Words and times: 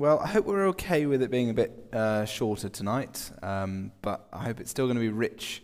Well, 0.00 0.20
I 0.20 0.28
hope 0.28 0.46
we're 0.46 0.68
okay 0.68 1.06
with 1.06 1.22
it 1.22 1.30
being 1.32 1.50
a 1.50 1.54
bit 1.54 1.72
uh, 1.92 2.24
shorter 2.24 2.68
tonight, 2.68 3.32
um, 3.42 3.90
but 4.00 4.28
I 4.32 4.44
hope 4.44 4.60
it's 4.60 4.70
still 4.70 4.86
going 4.86 4.94
to 4.94 5.00
be 5.00 5.08
rich 5.08 5.60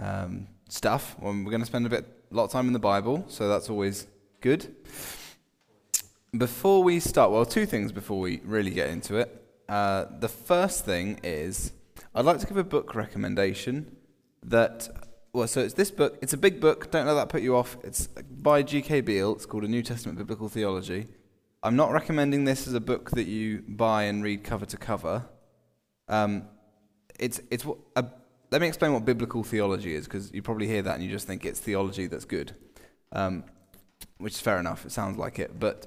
um, 0.00 0.48
stuff. 0.68 1.14
Well, 1.20 1.32
we're 1.32 1.52
going 1.52 1.60
to 1.60 1.66
spend 1.66 1.86
a 1.86 1.88
bit, 1.88 2.04
a 2.32 2.34
lot 2.34 2.46
of 2.46 2.50
time 2.50 2.66
in 2.66 2.72
the 2.72 2.80
Bible, 2.80 3.24
so 3.28 3.46
that's 3.46 3.70
always 3.70 4.08
good. 4.40 4.74
Before 6.36 6.82
we 6.82 6.98
start, 6.98 7.30
well, 7.30 7.46
two 7.46 7.64
things 7.64 7.92
before 7.92 8.18
we 8.18 8.40
really 8.44 8.72
get 8.72 8.90
into 8.90 9.18
it. 9.18 9.40
Uh, 9.68 10.06
the 10.18 10.28
first 10.28 10.84
thing 10.84 11.20
is 11.22 11.70
I'd 12.12 12.24
like 12.24 12.40
to 12.40 12.46
give 12.48 12.56
a 12.56 12.64
book 12.64 12.96
recommendation 12.96 13.94
that, 14.42 14.88
well, 15.32 15.46
so 15.46 15.60
it's 15.60 15.74
this 15.74 15.92
book. 15.92 16.18
It's 16.20 16.32
a 16.32 16.38
big 16.38 16.58
book. 16.60 16.90
Don't 16.90 17.06
let 17.06 17.14
that 17.14 17.28
put 17.28 17.42
you 17.42 17.54
off. 17.54 17.76
It's 17.84 18.08
by 18.08 18.64
G.K. 18.64 19.02
Beale. 19.02 19.36
It's 19.36 19.46
called 19.46 19.62
A 19.62 19.68
New 19.68 19.84
Testament 19.84 20.18
Biblical 20.18 20.48
Theology. 20.48 21.06
I'm 21.62 21.76
not 21.76 21.92
recommending 21.92 22.44
this 22.44 22.66
as 22.66 22.74
a 22.74 22.80
book 22.80 23.10
that 23.12 23.26
you 23.26 23.62
buy 23.66 24.04
and 24.04 24.22
read 24.22 24.44
cover 24.44 24.66
to 24.66 24.76
cover. 24.76 25.24
Um, 26.08 26.44
it's 27.18 27.40
it's 27.50 27.66
let 28.50 28.60
me 28.60 28.68
explain 28.68 28.92
what 28.92 29.04
biblical 29.04 29.42
theology 29.42 29.94
is 29.94 30.04
because 30.04 30.32
you 30.32 30.42
probably 30.42 30.66
hear 30.66 30.82
that 30.82 30.94
and 30.94 31.04
you 31.04 31.10
just 31.10 31.26
think 31.26 31.44
it's 31.44 31.58
theology 31.58 32.06
that's 32.06 32.24
good, 32.24 32.54
um, 33.12 33.44
which 34.18 34.34
is 34.34 34.40
fair 34.40 34.58
enough. 34.58 34.84
It 34.84 34.92
sounds 34.92 35.18
like 35.18 35.38
it, 35.38 35.58
but 35.58 35.86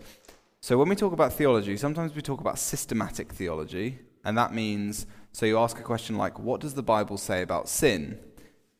so 0.61 0.77
when 0.77 0.89
we 0.89 0.95
talk 0.95 1.13
about 1.13 1.31
theology, 1.31 1.77
sometimes 1.77 2.13
we 2.13 2.21
talk 2.21 2.41
about 2.41 2.59
systematic 2.59 3.31
theology, 3.31 3.99
and 4.25 4.38
that 4.38 4.53
means 4.53 5.05
so 5.31 5.45
you 5.45 5.57
ask 5.57 5.79
a 5.79 5.83
question 5.83 6.17
like, 6.17 6.39
"What 6.39 6.59
does 6.59 6.73
the 6.73 6.83
Bible 6.83 7.17
say 7.17 7.41
about 7.41 7.69
sin?" 7.69 8.19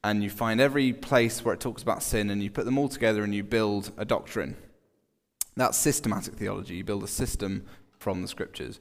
And 0.04 0.24
you 0.24 0.30
find 0.30 0.62
every 0.62 0.94
place 0.94 1.44
where 1.44 1.54
it 1.54 1.60
talks 1.60 1.82
about 1.82 2.04
sin, 2.04 2.30
and 2.30 2.44
you 2.44 2.50
put 2.50 2.66
them 2.66 2.78
all 2.78 2.90
together 2.90 3.24
and 3.24 3.34
you 3.34 3.44
build 3.44 3.92
a 3.98 4.06
doctrine. 4.06 4.58
That's 5.56 5.78
systematic 5.78 6.36
theology. 6.36 6.76
You 6.76 6.84
build 6.84 7.04
a 7.04 7.08
system 7.08 7.66
from 7.98 8.22
the 8.22 8.28
scriptures. 8.28 8.80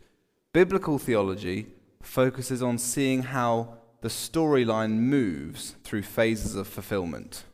Biblical 0.52 0.98
theology 0.98 1.66
focuses 2.02 2.62
on 2.62 2.78
seeing 2.78 3.22
how 3.24 3.74
the 4.00 4.08
storyline 4.08 4.92
moves 4.92 5.76
through 5.82 6.02
phases 6.02 6.54
of 6.54 6.68
fulfillment. 6.68 7.44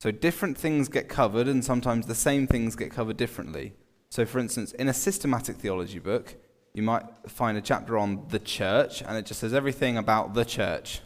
So 0.00 0.10
different 0.10 0.58
things 0.58 0.88
get 0.88 1.08
covered, 1.08 1.46
and 1.46 1.64
sometimes 1.64 2.06
the 2.06 2.14
same 2.14 2.46
things 2.46 2.74
get 2.74 2.90
covered 2.90 3.16
differently. 3.16 3.74
So, 4.08 4.26
for 4.26 4.38
instance, 4.38 4.72
in 4.72 4.88
a 4.88 4.94
systematic 4.94 5.56
theology 5.56 5.98
book, 5.98 6.36
you 6.74 6.82
might 6.82 7.04
find 7.28 7.56
a 7.56 7.60
chapter 7.60 7.98
on 7.98 8.26
the 8.28 8.38
church, 8.38 9.02
and 9.02 9.16
it 9.16 9.26
just 9.26 9.40
says 9.40 9.54
everything 9.54 9.96
about 9.96 10.34
the 10.34 10.44
church. 10.44 11.00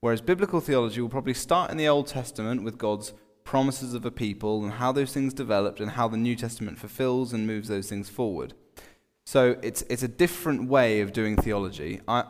Whereas 0.00 0.20
biblical 0.20 0.60
theology 0.60 1.00
will 1.00 1.08
probably 1.08 1.34
start 1.34 1.70
in 1.70 1.76
the 1.76 1.88
Old 1.88 2.06
Testament 2.06 2.62
with 2.62 2.78
God's 2.78 3.12
promises 3.48 3.94
of 3.94 4.04
a 4.04 4.10
people 4.10 4.62
and 4.62 4.74
how 4.74 4.92
those 4.92 5.10
things 5.10 5.32
developed 5.32 5.80
and 5.80 5.92
how 5.92 6.06
the 6.06 6.18
New 6.18 6.36
Testament 6.36 6.78
fulfills 6.78 7.32
and 7.32 7.46
moves 7.46 7.66
those 7.68 7.88
things 7.88 8.06
forward. 8.10 8.52
So 9.24 9.56
it's, 9.62 9.80
it's 9.88 10.02
a 10.02 10.08
different 10.24 10.68
way 10.68 11.00
of 11.00 11.14
doing 11.14 11.34
theology. 11.34 12.02
I, 12.06 12.24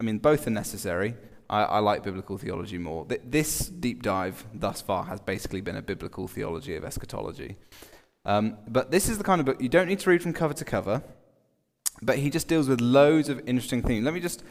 I 0.00 0.02
mean, 0.02 0.18
both 0.18 0.48
are 0.48 0.50
necessary. 0.50 1.14
I, 1.48 1.62
I 1.62 1.78
like 1.78 2.02
biblical 2.02 2.38
theology 2.38 2.76
more. 2.76 3.06
This 3.24 3.68
deep 3.68 4.02
dive 4.02 4.44
thus 4.52 4.80
far 4.80 5.04
has 5.04 5.20
basically 5.20 5.60
been 5.60 5.76
a 5.76 5.82
biblical 5.82 6.26
theology 6.26 6.74
of 6.74 6.84
eschatology. 6.84 7.54
Um, 8.24 8.56
but 8.66 8.90
this 8.90 9.08
is 9.08 9.16
the 9.16 9.24
kind 9.24 9.38
of 9.38 9.46
book 9.46 9.62
you 9.62 9.68
don't 9.68 9.86
need 9.86 10.00
to 10.00 10.10
read 10.10 10.24
from 10.24 10.32
cover 10.32 10.54
to 10.54 10.64
cover, 10.64 11.04
but 12.02 12.18
he 12.18 12.30
just 12.30 12.48
deals 12.48 12.68
with 12.68 12.80
loads 12.80 13.28
of 13.28 13.40
interesting 13.46 13.80
things. 13.80 14.04
Let 14.04 14.12
me 14.12 14.18
just 14.18 14.42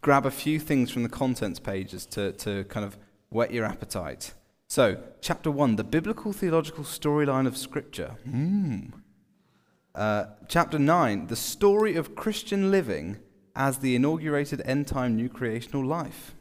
grab 0.00 0.24
a 0.24 0.30
few 0.30 0.58
things 0.58 0.90
from 0.90 1.02
the 1.02 1.10
contents 1.10 1.60
pages 1.60 2.06
to, 2.06 2.32
to 2.44 2.64
kind 2.64 2.86
of 2.86 2.96
whet 3.28 3.52
your 3.52 3.66
appetite. 3.66 4.32
So, 4.70 4.98
chapter 5.20 5.50
1, 5.50 5.74
the 5.74 5.82
biblical 5.82 6.32
theological 6.32 6.84
storyline 6.84 7.48
of 7.48 7.56
Scripture. 7.56 8.14
Mm. 8.24 8.92
Uh, 9.96 10.26
chapter 10.46 10.78
9, 10.78 11.26
the 11.26 11.34
story 11.34 11.96
of 11.96 12.14
Christian 12.14 12.70
living 12.70 13.18
as 13.56 13.78
the 13.78 13.96
inaugurated 13.96 14.62
end 14.64 14.86
time 14.86 15.16
new 15.16 15.28
creational 15.28 15.84
life. 15.84 16.36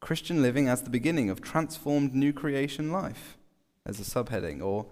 Christian 0.00 0.40
living 0.40 0.66
as 0.66 0.80
the 0.80 0.88
beginning 0.88 1.28
of 1.28 1.42
transformed 1.42 2.14
new 2.14 2.32
creation 2.32 2.90
life, 2.90 3.36
as 3.84 4.00
a 4.00 4.02
subheading. 4.02 4.62
Or 4.62 4.86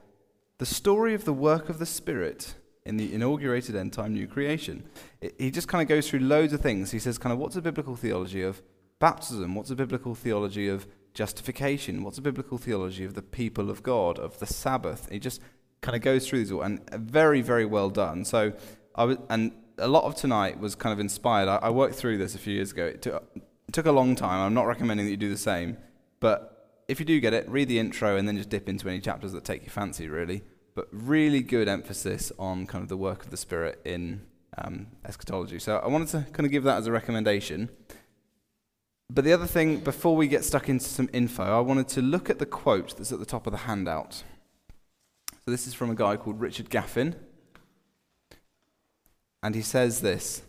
the 0.58 0.66
story 0.66 1.14
of 1.14 1.24
the 1.24 1.32
work 1.32 1.70
of 1.70 1.78
the 1.78 1.86
Spirit 1.86 2.56
in 2.84 2.98
the 2.98 3.14
inaugurated 3.14 3.74
end 3.74 3.94
time 3.94 4.12
new 4.12 4.26
creation. 4.26 4.84
It, 5.22 5.34
he 5.38 5.50
just 5.50 5.66
kind 5.66 5.80
of 5.80 5.88
goes 5.88 6.10
through 6.10 6.20
loads 6.20 6.52
of 6.52 6.60
things. 6.60 6.90
He 6.90 6.98
says, 6.98 7.16
kind 7.16 7.32
of, 7.32 7.38
what's 7.38 7.56
a 7.56 7.62
biblical 7.62 7.96
theology 7.96 8.42
of 8.42 8.60
baptism? 8.98 9.54
What's 9.54 9.70
a 9.70 9.76
biblical 9.76 10.14
theology 10.14 10.68
of 10.68 10.86
justification? 11.15 12.03
What's 12.03 12.19
a 12.19 12.22
biblical 12.22 12.59
theology 12.59 13.04
of 13.04 13.15
the 13.15 13.22
people 13.22 13.71
of 13.71 13.82
God, 13.82 14.19
of 14.19 14.38
the 14.38 14.47
Sabbath? 14.47 15.09
He 15.10 15.19
just 15.19 15.41
kind 15.81 15.97
of 15.97 16.03
goes 16.03 16.28
through 16.28 16.41
these 16.41 16.53
all, 16.53 16.62
and 16.62 16.81
very, 16.91 17.41
very 17.43 17.65
well 17.65 17.91
done. 17.91 18.25
So, 18.25 18.53
I 18.94 19.04
was, 19.04 19.16
and 19.28 19.53
a 19.78 19.88
lot 19.88 20.04
of 20.04 20.15
tonight 20.15 20.60
was 20.60 20.75
kind 20.75 20.93
of 20.93 21.00
inspired. 21.00 21.48
I, 21.48 21.56
I 21.56 21.71
worked 21.71 21.94
through 21.94 22.19
this 22.19 22.34
a 22.34 22.38
few 22.38 22.54
years 22.54 22.72
ago. 22.72 22.87
It 22.87 23.03
took, 23.03 23.31
it 23.34 23.72
took 23.72 23.87
a 23.87 23.93
long 23.93 24.15
time. 24.15 24.41
I'm 24.41 24.54
not 24.54 24.66
recommending 24.66 25.06
that 25.06 25.10
you 25.10 25.16
do 25.16 25.31
the 25.31 25.38
same, 25.38 25.76
but 26.21 26.82
if 26.88 26.98
you 26.98 27.06
do 27.06 27.21
get 27.21 27.32
it, 27.32 27.48
read 27.48 27.69
the 27.69 27.78
intro 27.78 28.16
and 28.16 28.27
then 28.27 28.37
just 28.37 28.48
dip 28.48 28.69
into 28.69 28.88
any 28.88 29.00
chapters 29.00 29.32
that 29.32 29.44
take 29.44 29.62
your 29.62 29.71
fancy, 29.71 30.09
really. 30.09 30.42
But 30.75 30.88
really 30.92 31.41
good 31.41 31.69
emphasis 31.69 32.32
on 32.38 32.66
kind 32.66 32.82
of 32.82 32.88
the 32.88 32.97
work 32.97 33.25
of 33.25 33.31
the 33.31 33.37
Spirit 33.37 33.81
in 33.84 34.22
um, 34.59 34.88
eschatology. 35.04 35.59
So 35.59 35.78
I 35.78 35.88
wanted 35.88 36.09
to 36.09 36.27
kind 36.32 36.47
of 36.47 36.53
give 36.53 36.65
that 36.65 36.78
as 36.78 36.87
a 36.87 36.92
recommendation. 36.92 37.71
But 39.12 39.25
the 39.25 39.32
other 39.32 39.47
thing, 39.47 39.81
before 39.81 40.15
we 40.15 40.28
get 40.28 40.44
stuck 40.44 40.69
into 40.69 40.84
some 40.84 41.10
info, 41.12 41.43
I 41.43 41.59
wanted 41.59 41.88
to 41.88 42.00
look 42.00 42.31
at 42.31 42.38
the 42.38 42.47
quote 42.47 42.97
that's 42.97 43.10
at 43.10 43.19
the 43.19 43.26
top 43.26 43.44
of 43.44 43.50
the 43.50 43.59
handout. 43.59 44.22
So 45.44 45.50
this 45.50 45.66
is 45.66 45.75
from 45.75 45.91
a 45.91 45.97
guy 45.97 46.16
called 46.16 46.41
Richard 46.41 46.71
Gaffin. 46.71 47.16
And 49.43 49.56
he 49.56 49.62
says 49.62 50.00
this 50.00 50.43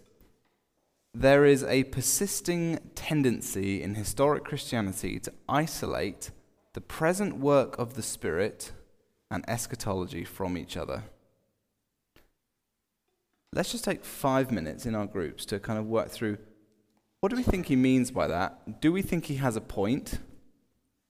There 1.11 1.43
is 1.43 1.63
a 1.63 1.85
persisting 1.85 2.77
tendency 2.93 3.81
in 3.81 3.95
historic 3.95 4.43
Christianity 4.43 5.19
to 5.21 5.33
isolate 5.49 6.29
the 6.73 6.81
present 6.81 7.37
work 7.37 7.79
of 7.79 7.95
the 7.95 8.03
Spirit 8.03 8.73
and 9.31 9.43
eschatology 9.47 10.23
from 10.23 10.55
each 10.55 10.77
other. 10.77 11.05
Let's 13.53 13.71
just 13.71 13.85
take 13.85 14.05
five 14.05 14.51
minutes 14.51 14.85
in 14.85 14.93
our 14.93 15.07
groups 15.07 15.45
to 15.45 15.59
kind 15.59 15.79
of 15.79 15.87
work 15.87 16.09
through 16.09 16.37
what 17.21 17.29
do 17.29 17.35
we 17.35 17.43
think 17.43 17.67
he 17.67 17.75
means 17.75 18.11
by 18.11 18.27
that? 18.27 18.81
Do 18.81 18.91
we 18.91 19.01
think 19.01 19.25
he 19.25 19.35
has 19.35 19.55
a 19.55 19.61
point? 19.61 20.19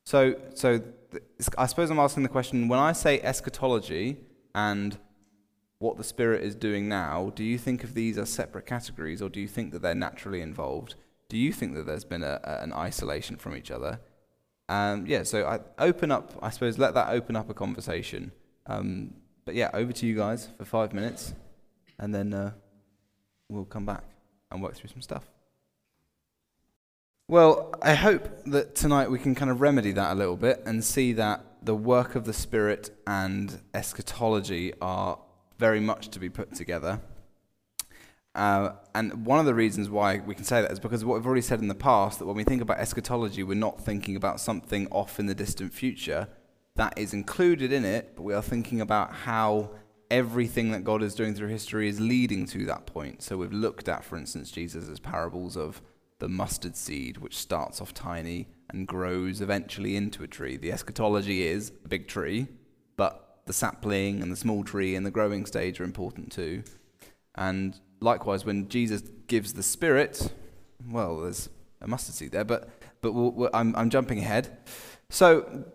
So, 0.06 0.36
so 0.54 0.82
I 1.58 1.66
suppose 1.66 1.90
I'm 1.90 2.00
asking 2.00 2.24
the 2.24 2.30
question 2.30 2.68
when 2.68 2.80
I 2.80 2.92
say 2.92 3.22
eschatology 3.22 4.18
and 4.54 4.98
what 5.80 5.98
the 5.98 6.04
Spirit 6.04 6.44
is 6.44 6.54
doing 6.54 6.90
now, 6.90 7.32
do 7.34 7.44
you 7.44 7.58
think 7.58 7.84
of 7.84 7.94
these 7.94 8.18
as 8.18 8.30
separate 8.30 8.66
categories 8.66 9.22
or 9.22 9.30
do 9.30 9.40
you 9.40 9.48
think 9.48 9.72
that 9.72 9.82
they're 9.82 9.96
naturally 9.96 10.42
involved? 10.42 10.96
Do 11.30 11.38
you 11.38 11.54
think 11.54 11.76
that 11.76 11.86
there's 11.86 12.04
been 12.04 12.24
a, 12.24 12.42
a, 12.44 12.62
an 12.62 12.74
isolation 12.74 13.38
from 13.38 13.56
each 13.56 13.72
other? 13.72 14.02
Um, 14.68 15.06
yeah, 15.08 15.24
so 15.24 15.46
I 15.48 15.60
open 15.84 16.12
up, 16.12 16.34
I 16.42 16.50
suppose, 16.50 16.78
let 16.78 16.94
that 16.94 17.10
open 17.10 17.38
up 17.38 17.50
a 17.50 17.54
conversation. 17.54 18.34
Um, 18.68 19.14
but 19.46 19.56
yeah, 19.56 19.70
over 19.74 19.94
to 19.94 20.06
you 20.06 20.16
guys 20.16 20.50
for 20.58 20.66
five 20.66 20.94
minutes 20.94 21.34
and 21.98 22.14
then 22.14 22.34
uh, 22.34 22.52
we'll 23.48 23.64
come 23.64 23.86
back 23.86 24.04
and 24.52 24.62
work 24.62 24.76
through 24.76 24.90
some 24.90 25.02
stuff. 25.02 25.30
Well, 27.32 27.74
I 27.82 27.94
hope 27.94 28.28
that 28.48 28.76
tonight 28.76 29.10
we 29.10 29.18
can 29.18 29.36
kind 29.36 29.50
of 29.50 29.62
remedy 29.62 29.94
that 29.94 30.12
a 30.12 30.16
little 30.16 30.36
bit 30.36 30.64
and 30.66 30.84
see 30.84 31.14
that 31.14 31.46
the 31.64 31.74
work 31.74 32.16
of 32.16 32.26
the 32.26 32.34
Spirit 32.34 32.90
and 33.08 33.58
eschatology 33.74 34.74
are 34.82 35.18
very 35.58 35.80
much 35.80 36.10
to 36.10 36.20
be 36.20 36.28
put 36.28 36.54
together. 36.54 37.00
Uh, 38.36 38.72
and 38.94 39.26
one 39.26 39.40
of 39.40 39.46
the 39.46 39.54
reasons 39.54 39.90
why 39.90 40.20
we 40.20 40.36
can 40.36 40.44
say 40.44 40.62
that 40.62 40.72
is 40.72 40.80
because 40.82 41.06
what 41.06 41.14
we've 41.14 41.26
already 41.26 41.42
said 41.42 41.62
in 41.62 41.70
the 41.70 41.74
past 41.74 42.20
that 42.20 42.26
when 42.26 42.36
we 42.36 42.44
think 42.44 42.62
about 42.62 42.80
eschatology, 42.80 43.44
we're 43.44 43.54
not 43.54 43.80
thinking 43.80 44.18
about 44.18 44.42
something 44.42 44.90
off 44.92 45.18
in 45.18 45.28
the 45.28 45.34
distant 45.34 45.74
future. 45.74 46.28
That 46.76 46.98
is 46.98 47.14
included 47.14 47.72
in 47.72 47.86
it, 47.86 48.12
but 48.14 48.24
we 48.24 48.34
are 48.34 48.42
thinking 48.42 48.82
about 48.82 49.14
how 49.14 49.70
everything 50.10 50.72
that 50.72 50.84
God 50.84 51.02
is 51.02 51.16
doing 51.16 51.34
through 51.34 51.48
history 51.48 51.88
is 51.88 52.02
leading 52.02 52.46
to 52.48 52.66
that 52.66 52.88
point. 52.88 53.22
So 53.22 53.38
we've 53.38 53.54
looked 53.54 53.88
at, 53.88 54.04
for 54.04 54.18
instance, 54.18 54.52
Jesus' 54.52 55.00
parables 55.00 55.56
of 55.56 55.82
the 56.22 56.30
mustard 56.30 56.78
seed, 56.78 57.18
which 57.18 57.36
starts 57.36 57.82
off 57.82 57.96
tiny 57.96 58.48
and 58.70 58.88
grows 58.88 59.42
eventually 59.42 59.96
into 59.96 60.24
a 60.24 60.28
tree. 60.28 60.56
The 60.56 60.72
eschatology 60.72 61.48
is 61.48 61.74
a 61.84 61.88
big 61.88 62.08
tree, 62.08 62.48
but 62.96 63.42
the 63.48 63.54
sapling 63.54 64.22
and 64.22 64.32
the 64.32 64.36
small 64.36 64.64
tree 64.64 64.96
and 64.96 65.04
the 65.04 65.10
growing 65.12 65.48
stage 65.48 65.82
are 65.82 65.84
important 65.84 66.32
too. 66.32 66.64
And 67.34 67.78
likewise, 68.00 68.46
when 68.46 68.70
Jesus 68.70 69.02
gives 69.26 69.54
the 69.54 69.64
Spirit, 69.64 70.32
well, 70.88 71.22
there's 71.22 71.50
a 71.82 71.88
mustard 71.88 72.14
seed 72.14 72.34
there, 72.34 72.46
but, 72.46 72.70
but 73.02 73.14
we'll, 73.14 73.32
we'll, 73.32 73.50
I'm, 73.52 73.76
I'm 73.76 73.90
jumping 73.90 74.20
ahead. 74.20 74.56
So 75.10 75.66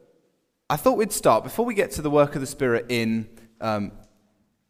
I 0.71 0.77
thought 0.77 0.97
we'd 0.97 1.13
start, 1.13 1.43
before 1.43 1.65
we 1.65 1.75
get 1.75 1.91
to 1.93 2.03
the 2.03 2.11
work 2.11 2.37
of 2.37 2.41
the 2.41 2.47
Spirit 2.47 2.87
in 2.89 3.29
um, 3.61 3.91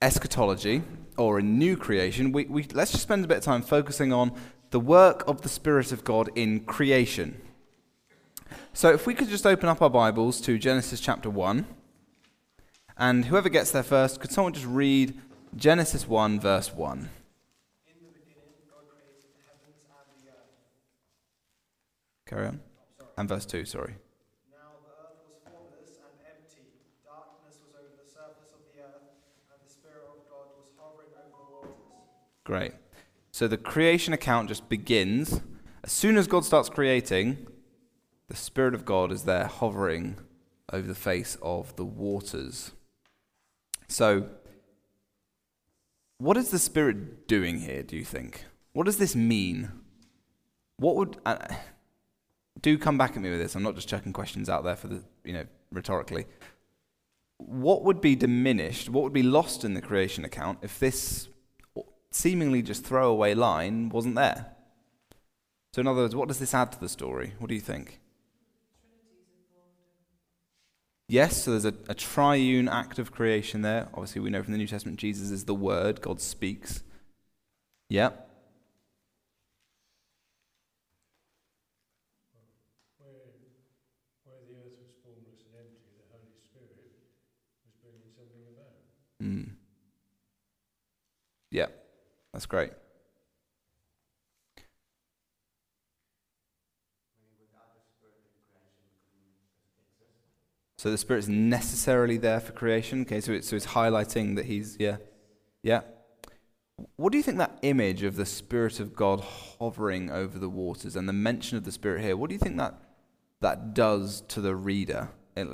eschatology 0.01 0.83
or 1.19 1.39
in 1.39 1.59
new 1.59 1.77
creation, 1.77 2.33
we, 2.33 2.47
we, 2.47 2.67
let's 2.73 2.93
just 2.93 3.03
spend 3.03 3.27
a 3.27 3.29
bit 3.29 3.37
of 3.37 3.45
time 3.45 3.61
focusing 3.61 4.11
on 4.11 4.33
the 4.71 4.81
work 4.81 5.25
of 5.27 5.43
the 5.43 5.49
Spirit 5.49 5.93
of 5.93 6.05
God 6.05 6.31
in 6.35 6.61
creation. 6.61 7.41
So, 8.73 8.93
if 8.93 9.07
we 9.07 9.15
could 9.15 9.29
just 9.29 9.47
open 9.47 9.69
up 9.69 9.81
our 9.81 9.91
Bibles 9.91 10.41
to 10.43 10.59
Genesis 10.59 11.01
chapter 11.01 11.31
1, 11.31 11.67
and 12.99 13.27
whoever 13.27 13.49
gets 13.49 13.71
there 13.71 13.83
first, 13.83 14.21
could 14.21 14.31
someone 14.31 14.53
just 14.53 14.67
read 14.67 15.19
Genesis 15.57 16.07
1, 16.09 16.41
verse 16.41 16.73
1? 16.75 17.09
Carry 22.27 22.49
on. 22.49 22.61
Oh, 23.01 23.05
and 23.19 23.29
verse 23.29 23.47
2, 23.47 23.65
sorry. 23.65 23.95
Now 24.51 24.75
the 24.83 24.91
earth 24.99 25.23
was 25.31 25.39
formless 25.47 25.95
and 26.03 26.19
empty. 26.27 26.67
Darkness 27.07 27.63
was 27.63 27.71
over 27.79 27.95
the 28.03 28.11
surface 28.11 28.51
of 28.51 28.67
the 28.75 28.83
earth, 28.83 29.15
and 29.47 29.59
the 29.63 29.71
Spirit 29.71 30.11
of 30.11 30.27
God 30.27 30.51
was 30.59 30.75
hovering 30.75 31.15
over 31.15 31.31
the 31.31 31.47
waters. 31.55 31.79
Great. 32.43 32.73
So 33.37 33.47
the 33.47 33.59
creation 33.59 34.15
account 34.15 34.49
just 34.49 34.67
begins. 34.71 35.43
As 35.85 35.93
soon 35.93 36.17
as 36.17 36.27
God 36.27 36.47
starts 36.47 36.71
creating, 36.71 37.47
the 38.29 38.35
Spirit 38.35 38.73
of 38.73 38.87
God 38.87 39.13
is 39.13 39.25
there 39.25 39.45
hovering 39.45 40.17
over 40.73 40.89
the 40.89 40.95
face 40.95 41.37
of 41.43 41.77
the 41.77 41.85
waters. 41.85 42.73
So, 43.89 44.31
what 46.17 46.39
is 46.39 46.49
the 46.49 46.59
Spirit 46.59 47.29
doing 47.29 47.61
here, 47.61 47.83
do 47.83 47.95
you 47.95 48.07
think? 48.07 48.47
What 48.73 48.87
does 48.87 48.97
this 48.97 49.15
mean? 49.15 49.71
What 50.79 50.97
would. 50.97 51.19
Uh, 51.27 51.37
do 52.63 52.79
come 52.79 52.97
back 52.97 53.17
at 53.17 53.23
me 53.23 53.29
with 53.29 53.39
this. 53.41 53.55
I'm 53.55 53.63
not 53.63 53.75
just 53.75 53.87
chucking 53.87 54.15
questions 54.15 54.49
out 54.49 54.65
there 54.65 54.77
for 54.77 54.89
the, 54.89 55.05
you 55.27 55.35
know, 55.35 55.45
rhetorically. 55.71 56.25
What 57.37 57.85
would 57.85 58.01
be 58.01 58.17
diminished, 58.17 58.89
what 58.89 59.05
would 59.05 59.13
be 59.13 59.23
lost 59.23 59.63
in 59.63 59.75
the 59.75 59.83
creation 59.83 60.25
account 60.25 60.61
if 60.63 60.79
this 60.79 61.29
seemingly 62.17 62.63
just 62.63 62.85
throwaway 62.85 63.35
line 63.35 63.89
wasn't 63.91 64.15
there? 64.15 64.47
So, 65.73 65.81
in 65.81 65.87
other 65.87 66.03
words, 66.03 66.17
what 66.17 66.29
does 66.29 66.39
this 66.39 66.55
add 66.55 66.73
to 66.73 66.81
the 66.81 66.89
story? 66.89 67.35
What 67.39 67.49
do 67.49 67.55
you 67.55 67.61
think? 67.61 68.01
Yes, 71.09 71.45
so 71.45 71.51
there's 71.51 71.67
a, 71.67 71.75
a, 71.89 71.95
triune 71.95 72.69
act 72.69 72.99
of 72.99 73.13
creation 73.13 73.63
there. 73.63 73.89
Obviously, 73.93 74.23
we 74.23 74.31
know 74.31 74.43
from 74.43 74.53
the 74.53 74.59
New 74.59 74.67
Testament 74.67 74.99
Jesus 74.99 75.31
is 75.31 75.45
the 75.45 75.55
Word, 75.55 76.01
God 76.01 76.21
speaks. 76.21 76.83
Yeah. 77.89 78.09
Where, 82.99 83.13
where 84.25 84.41
the 84.49 84.55
earth 84.57 84.81
was 84.81 84.91
formless 85.05 85.45
and 85.47 85.61
empty, 85.61 85.93
the 85.95 86.09
Holy 86.11 86.35
Spirit 86.43 86.75
was 87.63 87.77
bringing 87.85 88.11
something 88.17 88.43
about. 88.51 88.83
Mm. 89.23 89.55
Yeah, 91.53 91.67
that's 92.37 92.45
great. 92.45 92.73
So 100.77 100.91
the 100.91 100.99
Spirit's 100.99 101.29
necessarily 101.29 102.19
there 102.19 102.41
for 102.41 102.53
creation. 102.53 103.01
Okay, 103.01 103.23
so 103.23 103.33
it's, 103.33 103.49
so 103.49 103.57
it's 103.57 103.69
highlighting 103.69 104.37
that 104.37 104.45
He's, 104.45 104.77
yeah. 104.79 104.99
Yeah. 105.63 105.81
What 106.97 107.13
do 107.13 107.17
you 107.17 107.25
think 107.25 107.39
that 107.39 107.59
image 107.63 108.03
of 108.03 108.17
the 108.17 108.27
Spirit 108.27 108.81
of 108.81 108.95
God 108.95 109.21
hovering 109.21 110.11
over 110.11 110.39
the 110.39 110.51
waters 110.51 110.95
and 110.95 111.09
the 111.09 111.15
mention 111.15 111.57
of 111.57 111.65
the 111.65 111.73
Spirit 111.73 112.03
here, 112.03 112.19
what 112.19 112.29
do 112.29 112.35
you 112.35 112.39
think 112.39 112.59
that, 112.59 112.75
that 113.41 113.73
does 113.73 114.21
to 114.29 114.43
the 114.43 114.55
reader? 114.55 115.09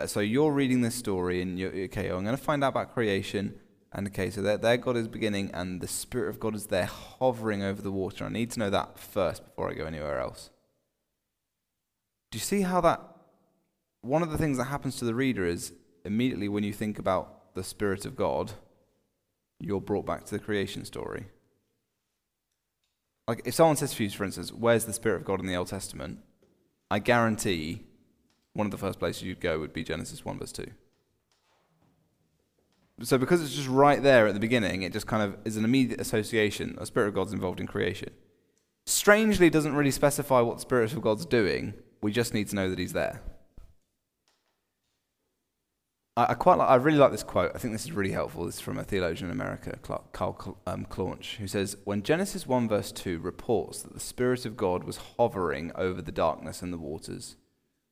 So 0.06 0.18
you're 0.18 0.50
reading 0.50 0.80
this 0.80 0.96
story 0.96 1.42
and 1.42 1.60
you're, 1.60 1.70
okay, 1.84 2.08
I'm 2.08 2.24
going 2.24 2.36
to 2.36 2.42
find 2.42 2.64
out 2.64 2.70
about 2.70 2.92
creation. 2.92 3.54
And 3.92 4.08
okay, 4.08 4.30
so 4.30 4.40
there, 4.40 4.56
there 4.56 4.76
God 4.76 4.96
is 4.96 5.08
beginning 5.08 5.50
and 5.52 5.80
the 5.80 5.88
Spirit 5.88 6.30
of 6.30 6.40
God 6.40 6.54
is 6.54 6.66
there 6.66 6.86
hovering 6.86 7.62
over 7.62 7.82
the 7.82 7.92
water. 7.92 8.24
I 8.24 8.30
need 8.30 8.50
to 8.52 8.58
know 8.58 8.70
that 8.70 8.98
first 8.98 9.44
before 9.44 9.70
I 9.70 9.74
go 9.74 9.84
anywhere 9.84 10.18
else. 10.18 10.50
Do 12.30 12.38
you 12.38 12.42
see 12.42 12.62
how 12.62 12.80
that 12.80 13.02
one 14.00 14.22
of 14.22 14.30
the 14.30 14.38
things 14.38 14.56
that 14.58 14.64
happens 14.64 14.96
to 14.96 15.04
the 15.04 15.14
reader 15.14 15.46
is 15.46 15.72
immediately 16.04 16.48
when 16.48 16.64
you 16.64 16.72
think 16.72 16.98
about 16.98 17.54
the 17.54 17.62
Spirit 17.62 18.04
of 18.04 18.16
God, 18.16 18.52
you're 19.60 19.80
brought 19.80 20.06
back 20.06 20.24
to 20.24 20.32
the 20.32 20.38
creation 20.38 20.84
story. 20.84 21.26
Like, 23.28 23.42
if 23.44 23.54
someone 23.54 23.76
says 23.76 23.94
to 23.94 24.02
you, 24.02 24.10
for 24.10 24.24
instance, 24.24 24.52
where's 24.52 24.84
the 24.84 24.92
Spirit 24.92 25.16
of 25.16 25.24
God 25.24 25.40
in 25.40 25.46
the 25.46 25.54
Old 25.54 25.68
Testament? 25.68 26.18
I 26.90 26.98
guarantee 26.98 27.84
one 28.54 28.66
of 28.66 28.70
the 28.72 28.78
first 28.78 28.98
places 28.98 29.22
you'd 29.22 29.40
go 29.40 29.60
would 29.60 29.72
be 29.72 29.84
Genesis 29.84 30.24
1, 30.24 30.38
verse 30.38 30.52
2. 30.52 30.66
So, 33.00 33.18
because 33.18 33.42
it's 33.42 33.54
just 33.54 33.68
right 33.68 34.02
there 34.02 34.26
at 34.26 34.34
the 34.34 34.40
beginning, 34.40 34.82
it 34.82 34.92
just 34.92 35.06
kind 35.06 35.22
of 35.22 35.36
is 35.44 35.56
an 35.56 35.64
immediate 35.64 36.00
association. 36.00 36.76
The 36.78 36.86
Spirit 36.86 37.08
of 37.08 37.14
God's 37.14 37.32
involved 37.32 37.58
in 37.58 37.66
creation. 37.66 38.10
Strangely, 38.86 39.48
doesn't 39.48 39.74
really 39.74 39.90
specify 39.90 40.40
what 40.40 40.56
the 40.56 40.62
Spirit 40.62 40.92
of 40.92 41.02
God's 41.02 41.24
doing. 41.26 41.74
We 42.00 42.12
just 42.12 42.34
need 42.34 42.48
to 42.48 42.56
know 42.56 42.68
that 42.68 42.78
He's 42.78 42.92
there. 42.92 43.22
I, 46.16 46.26
I 46.30 46.34
quite 46.34 46.58
like, 46.58 46.68
I 46.68 46.74
really 46.76 46.98
like 46.98 47.12
this 47.12 47.22
quote. 47.22 47.52
I 47.54 47.58
think 47.58 47.72
this 47.72 47.84
is 47.84 47.92
really 47.92 48.12
helpful. 48.12 48.44
This 48.44 48.56
is 48.56 48.60
from 48.60 48.78
a 48.78 48.84
theologian 48.84 49.30
in 49.30 49.32
America, 49.32 49.78
Carl 50.12 50.58
um, 50.66 50.84
Claunch, 50.86 51.36
who 51.36 51.46
says, 51.46 51.76
When 51.84 52.02
Genesis 52.02 52.46
1 52.46 52.68
verse 52.68 52.92
2 52.92 53.18
reports 53.18 53.82
that 53.82 53.94
the 53.94 54.00
Spirit 54.00 54.44
of 54.44 54.56
God 54.56 54.84
was 54.84 54.98
hovering 55.18 55.72
over 55.74 56.02
the 56.02 56.12
darkness 56.12 56.62
and 56.62 56.72
the 56.72 56.78
waters, 56.78 57.36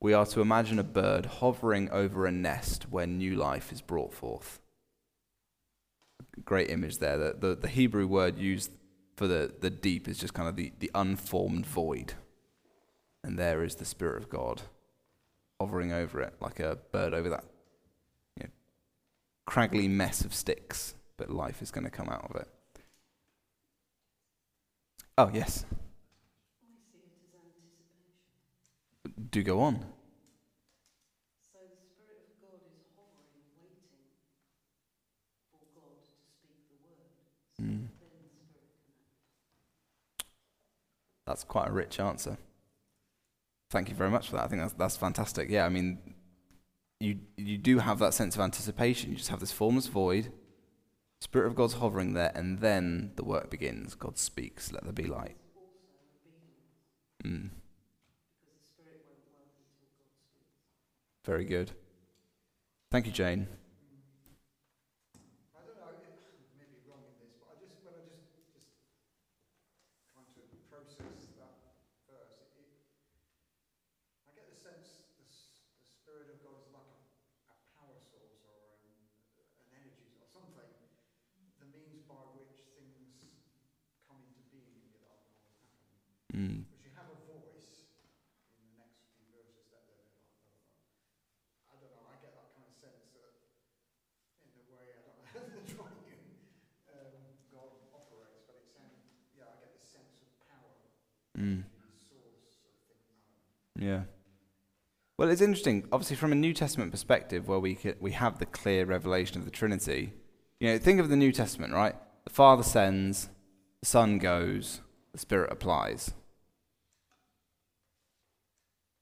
we 0.00 0.12
are 0.12 0.26
to 0.26 0.41
imagine 0.41 0.79
a 0.79 0.85
bird 0.85 1.26
hovering 1.26 1.91
over 1.91 2.26
a 2.26 2.32
nest 2.32 2.91
where 2.91 3.06
new 3.06 3.37
life 3.37 3.73
is 3.73 3.82
brought 3.82 4.14
forth. 4.14 4.61
Great 6.44 6.70
image 6.70 6.99
there. 6.99 7.19
The, 7.19 7.37
the, 7.38 7.55
the 7.55 7.69
Hebrew 7.69 8.06
word 8.06 8.38
used 8.38 8.70
for 9.17 9.26
the, 9.26 9.52
the 9.61 9.70
deep 9.70 10.08
is 10.08 10.19
just 10.19 10.34
kind 10.34 10.49
of 10.49 10.56
the, 10.56 10.72
the 10.78 10.90
unformed 10.94 11.67
void. 11.67 12.14
And 13.22 13.38
there 13.38 13.62
is 13.62 13.76
the 13.76 13.84
Spirit 13.84 14.22
of 14.22 14.31
God 14.31 14.62
hovering 15.61 15.93
over 15.93 16.20
it 16.20 16.34
like 16.40 16.58
a 16.58 16.78
bird 16.90 17.12
over 17.12 17.28
that 17.28 17.44
craggly 19.50 19.88
mess 19.88 20.25
of 20.25 20.32
sticks, 20.32 20.94
but 21.17 21.28
life 21.28 21.61
is 21.61 21.72
going 21.72 21.82
to 21.82 21.90
come 21.90 22.08
out 22.08 22.25
of 22.31 22.37
it. 22.37 22.49
Oh, 25.19 25.28
yes. 25.34 25.67
Do 29.31 29.43
go 29.43 29.61
on. 29.61 29.75
So 31.52 31.58
the 31.58 31.82
Spirit 31.82 32.31
of 32.31 32.38
God 32.40 32.62
is 32.62 32.87
hovering, 32.94 33.43
waiting 33.58 34.06
for 35.50 35.67
God 35.75 35.99
to 35.99 36.14
speak 36.31 36.62
the 36.70 36.78
word. 36.87 37.11
So 37.58 37.62
mm. 37.64 37.67
then 37.67 38.22
the 38.22 38.31
Spirit 38.38 38.70
can 38.87 38.94
act. 40.14 40.29
That's 41.31 41.44
quite 41.44 41.69
a 41.69 41.73
rich 41.73 42.00
answer. 42.00 42.38
Thank 43.71 43.88
you 43.88 43.94
very 43.94 44.11
much 44.11 44.29
for 44.29 44.35
that. 44.35 44.47
I 44.47 44.49
think 44.49 44.62
that's, 44.62 44.73
that's 44.73 44.97
fantastic. 44.97 45.49
Yeah, 45.49 45.65
I 45.65 45.69
mean, 45.69 46.00
you, 46.99 47.21
you 47.37 47.56
do 47.56 47.79
have 47.79 48.00
that 48.00 48.15
sense 48.15 48.35
of 48.35 48.41
anticipation. 48.41 49.11
You 49.11 49.17
just 49.17 49.29
have 49.29 49.38
this 49.38 49.53
formless 49.53 49.87
void. 49.87 50.32
Spirit 51.21 51.47
of 51.47 51.55
God's 51.55 51.75
hovering 51.75 52.15
there, 52.15 52.32
and 52.35 52.59
then 52.59 53.12
the 53.15 53.23
work 53.25 53.49
begins. 53.49 53.94
God 53.94 54.19
speaks, 54.19 54.73
let 54.73 54.82
there 54.82 54.93
be 54.93 55.05
light. 55.05 55.37
Mm. 57.25 57.51
Very 61.25 61.44
good. 61.44 61.70
Thank 62.91 63.06
you, 63.06 63.13
Jane. 63.13 63.46
Mm. 86.31 86.63
Because 86.63 86.87
you 86.87 86.94
have 86.94 87.10
a 87.10 87.19
voice 87.27 87.91
in 88.55 88.63
the 88.70 88.79
next 88.79 89.03
few 89.19 89.27
verses 89.34 89.67
that 89.75 89.82
they're 89.82 89.99
like, 89.99 90.15
I 91.69 91.75
don't 91.75 91.91
know, 91.91 92.06
I 92.06 92.22
get 92.22 92.39
that 92.39 92.55
kind 92.55 92.70
of 92.70 92.77
sense 92.79 93.10
that 93.19 93.34
in 94.46 94.55
the 94.55 94.63
way, 94.70 94.94
I 94.94 95.03
don't 95.05 95.19
know 95.20 95.27
how 95.27 95.43
the 95.43 95.67
triune 95.67 96.39
um, 96.96 97.34
God 97.51 97.82
operates, 97.91 98.46
but 98.46 98.63
it 98.63 98.70
sounds, 98.70 99.10
yeah, 99.34 99.51
I 99.51 99.58
get 99.58 99.75
this 99.75 99.91
sense 99.91 100.22
of 100.22 100.31
power. 100.46 100.81
Mm. 101.34 101.67
Source 102.06 102.63
of 102.63 102.79
things. 102.87 103.34
Yeah. 103.81 104.03
Well, 105.17 105.31
it's 105.31 105.41
interesting. 105.41 105.89
Obviously, 105.91 106.17
from 106.17 106.32
a 106.32 106.37
New 106.37 106.53
Testament 106.53 106.93
perspective, 106.93 107.49
where 107.49 107.58
we 107.58 107.79
we 107.99 108.13
have 108.13 108.39
the 108.39 108.46
clear 108.46 108.84
revelation 108.84 109.39
of 109.39 109.44
the 109.44 109.51
Trinity. 109.51 110.13
You 110.60 110.69
know, 110.69 110.79
think 110.79 111.01
of 111.01 111.08
the 111.08 111.17
New 111.17 111.32
Testament, 111.32 111.72
right? 111.72 111.94
The 112.25 112.31
Father 112.31 112.63
sends, 112.63 113.31
the 113.81 113.87
Son 113.87 114.19
goes, 114.19 114.82
the 115.13 115.19
Spirit 115.19 115.51
applies. 115.51 116.13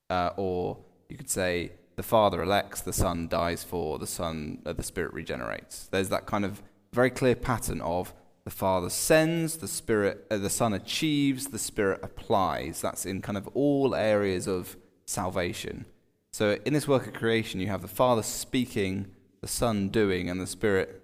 Uh, 0.08 0.30
or 0.36 0.78
you 1.08 1.16
could 1.16 1.28
say 1.28 1.72
the 1.96 2.02
Father 2.04 2.42
elects, 2.42 2.80
the 2.80 2.92
Son 2.92 3.26
dies 3.26 3.64
for, 3.64 3.98
the 3.98 4.06
Son, 4.06 4.62
uh, 4.64 4.72
the 4.72 4.84
Spirit 4.84 5.12
regenerates. 5.12 5.88
There's 5.88 6.08
that 6.10 6.26
kind 6.26 6.44
of 6.44 6.62
very 6.92 7.10
clear 7.10 7.34
pattern 7.34 7.80
of 7.80 8.14
the 8.48 8.54
Father 8.54 8.88
sends, 8.88 9.58
the 9.58 9.68
Spirit, 9.68 10.26
uh, 10.30 10.38
the 10.38 10.48
Son 10.48 10.72
achieves, 10.72 11.48
the 11.48 11.58
Spirit 11.58 12.00
applies. 12.02 12.80
That's 12.80 13.04
in 13.04 13.20
kind 13.20 13.36
of 13.36 13.46
all 13.48 13.94
areas 13.94 14.46
of 14.46 14.78
salvation. 15.04 15.84
So 16.32 16.56
in 16.64 16.72
this 16.72 16.88
work 16.88 17.06
of 17.06 17.12
creation, 17.12 17.60
you 17.60 17.66
have 17.66 17.82
the 17.82 17.88
Father 17.88 18.22
speaking, 18.22 19.08
the 19.42 19.48
Son 19.48 19.90
doing, 19.90 20.30
and 20.30 20.40
the 20.40 20.46
Spirit 20.46 21.02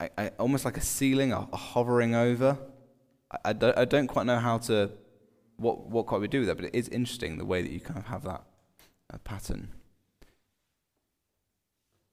I, 0.00 0.08
I, 0.16 0.28
almost 0.38 0.64
like 0.64 0.78
a 0.78 0.80
ceiling, 0.80 1.34
a, 1.34 1.46
a 1.52 1.56
hovering 1.58 2.14
over. 2.14 2.56
I, 3.30 3.50
I, 3.50 3.52
don't, 3.52 3.76
I 3.76 3.84
don't 3.84 4.06
quite 4.06 4.24
know 4.24 4.38
how 4.38 4.56
to 4.68 4.90
what 5.58 5.90
what 5.90 6.06
quite 6.06 6.22
we 6.22 6.28
do 6.28 6.38
with 6.38 6.48
that, 6.48 6.54
but 6.54 6.64
it 6.64 6.74
is 6.74 6.88
interesting 6.88 7.36
the 7.36 7.44
way 7.44 7.60
that 7.60 7.70
you 7.70 7.80
kind 7.80 7.98
of 7.98 8.06
have 8.06 8.24
that 8.24 8.42
uh, 9.12 9.18
pattern. 9.18 9.68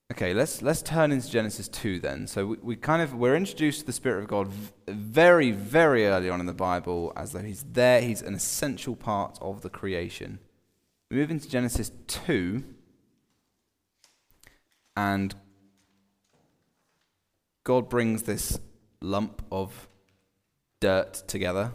Okay, 0.10 0.34
let's 0.34 0.62
let's 0.62 0.82
turn 0.82 1.12
into 1.12 1.30
Genesis 1.30 1.68
two 1.68 2.00
then. 2.00 2.28
So 2.28 2.48
we, 2.48 2.58
we 2.62 2.76
kind 2.78 3.02
of 3.02 3.14
we're 3.14 3.36
introduced 3.36 3.82
to 3.82 3.86
the 3.86 3.92
Spirit 3.92 4.22
of 4.22 4.30
God 4.30 4.50
very 4.88 5.52
very 5.52 6.08
early 6.08 6.30
on 6.30 6.40
in 6.40 6.46
the 6.46 6.54
Bible, 6.54 7.12
as 7.18 7.34
though 7.34 7.42
He's 7.42 7.64
there. 7.64 8.00
He's 8.02 8.22
an 8.22 8.34
essential 8.34 8.96
part 8.96 9.38
of 9.42 9.62
the 9.62 9.70
creation. 9.70 10.40
We 11.12 11.18
move 11.18 11.30
into 11.30 11.50
Genesis 11.50 11.92
two, 12.08 12.64
and 14.96 15.36
God 17.66 17.90
brings 17.90 18.24
this 18.24 18.60
lump 19.02 19.44
of 19.52 19.90
dirt 20.80 21.16
together. 21.28 21.74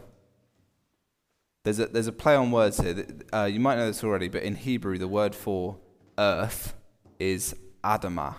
There's 1.63 1.79
a, 1.79 1.85
there's 1.85 2.07
a 2.07 2.11
play 2.11 2.35
on 2.35 2.49
words 2.49 2.79
here. 2.79 3.05
Uh, 3.31 3.45
you 3.45 3.59
might 3.59 3.75
know 3.75 3.85
this 3.85 4.03
already, 4.03 4.27
but 4.27 4.41
in 4.41 4.55
Hebrew, 4.55 4.97
the 4.97 5.07
word 5.07 5.35
for 5.35 5.77
earth 6.17 6.73
is 7.19 7.55
Adamah. 7.83 8.35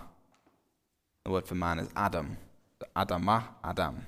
The 1.24 1.30
word 1.30 1.46
for 1.46 1.54
man 1.54 1.78
is 1.78 1.88
Adam. 1.96 2.36
Adamah, 2.96 3.44
Adam. 3.62 4.06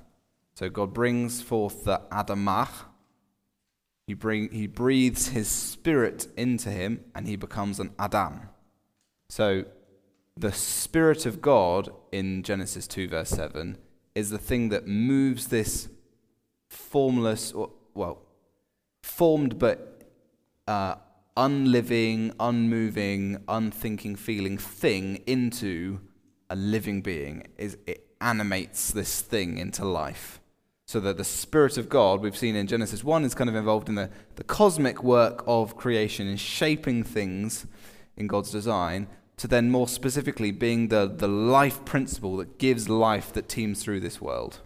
So 0.54 0.68
God 0.68 0.94
brings 0.94 1.42
forth 1.42 1.84
the 1.84 2.00
Adamah. 2.10 2.68
He, 4.06 4.14
bring, 4.14 4.50
he 4.50 4.66
breathes 4.66 5.28
his 5.28 5.48
spirit 5.48 6.28
into 6.36 6.70
him, 6.70 7.04
and 7.14 7.26
he 7.26 7.36
becomes 7.36 7.80
an 7.80 7.92
Adam. 7.98 8.48
So 9.28 9.64
the 10.36 10.52
Spirit 10.52 11.26
of 11.26 11.40
God 11.40 11.90
in 12.12 12.42
Genesis 12.42 12.86
2, 12.86 13.08
verse 13.08 13.30
7, 13.30 13.78
is 14.14 14.30
the 14.30 14.38
thing 14.38 14.68
that 14.68 14.86
moves 14.86 15.48
this 15.48 15.88
formless, 16.68 17.52
or, 17.52 17.70
well, 17.94 18.22
formed 19.02 19.58
but 19.58 20.02
uh, 20.68 20.96
unliving, 21.36 22.32
unmoving, 22.40 23.42
unthinking, 23.48 24.16
feeling 24.16 24.58
thing 24.58 25.22
into 25.26 26.00
a 26.48 26.56
living 26.56 27.02
being. 27.02 27.46
Is 27.58 27.76
it 27.86 28.06
animates 28.20 28.90
this 28.90 29.20
thing 29.20 29.58
into 29.58 29.84
life. 29.84 30.40
So 30.86 31.00
that 31.00 31.16
the 31.16 31.24
Spirit 31.24 31.78
of 31.78 31.88
God, 31.88 32.20
we've 32.20 32.36
seen 32.36 32.54
in 32.54 32.66
Genesis 32.66 33.02
1, 33.02 33.24
is 33.24 33.34
kind 33.34 33.50
of 33.50 33.56
involved 33.56 33.88
in 33.88 33.96
the, 33.96 34.10
the 34.36 34.44
cosmic 34.44 35.02
work 35.02 35.42
of 35.46 35.76
creation 35.76 36.28
in 36.28 36.36
shaping 36.36 37.02
things 37.02 37.66
in 38.16 38.28
God's 38.28 38.50
design, 38.50 39.08
to 39.38 39.48
then 39.48 39.70
more 39.70 39.88
specifically 39.88 40.52
being 40.52 40.88
the, 40.88 41.06
the 41.06 41.28
life 41.28 41.84
principle 41.84 42.36
that 42.36 42.58
gives 42.58 42.88
life 42.88 43.32
that 43.32 43.48
teems 43.48 43.82
through 43.82 44.00
this 44.00 44.20
world. 44.20 44.60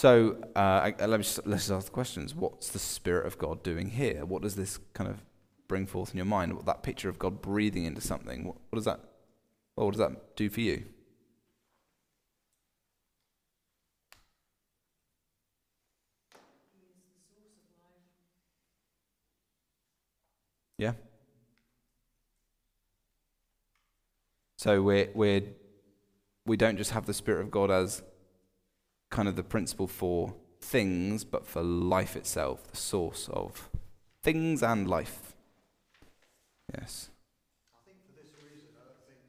So 0.00 0.38
uh, 0.56 0.58
I, 0.58 0.94
let 1.00 1.10
me 1.10 1.24
just, 1.24 1.46
let's 1.46 1.70
ask 1.70 1.84
the 1.84 1.92
questions. 1.92 2.34
What's 2.34 2.70
the 2.70 2.78
Spirit 2.78 3.26
of 3.26 3.36
God 3.36 3.62
doing 3.62 3.90
here? 3.90 4.24
What 4.24 4.40
does 4.40 4.56
this 4.56 4.78
kind 4.94 5.10
of 5.10 5.22
bring 5.68 5.84
forth 5.84 6.12
in 6.12 6.16
your 6.16 6.24
mind? 6.24 6.54
What 6.54 6.64
that 6.64 6.82
picture 6.82 7.10
of 7.10 7.18
God 7.18 7.42
breathing 7.42 7.84
into 7.84 8.00
something? 8.00 8.44
What, 8.44 8.56
what 8.70 8.76
does 8.78 8.86
that? 8.86 9.00
Well, 9.76 9.84
what 9.84 9.90
does 9.92 9.98
that 9.98 10.36
do 10.36 10.48
for 10.48 10.62
you? 10.62 10.84
Yeah. 20.78 20.92
So 24.56 24.80
we're 24.80 25.10
we're 25.14 25.42
we 26.46 26.56
don't 26.56 26.78
just 26.78 26.92
have 26.92 27.04
the 27.04 27.12
Spirit 27.12 27.42
of 27.42 27.50
God 27.50 27.70
as 27.70 28.02
kind 29.10 29.28
of 29.28 29.36
the 29.36 29.42
principle 29.42 29.86
for 29.86 30.34
things, 30.60 31.24
but 31.24 31.46
for 31.46 31.62
life 31.62 32.16
itself, 32.16 32.66
the 32.70 32.76
source 32.76 33.28
of 33.32 33.68
things 34.22 34.62
and 34.62 34.88
life. 34.88 35.34
Yes. 36.72 37.10
I 37.74 37.78
think 37.84 37.98
for 38.06 38.14
this 38.14 38.30
reason, 38.38 38.70
I 38.78 38.86
don't 38.86 39.02
think 39.10 39.22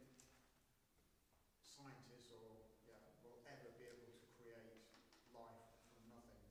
scientists 1.66 2.30
or 2.30 2.62
yeah 2.86 3.02
will 3.26 3.42
ever 3.50 3.70
be 3.82 3.90
able 3.90 4.14
to 4.14 4.22
create 4.38 4.86
life 5.34 5.66
from 5.90 6.06
nothing. 6.14 6.46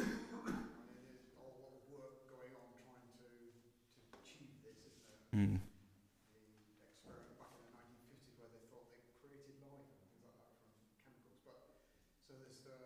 I 0.00 0.56
mean, 0.88 1.04
there's 1.04 1.20
a 1.28 1.36
whole 1.36 1.52
lot 1.60 1.76
of 1.76 1.84
work 1.92 2.24
going 2.32 2.56
on 2.56 2.68
trying 2.80 3.12
to 3.20 3.28
to 3.28 4.00
achieve 4.16 4.56
this, 4.64 4.80
isn't 4.88 5.04
there? 5.04 5.20
Mm. 5.36 5.60
The 5.60 6.40
experiment 6.88 7.36
back 7.36 7.52
in 7.60 7.68
the 7.68 7.76
1950s 7.76 8.40
where 8.40 8.48
they 8.56 8.64
thought 8.72 8.88
they 8.88 9.04
created 9.20 9.60
life 9.60 9.84
and 9.84 10.00
things 10.00 10.24
like 10.24 10.40
that 10.40 10.56
from 10.64 10.72
chemicals. 10.96 11.40
But 11.44 11.60
so 12.24 12.32
there's 12.40 12.64
the 12.64 12.78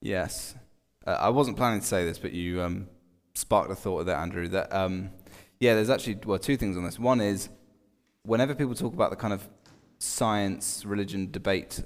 Yes. 0.00 0.54
Uh, 1.06 1.18
I 1.20 1.30
wasn't 1.30 1.56
planning 1.56 1.80
to 1.80 1.86
say 1.86 2.04
this, 2.04 2.18
but 2.18 2.32
you 2.32 2.62
um, 2.62 2.88
sparked 3.34 3.70
a 3.70 3.74
thought 3.74 4.00
of 4.00 4.06
that, 4.06 4.18
Andrew. 4.18 4.48
That 4.48 4.72
um, 4.72 5.10
yeah, 5.60 5.74
there's 5.74 5.90
actually 5.90 6.18
well 6.24 6.38
two 6.38 6.56
things 6.56 6.76
on 6.76 6.84
this. 6.84 6.98
One 6.98 7.20
is 7.20 7.48
whenever 8.24 8.54
people 8.54 8.74
talk 8.74 8.94
about 8.94 9.10
the 9.10 9.16
kind 9.16 9.32
of 9.32 9.48
science 9.98 10.84
religion 10.84 11.30
debate, 11.30 11.82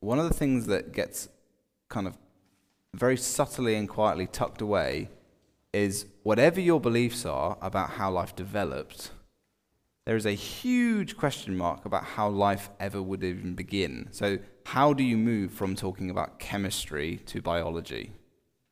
one 0.00 0.18
of 0.18 0.28
the 0.28 0.34
things 0.34 0.66
that 0.66 0.92
gets 0.92 1.28
kind 1.88 2.06
of 2.06 2.16
very 2.94 3.16
subtly 3.16 3.74
and 3.74 3.88
quietly 3.88 4.26
tucked 4.26 4.60
away 4.60 5.08
is 5.72 6.06
whatever 6.22 6.60
your 6.60 6.80
beliefs 6.80 7.24
are 7.24 7.56
about 7.62 7.90
how 7.90 8.10
life 8.10 8.36
developed, 8.36 9.10
there 10.04 10.16
is 10.16 10.26
a 10.26 10.32
huge 10.32 11.16
question 11.16 11.56
mark 11.56 11.84
about 11.84 12.04
how 12.04 12.28
life 12.28 12.70
ever 12.80 13.00
would 13.02 13.22
even 13.22 13.54
begin. 13.54 14.08
So, 14.10 14.38
how 14.66 14.92
do 14.92 15.02
you 15.02 15.16
move 15.16 15.52
from 15.52 15.76
talking 15.76 16.10
about 16.10 16.38
chemistry 16.38 17.20
to 17.26 17.40
biology? 17.40 18.12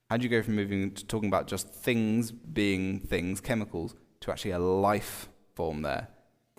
How 0.08 0.16
do 0.16 0.24
you 0.24 0.28
go 0.28 0.42
from 0.42 0.56
moving 0.56 0.92
to 0.92 1.06
talking 1.06 1.28
about 1.28 1.46
just 1.46 1.68
things 1.68 2.32
being 2.32 2.98
things, 2.98 3.40
chemicals, 3.40 3.94
to 4.20 4.30
actually 4.32 4.52
a 4.52 4.58
life 4.58 5.28
form 5.54 5.82
there? 5.82 6.08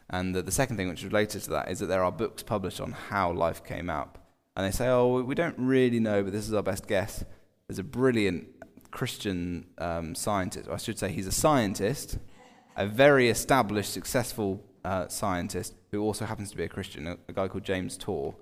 And 0.09 0.35
the, 0.35 0.41
the 0.41 0.51
second 0.51 0.77
thing, 0.77 0.89
which 0.89 0.99
is 0.99 1.05
related 1.05 1.41
to 1.43 1.49
that, 1.51 1.69
is 1.69 1.79
that 1.79 1.87
there 1.87 2.03
are 2.03 2.11
books 2.11 2.43
published 2.43 2.79
on 2.79 2.91
how 2.91 3.31
life 3.31 3.63
came 3.63 3.89
up. 3.89 4.17
And 4.55 4.65
they 4.65 4.71
say, 4.71 4.87
oh, 4.87 5.21
we 5.21 5.35
don't 5.35 5.55
really 5.57 5.99
know, 5.99 6.23
but 6.23 6.33
this 6.33 6.47
is 6.47 6.53
our 6.53 6.63
best 6.63 6.87
guess. 6.87 7.23
There's 7.67 7.79
a 7.79 7.83
brilliant 7.83 8.47
Christian 8.91 9.67
um, 9.77 10.15
scientist, 10.15 10.67
or 10.67 10.73
I 10.73 10.77
should 10.77 10.99
say, 10.99 11.11
he's 11.11 11.27
a 11.27 11.31
scientist, 11.31 12.19
a 12.75 12.85
very 12.85 13.29
established, 13.29 13.93
successful 13.93 14.63
uh, 14.83 15.07
scientist 15.07 15.75
who 15.91 16.01
also 16.01 16.25
happens 16.25 16.51
to 16.51 16.57
be 16.57 16.63
a 16.63 16.69
Christian, 16.69 17.07
a, 17.07 17.17
a 17.27 17.33
guy 17.33 17.47
called 17.47 17.63
James 17.63 17.97
Tour. 17.97 18.35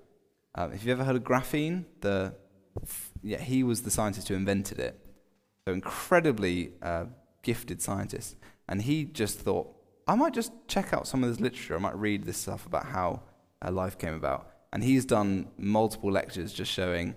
Um, 0.54 0.72
have 0.72 0.82
you 0.84 0.92
ever 0.92 1.04
heard 1.04 1.16
of 1.16 1.24
graphene? 1.24 1.84
The, 2.00 2.34
yeah, 3.22 3.40
he 3.40 3.62
was 3.62 3.82
the 3.82 3.90
scientist 3.90 4.28
who 4.28 4.34
invented 4.34 4.78
it. 4.78 4.98
So 5.66 5.74
incredibly 5.74 6.72
uh, 6.82 7.06
gifted 7.42 7.82
scientist. 7.82 8.36
And 8.68 8.82
he 8.82 9.04
just 9.04 9.40
thought, 9.40 9.74
I 10.06 10.14
might 10.14 10.34
just 10.34 10.52
check 10.68 10.92
out 10.92 11.06
some 11.06 11.22
of 11.22 11.30
this 11.30 11.40
literature. 11.40 11.76
I 11.76 11.78
might 11.78 11.96
read 11.96 12.24
this 12.24 12.38
stuff 12.38 12.66
about 12.66 12.86
how 12.86 13.22
uh, 13.64 13.70
life 13.70 13.98
came 13.98 14.14
about. 14.14 14.48
And 14.72 14.82
he's 14.82 15.04
done 15.04 15.48
multiple 15.58 16.10
lectures 16.10 16.52
just 16.52 16.70
showing 16.70 17.14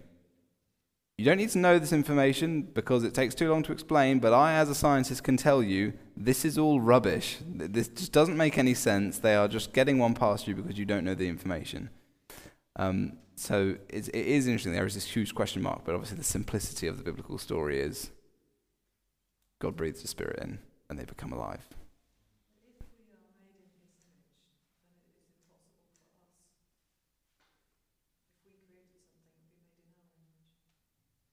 you 1.17 1.25
don't 1.25 1.37
need 1.37 1.49
to 1.49 1.59
know 1.59 1.77
this 1.77 1.93
information 1.93 2.63
because 2.63 3.03
it 3.03 3.13
takes 3.13 3.35
too 3.35 3.49
long 3.49 3.61
to 3.63 3.71
explain, 3.71 4.19
but 4.19 4.33
I, 4.33 4.53
as 4.53 4.69
a 4.69 4.75
scientist, 4.75 5.23
can 5.23 5.37
tell 5.37 5.61
you 5.61 5.93
this 6.17 6.43
is 6.43 6.57
all 6.57 6.81
rubbish. 6.81 7.37
This 7.45 7.87
just 7.87 8.11
doesn't 8.11 8.35
make 8.35 8.57
any 8.57 8.73
sense. 8.73 9.19
They 9.19 9.35
are 9.35 9.47
just 9.47 9.73
getting 9.73 9.99
one 9.99 10.15
past 10.15 10.47
you 10.47 10.55
because 10.55 10.77
you 10.77 10.85
don't 10.85 11.03
know 11.03 11.13
the 11.13 11.29
information. 11.29 11.89
Um, 12.77 13.17
so 13.35 13.75
it's, 13.89 14.07
it 14.07 14.25
is 14.25 14.47
interesting. 14.47 14.73
There 14.73 14.85
is 14.85 14.95
this 14.95 15.05
huge 15.05 15.35
question 15.35 15.61
mark, 15.61 15.81
but 15.85 15.93
obviously 15.93 16.17
the 16.17 16.23
simplicity 16.23 16.87
of 16.87 16.97
the 16.97 17.03
biblical 17.03 17.37
story 17.37 17.79
is 17.79 18.09
God 19.59 19.75
breathes 19.75 20.01
the 20.01 20.07
Spirit 20.07 20.39
in 20.39 20.59
and 20.89 20.97
they 20.97 21.05
become 21.05 21.31
alive. 21.31 21.67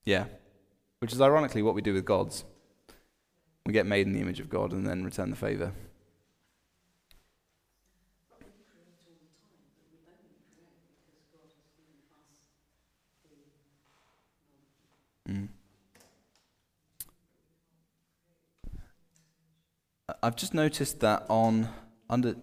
Yeah. 0.05 0.25
Which 0.99 1.13
is 1.13 1.21
ironically 1.21 1.61
what 1.61 1.75
we 1.75 1.81
do 1.81 1.93
with 1.93 2.05
gods. 2.05 2.45
We 3.65 3.73
get 3.73 3.85
made 3.85 4.07
in 4.07 4.13
the 4.13 4.21
image 4.21 4.39
of 4.39 4.49
God 4.49 4.71
and 4.71 4.85
then 4.85 5.03
return 5.03 5.29
the 5.29 5.35
favor. 5.35 5.71
Mm. 15.29 15.47
I've 20.23 20.35
just 20.35 20.53
noticed 20.53 20.99
that 20.99 21.25
on 21.29 21.69
under 22.09 22.35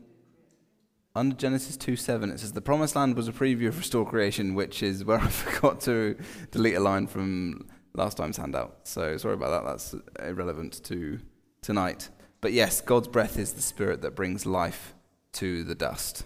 under 1.18 1.34
Genesis 1.34 1.76
2 1.76 1.96
7, 1.96 2.30
it 2.30 2.40
says 2.40 2.52
the 2.52 2.60
promised 2.60 2.94
land 2.96 3.16
was 3.16 3.28
a 3.28 3.32
preview 3.32 3.68
of 3.68 3.76
restored 3.78 4.08
creation, 4.08 4.54
which 4.54 4.82
is 4.82 5.04
where 5.04 5.18
I 5.20 5.28
forgot 5.28 5.80
to 5.82 6.16
delete 6.50 6.76
a 6.76 6.80
line 6.80 7.06
from 7.06 7.68
last 7.94 8.16
time's 8.16 8.37
handout. 8.37 8.80
So 8.84 9.16
sorry 9.16 9.34
about 9.34 9.64
that. 9.64 9.68
That's 9.68 9.94
irrelevant 10.26 10.84
to 10.84 11.18
tonight. 11.60 12.08
But 12.40 12.52
yes, 12.52 12.80
God's 12.80 13.08
breath 13.08 13.38
is 13.38 13.54
the 13.54 13.62
spirit 13.62 14.00
that 14.02 14.14
brings 14.14 14.46
life 14.46 14.94
to 15.32 15.64
the 15.64 15.75
dust. 15.75 16.25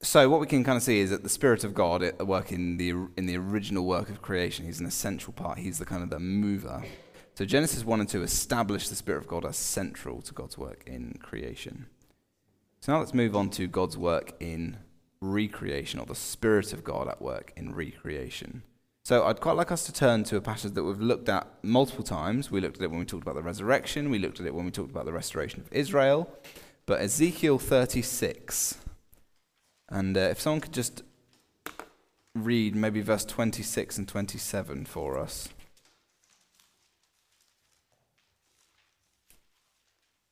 So 0.00 0.28
what 0.28 0.40
we 0.40 0.46
can 0.46 0.64
kind 0.64 0.76
of 0.76 0.82
see 0.82 0.98
is 0.98 1.10
that 1.10 1.22
the 1.22 1.28
spirit 1.28 1.62
of 1.62 1.74
God 1.74 2.02
at 2.02 2.26
work 2.26 2.50
in 2.50 2.76
the 2.76 2.90
in 3.16 3.26
the 3.26 3.36
original 3.36 3.84
work 3.84 4.08
of 4.08 4.22
creation. 4.22 4.64
He's 4.64 4.80
an 4.80 4.86
essential 4.86 5.32
part. 5.32 5.58
He's 5.58 5.78
the 5.78 5.84
kind 5.84 6.02
of 6.02 6.10
the 6.10 6.18
mover. 6.18 6.82
So 7.34 7.44
Genesis 7.44 7.84
1 7.84 8.00
and 8.00 8.08
2 8.08 8.22
establish 8.22 8.88
the 8.88 8.94
spirit 8.94 9.18
of 9.18 9.26
God 9.26 9.46
as 9.46 9.56
central 9.56 10.20
to 10.22 10.34
God's 10.34 10.58
work 10.58 10.82
in 10.86 11.18
creation. 11.22 11.86
So 12.82 12.92
now 12.92 12.98
let's 12.98 13.14
move 13.14 13.34
on 13.34 13.48
to 13.50 13.66
God's 13.66 13.96
work 13.96 14.32
in 14.40 14.76
recreation, 15.20 16.00
or 16.00 16.04
the 16.04 16.14
Spirit 16.14 16.72
of 16.72 16.82
God 16.82 17.08
at 17.08 17.22
work 17.22 17.52
in 17.56 17.74
recreation. 17.74 18.64
So 19.04 19.24
I'd 19.24 19.40
quite 19.40 19.56
like 19.56 19.72
us 19.72 19.84
to 19.84 19.92
turn 19.92 20.24
to 20.24 20.36
a 20.36 20.40
passage 20.40 20.72
that 20.72 20.82
we've 20.82 21.00
looked 21.00 21.28
at 21.28 21.46
multiple 21.62 22.04
times. 22.04 22.50
We 22.50 22.60
looked 22.60 22.78
at 22.78 22.82
it 22.82 22.90
when 22.90 22.98
we 22.98 23.06
talked 23.06 23.22
about 23.22 23.36
the 23.36 23.42
resurrection, 23.42 24.10
we 24.10 24.18
looked 24.18 24.40
at 24.40 24.46
it 24.46 24.54
when 24.54 24.64
we 24.64 24.70
talked 24.72 24.90
about 24.90 25.06
the 25.06 25.12
restoration 25.12 25.60
of 25.60 25.72
Israel. 25.72 26.28
But 26.84 27.00
Ezekiel 27.00 27.58
36. 27.58 28.78
And 29.88 30.16
uh, 30.16 30.20
if 30.20 30.40
someone 30.40 30.60
could 30.60 30.72
just 30.72 31.02
read 32.34 32.74
maybe 32.74 33.02
verse 33.02 33.24
26 33.24 33.98
and 33.98 34.08
27 34.08 34.86
for 34.86 35.18
us. 35.18 35.50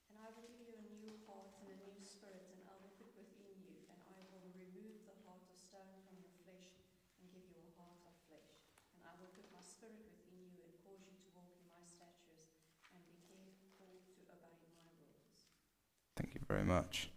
And 0.08 0.16
I 0.16 0.32
will 0.32 0.48
give 0.48 0.64
you 0.64 0.80
a 0.80 0.96
new 1.04 1.20
heart 1.28 1.52
and 1.60 1.68
a 1.68 1.76
new 1.76 2.00
spirit, 2.00 2.48
and 2.56 2.64
I 2.64 2.80
will 2.80 2.96
put 2.96 3.12
within 3.20 3.52
you, 3.60 3.84
and 3.92 4.00
I 4.00 4.16
will 4.32 4.48
remove 4.56 5.04
the 5.04 5.12
heart 5.28 5.44
of 5.44 5.60
stone 5.60 5.92
from 6.08 6.24
your 6.24 6.32
flesh, 6.40 6.72
and 7.20 7.28
give 7.28 7.44
you 7.52 7.60
a 7.60 7.72
heart 7.76 8.00
of 8.08 8.16
flesh. 8.32 8.64
And 8.96 9.04
I 9.04 9.12
will 9.20 9.28
put 9.36 9.52
my 9.52 9.60
spirit 9.60 10.08
within 10.08 10.56
you, 10.56 10.64
and 10.64 10.72
cause 10.80 11.04
you 11.04 11.20
to 11.20 11.28
walk 11.36 11.52
in 11.60 11.68
my 11.68 11.84
statutes, 11.84 12.64
and 12.96 13.04
be 13.04 13.20
careful 13.28 13.92
to 14.08 14.24
obey 14.32 14.56
my 14.72 14.88
rules. 14.96 15.52
Thank 16.16 16.32
you 16.32 16.39
very 16.50 16.64
much. 16.64 17.08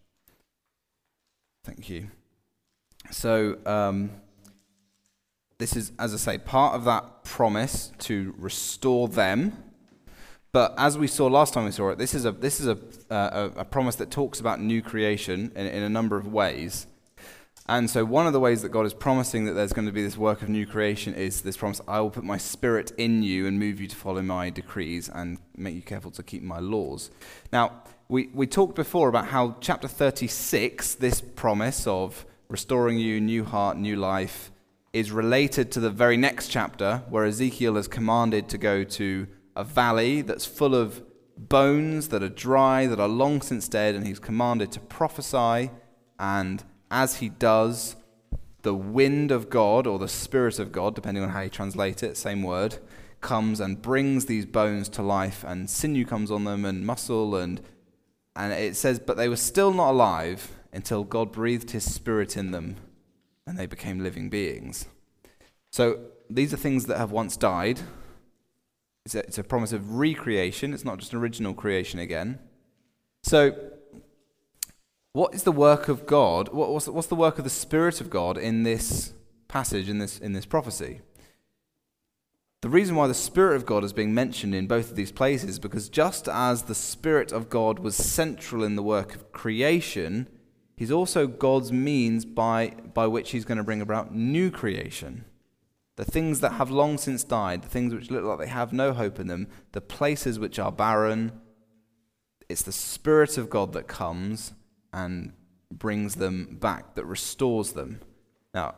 Thank 1.65 1.89
you. 1.89 2.09
So, 3.09 3.57
um, 3.65 4.11
this 5.57 5.75
is, 5.75 5.91
as 5.97 6.13
I 6.13 6.17
say, 6.17 6.37
part 6.37 6.75
of 6.75 6.85
that 6.85 7.23
promise 7.23 7.91
to 7.99 8.35
restore 8.37 9.07
them. 9.07 9.57
But 10.51 10.75
as 10.77 10.99
we 10.99 11.07
saw 11.07 11.25
last 11.25 11.55
time 11.55 11.65
we 11.65 11.71
saw 11.71 11.89
it, 11.89 11.97
this 11.97 12.13
is 12.13 12.25
a, 12.25 12.31
this 12.31 12.59
is 12.59 12.67
a, 12.67 12.77
uh, 13.09 13.49
a, 13.55 13.61
a 13.61 13.65
promise 13.65 13.95
that 13.95 14.11
talks 14.11 14.39
about 14.39 14.61
new 14.61 14.83
creation 14.83 15.51
in, 15.55 15.65
in 15.65 15.81
a 15.81 15.89
number 15.89 16.15
of 16.15 16.27
ways. 16.27 16.85
And 17.67 17.89
so, 17.89 18.05
one 18.05 18.27
of 18.27 18.33
the 18.33 18.39
ways 18.39 18.61
that 18.61 18.69
God 18.69 18.85
is 18.85 18.93
promising 18.93 19.45
that 19.45 19.53
there's 19.53 19.73
going 19.73 19.87
to 19.87 19.91
be 19.91 20.03
this 20.03 20.17
work 20.17 20.43
of 20.43 20.49
new 20.49 20.67
creation 20.67 21.15
is 21.15 21.41
this 21.41 21.57
promise 21.57 21.81
I 21.87 22.01
will 22.01 22.11
put 22.11 22.23
my 22.23 22.37
spirit 22.37 22.91
in 22.97 23.23
you 23.23 23.47
and 23.47 23.57
move 23.57 23.81
you 23.81 23.87
to 23.87 23.95
follow 23.95 24.21
my 24.21 24.51
decrees 24.51 25.09
and 25.09 25.39
make 25.57 25.73
you 25.73 25.81
careful 25.81 26.11
to 26.11 26.23
keep 26.23 26.43
my 26.43 26.59
laws. 26.59 27.09
Now, 27.51 27.83
we, 28.09 28.29
we 28.33 28.47
talked 28.47 28.75
before 28.75 29.09
about 29.09 29.27
how 29.27 29.55
chapter 29.61 29.87
36, 29.87 30.95
this 30.95 31.21
promise 31.21 31.87
of 31.87 32.25
restoring 32.49 32.99
you, 32.99 33.21
new 33.21 33.43
heart, 33.43 33.77
new 33.77 33.95
life, 33.95 34.51
is 34.91 35.11
related 35.11 35.71
to 35.71 35.79
the 35.79 35.89
very 35.89 36.17
next 36.17 36.49
chapter 36.49 37.03
where 37.09 37.25
Ezekiel 37.25 37.77
is 37.77 37.87
commanded 37.87 38.47
to 38.49 38.57
go 38.57 38.83
to 38.83 39.27
a 39.55 39.63
valley 39.63 40.21
that's 40.21 40.45
full 40.45 40.75
of 40.75 41.01
bones 41.37 42.09
that 42.09 42.21
are 42.21 42.29
dry, 42.29 42.85
that 42.85 42.99
are 42.99 43.07
long 43.07 43.41
since 43.41 43.67
dead, 43.67 43.95
and 43.95 44.05
he's 44.05 44.19
commanded 44.19 44.71
to 44.71 44.79
prophesy. 44.79 45.71
And 46.19 46.63
as 46.91 47.15
he 47.15 47.29
does, 47.29 47.95
the 48.61 48.75
wind 48.75 49.31
of 49.31 49.49
God, 49.49 49.87
or 49.87 49.97
the 49.97 50.07
Spirit 50.07 50.59
of 50.59 50.71
God, 50.71 50.93
depending 50.95 51.23
on 51.23 51.29
how 51.29 51.41
you 51.41 51.49
translate 51.49 52.03
it, 52.03 52.17
same 52.17 52.43
word, 52.43 52.77
comes 53.21 53.59
and 53.59 53.81
brings 53.81 54.25
these 54.25 54.45
bones 54.45 54.89
to 54.89 55.01
life, 55.01 55.43
and 55.47 55.69
sinew 55.69 56.05
comes 56.05 56.29
on 56.29 56.43
them, 56.43 56.65
and 56.65 56.85
muscle, 56.85 57.35
and 57.35 57.61
and 58.35 58.51
it 58.53 58.75
says, 58.75 58.99
but 58.99 59.17
they 59.17 59.29
were 59.29 59.35
still 59.35 59.71
not 59.71 59.91
alive 59.91 60.51
until 60.71 61.03
God 61.03 61.31
breathed 61.31 61.71
his 61.71 61.91
spirit 61.91 62.35
in 62.35 62.51
them 62.51 62.77
and 63.45 63.57
they 63.57 63.65
became 63.65 64.01
living 64.01 64.29
beings. 64.29 64.85
So 65.71 65.99
these 66.29 66.53
are 66.53 66.57
things 66.57 66.85
that 66.87 66.97
have 66.97 67.11
once 67.11 67.37
died. 67.37 67.81
It's 69.05 69.15
a, 69.15 69.19
it's 69.19 69.37
a 69.37 69.43
promise 69.43 69.73
of 69.73 69.95
recreation, 69.95 70.73
it's 70.73 70.85
not 70.85 70.99
just 70.99 71.13
original 71.13 71.53
creation 71.53 71.99
again. 71.99 72.39
So, 73.23 73.55
what 75.11 75.33
is 75.35 75.43
the 75.43 75.51
work 75.51 75.87
of 75.87 76.05
God? 76.05 76.49
What, 76.49 76.69
what's, 76.69 76.87
what's 76.87 77.07
the 77.07 77.15
work 77.15 77.37
of 77.37 77.43
the 77.43 77.49
Spirit 77.49 78.01
of 78.01 78.09
God 78.09 78.37
in 78.37 78.63
this 78.63 79.13
passage, 79.47 79.89
in 79.89 79.99
this, 79.99 80.17
in 80.17 80.33
this 80.33 80.45
prophecy? 80.45 81.01
The 82.63 82.69
reason 82.69 82.95
why 82.95 83.07
the 83.07 83.13
Spirit 83.13 83.57
of 83.57 83.65
God 83.65 83.83
is 83.83 83.91
being 83.91 84.13
mentioned 84.13 84.55
in 84.55 84.67
both 84.67 84.89
of 84.89 84.95
these 84.95 85.11
places 85.11 85.49
is 85.49 85.59
because 85.59 85.89
just 85.89 86.29
as 86.29 86.61
the 86.61 86.73
Spirit 86.73 87.33
of 87.33 87.49
God 87.49 87.77
was 87.77 87.93
central 87.93 88.63
in 88.63 88.77
the 88.77 88.81
work 88.81 89.15
of 89.15 89.33
creation, 89.33 90.29
He's 90.77 90.89
also 90.89 91.27
God's 91.27 91.73
means 91.73 92.23
by, 92.23 92.69
by 92.93 93.05
which 93.07 93.31
He's 93.31 93.43
going 93.43 93.57
to 93.57 93.65
bring 93.65 93.81
about 93.81 94.15
new 94.15 94.49
creation. 94.49 95.25
The 95.97 96.05
things 96.05 96.39
that 96.39 96.53
have 96.53 96.71
long 96.71 96.97
since 96.97 97.25
died, 97.25 97.63
the 97.63 97.67
things 97.67 97.93
which 97.93 98.09
look 98.09 98.23
like 98.23 98.39
they 98.39 98.47
have 98.47 98.71
no 98.71 98.93
hope 98.93 99.19
in 99.19 99.27
them, 99.27 99.49
the 99.73 99.81
places 99.81 100.39
which 100.39 100.57
are 100.57 100.71
barren, 100.71 101.33
it's 102.47 102.61
the 102.61 102.71
Spirit 102.71 103.37
of 103.37 103.49
God 103.49 103.73
that 103.73 103.89
comes 103.89 104.53
and 104.93 105.33
brings 105.69 106.15
them 106.15 106.59
back, 106.61 106.95
that 106.95 107.03
restores 107.03 107.73
them. 107.73 107.99
Now, 108.53 108.75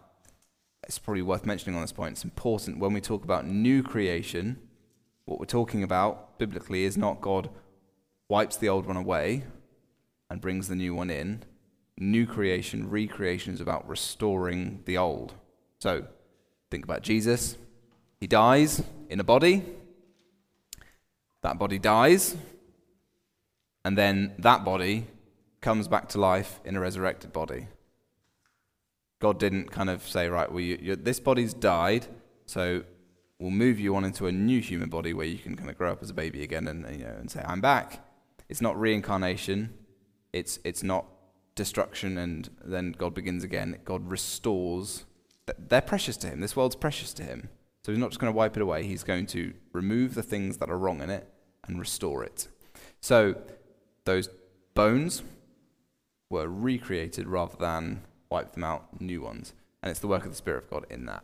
it's 0.86 1.00
probably 1.00 1.22
worth 1.22 1.46
mentioning 1.46 1.76
on 1.76 1.82
this 1.82 1.92
point. 1.92 2.14
It's 2.14 2.24
important 2.24 2.80
when 2.80 2.94
we 2.94 3.02
talk 3.02 3.24
about 3.24 3.48
new 3.48 3.82
creation, 3.82 4.60
what 5.26 5.40
we're 5.40 5.46
talking 5.46 5.84
about 5.84 6.38
biblically 6.38 6.84
is 6.84 6.98
not 6.98 7.22
God 7.22 7.50
wipes 8.30 8.58
the 8.58 8.70
old 8.70 8.86
one 8.86 8.98
away 8.98 9.44
and 10.30 10.42
brings 10.42 10.68
the 10.68 10.76
new 10.76 10.94
one 10.94 11.10
in. 11.10 11.44
New 11.98 12.28
creation, 12.28 12.90
recreation 12.90 13.54
is 13.54 13.62
about 13.62 13.88
restoring 13.88 14.82
the 14.86 14.98
old. 14.98 15.34
So, 15.80 16.06
think 16.70 16.84
about 16.84 17.02
Jesus. 17.02 17.58
He 18.20 18.28
dies 18.28 18.84
in 19.10 19.20
a 19.20 19.24
body. 19.24 19.64
That 21.42 21.58
body 21.58 21.80
dies. 21.80 22.36
And 23.86 23.98
then 23.98 24.34
that 24.40 24.66
body 24.66 25.08
comes 25.62 25.88
back 25.88 26.10
to 26.10 26.20
life 26.20 26.60
in 26.66 26.76
a 26.76 26.80
resurrected 26.80 27.32
body. 27.32 27.68
God 29.20 29.40
didn't 29.40 29.72
kind 29.72 29.90
of 29.90 30.08
say, 30.08 30.28
right, 30.28 30.52
well, 30.52 30.62
you, 30.62 30.96
this 30.96 31.20
body's 31.20 31.54
died, 31.54 32.08
so 32.46 32.84
we'll 33.40 33.52
move 33.52 33.80
you 33.80 33.96
on 33.96 34.04
into 34.04 34.28
a 34.28 34.32
new 34.32 34.62
human 34.62 34.90
body 34.90 35.14
where 35.14 35.26
you 35.26 35.38
can 35.38 35.56
kind 35.56 35.70
of 35.70 35.78
grow 35.78 35.92
up 35.92 36.02
as 36.02 36.10
a 36.10 36.14
baby 36.14 36.44
again 36.44 36.68
and, 36.68 36.86
you 36.98 37.06
know, 37.06 37.16
and 37.20 37.30
say, 37.30 37.44
I'm 37.46 37.62
back. 37.62 38.06
It's 38.50 38.62
not 38.62 38.80
reincarnation. 38.80 39.74
It's, 40.34 40.60
it's 40.64 40.84
not 40.84 41.06
destruction 41.56 42.18
and 42.18 42.50
then 42.64 42.92
God 42.92 43.14
begins 43.14 43.44
again. 43.44 43.80
God 43.86 44.10
restores. 44.10 45.06
They're 45.58 45.82
precious 45.82 46.18
to 46.18 46.28
him. 46.28 46.42
This 46.42 46.56
world's 46.56 46.76
precious 46.76 47.14
to 47.14 47.24
him. 47.24 47.50
So 47.84 47.92
he's 47.92 48.00
not 48.00 48.10
just 48.10 48.20
going 48.20 48.34
to 48.34 48.38
wipe 48.38 48.58
it 48.58 48.62
away. 48.62 48.84
He's 48.84 49.04
going 49.04 49.28
to 49.28 49.54
remove 49.72 50.16
the 50.16 50.24
things 50.24 50.58
that 50.58 50.70
are 50.70 50.78
wrong 50.78 51.02
in 51.02 51.10
it 51.10 51.28
and 51.68 51.80
restore 51.80 52.24
it. 52.24 52.48
So 53.00 53.36
those 54.06 54.30
bones 54.74 55.24
were 56.30 56.48
recreated 56.48 57.28
rather 57.28 57.56
than 57.58 58.02
wipe 58.36 58.52
them 58.52 58.66
out, 58.66 59.00
new 59.00 59.22
ones. 59.22 59.54
And 59.82 59.90
it's 59.90 60.02
the 60.02 60.08
work 60.08 60.26
of 60.26 60.30
the 60.30 60.36
Spirit 60.36 60.66
of 60.66 60.70
God 60.70 60.86
in 60.90 61.06
that. 61.06 61.24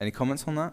Any 0.00 0.12
comments 0.12 0.44
on 0.46 0.54
that? 0.54 0.72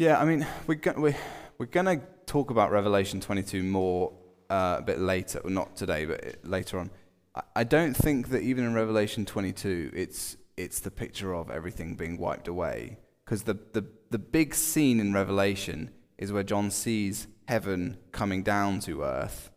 Yeah, 0.00 0.18
I 0.18 0.24
mean, 0.24 0.46
we're, 0.66 0.76
go- 0.76 0.94
we're, 0.96 1.16
we're 1.58 1.66
going 1.66 1.84
to 1.84 2.00
talk 2.24 2.50
about 2.50 2.70
Revelation 2.70 3.20
22 3.20 3.62
more 3.62 4.14
uh, 4.48 4.76
a 4.78 4.82
bit 4.82 4.98
later, 4.98 5.42
well, 5.44 5.52
not 5.52 5.76
today, 5.76 6.06
but 6.06 6.24
it- 6.24 6.40
later 6.42 6.78
on. 6.78 6.90
I, 7.34 7.42
I 7.56 7.64
don't 7.64 7.92
think 7.92 8.30
that 8.30 8.40
even 8.40 8.64
in 8.64 8.72
Revelation 8.72 9.26
22, 9.26 9.90
it's, 9.92 10.38
it's 10.56 10.80
the 10.80 10.90
picture 10.90 11.34
of 11.34 11.50
everything 11.50 11.96
being 11.96 12.16
wiped 12.16 12.48
away. 12.48 12.96
Because 13.26 13.42
the, 13.42 13.58
the, 13.74 13.84
the 14.08 14.18
big 14.18 14.54
scene 14.54 15.00
in 15.00 15.12
Revelation 15.12 15.90
is 16.16 16.32
where 16.32 16.44
John 16.44 16.70
sees 16.70 17.26
heaven 17.46 17.98
coming 18.10 18.42
down 18.42 18.80
to 18.80 19.02
earth, 19.02 19.50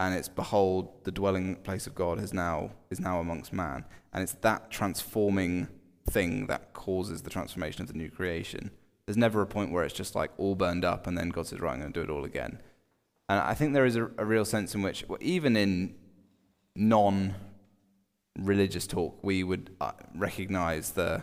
and 0.00 0.14
it's, 0.14 0.30
behold, 0.30 1.04
the 1.04 1.12
dwelling 1.12 1.54
place 1.56 1.86
of 1.86 1.94
God 1.94 2.18
is 2.18 2.32
now, 2.32 2.70
is 2.88 2.98
now 2.98 3.20
amongst 3.20 3.52
man. 3.52 3.84
And 4.14 4.22
it's 4.22 4.36
that 4.40 4.70
transforming 4.70 5.68
thing 6.08 6.46
that 6.46 6.72
causes 6.72 7.20
the 7.20 7.28
transformation 7.28 7.82
of 7.82 7.88
the 7.88 7.94
new 7.98 8.10
creation. 8.10 8.70
There's 9.06 9.16
never 9.16 9.40
a 9.40 9.46
point 9.46 9.72
where 9.72 9.84
it's 9.84 9.94
just 9.94 10.14
like 10.14 10.30
all 10.36 10.54
burned 10.54 10.84
up 10.84 11.06
and 11.06 11.16
then 11.16 11.30
God 11.30 11.46
says, 11.46 11.60
right, 11.60 11.72
I'm 11.72 11.80
going 11.80 11.92
to 11.92 12.00
do 12.00 12.04
it 12.04 12.14
all 12.14 12.24
again. 12.24 12.58
And 13.28 13.40
I 13.40 13.54
think 13.54 13.72
there 13.72 13.86
is 13.86 13.96
a, 13.96 14.10
a 14.18 14.24
real 14.24 14.44
sense 14.44 14.74
in 14.74 14.82
which, 14.82 15.04
well, 15.08 15.18
even 15.20 15.56
in 15.56 15.94
non-religious 16.74 18.86
talk, 18.86 19.18
we 19.22 19.42
would 19.42 19.70
uh, 19.80 19.92
recognize 20.14 20.90
the 20.90 21.22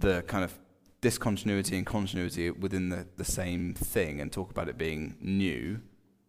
the 0.00 0.22
kind 0.22 0.44
of 0.44 0.58
discontinuity 1.00 1.76
and 1.76 1.86
continuity 1.86 2.50
within 2.50 2.88
the, 2.88 3.06
the 3.16 3.24
same 3.24 3.72
thing 3.72 4.20
and 4.20 4.32
talk 4.32 4.50
about 4.50 4.68
it 4.68 4.76
being 4.76 5.16
new. 5.20 5.80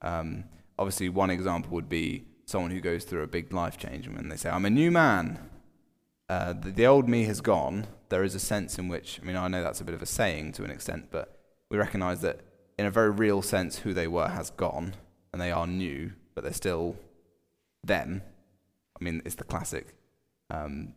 Um, 0.03 0.43
obviously, 0.77 1.09
one 1.09 1.31
example 1.31 1.71
would 1.71 1.89
be 1.89 2.25
someone 2.45 2.71
who 2.71 2.81
goes 2.81 3.03
through 3.03 3.23
a 3.23 3.27
big 3.27 3.51
life 3.51 3.77
change 3.77 4.05
and 4.05 4.15
when 4.15 4.29
they 4.29 4.35
say, 4.35 4.49
I'm 4.49 4.65
a 4.65 4.69
new 4.69 4.91
man, 4.91 5.39
uh, 6.29 6.53
the, 6.53 6.71
the 6.71 6.85
old 6.85 7.07
me 7.07 7.23
has 7.25 7.41
gone. 7.41 7.87
There 8.09 8.23
is 8.23 8.35
a 8.35 8.39
sense 8.39 8.77
in 8.77 8.87
which, 8.87 9.19
I 9.21 9.25
mean, 9.25 9.35
I 9.35 9.47
know 9.47 9.63
that's 9.63 9.81
a 9.81 9.83
bit 9.83 9.95
of 9.95 10.01
a 10.01 10.05
saying 10.05 10.53
to 10.53 10.63
an 10.63 10.71
extent, 10.71 11.07
but 11.11 11.39
we 11.69 11.77
recognize 11.77 12.21
that 12.21 12.41
in 12.77 12.85
a 12.85 12.91
very 12.91 13.11
real 13.11 13.41
sense, 13.41 13.79
who 13.79 13.93
they 13.93 14.07
were 14.07 14.29
has 14.29 14.49
gone 14.49 14.93
and 15.31 15.41
they 15.41 15.51
are 15.51 15.67
new, 15.67 16.13
but 16.33 16.43
they're 16.43 16.53
still 16.53 16.95
them. 17.83 18.21
I 18.99 19.03
mean, 19.03 19.21
it's 19.25 19.35
the 19.35 19.43
classic. 19.43 19.95
Um, 20.49 20.93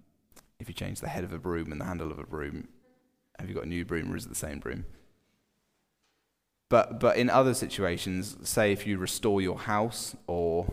if 0.59 0.69
you 0.69 0.75
change 0.75 1.01
the 1.01 1.09
head 1.09 1.25
of 1.25 1.33
a 1.33 1.39
broom 1.39 1.73
and 1.73 1.81
the 1.81 1.85
handle 1.85 2.11
of 2.11 2.19
a 2.19 2.25
broom, 2.25 2.69
have 3.39 3.49
you 3.49 3.55
got 3.55 3.65
a 3.65 3.69
new 3.69 3.85
broom 3.85 4.13
or 4.13 4.17
is 4.17 4.27
it 4.27 4.31
the 4.31 4.35
same 4.35 4.59
broom? 4.59 4.85
But 6.69 6.99
but 6.99 7.17
in 7.17 7.31
other 7.31 7.55
situations, 7.55 8.37
say 8.43 8.73
if 8.73 8.87
you 8.87 8.99
restore 8.99 9.41
your 9.41 9.59
house 9.59 10.17
or 10.27 10.73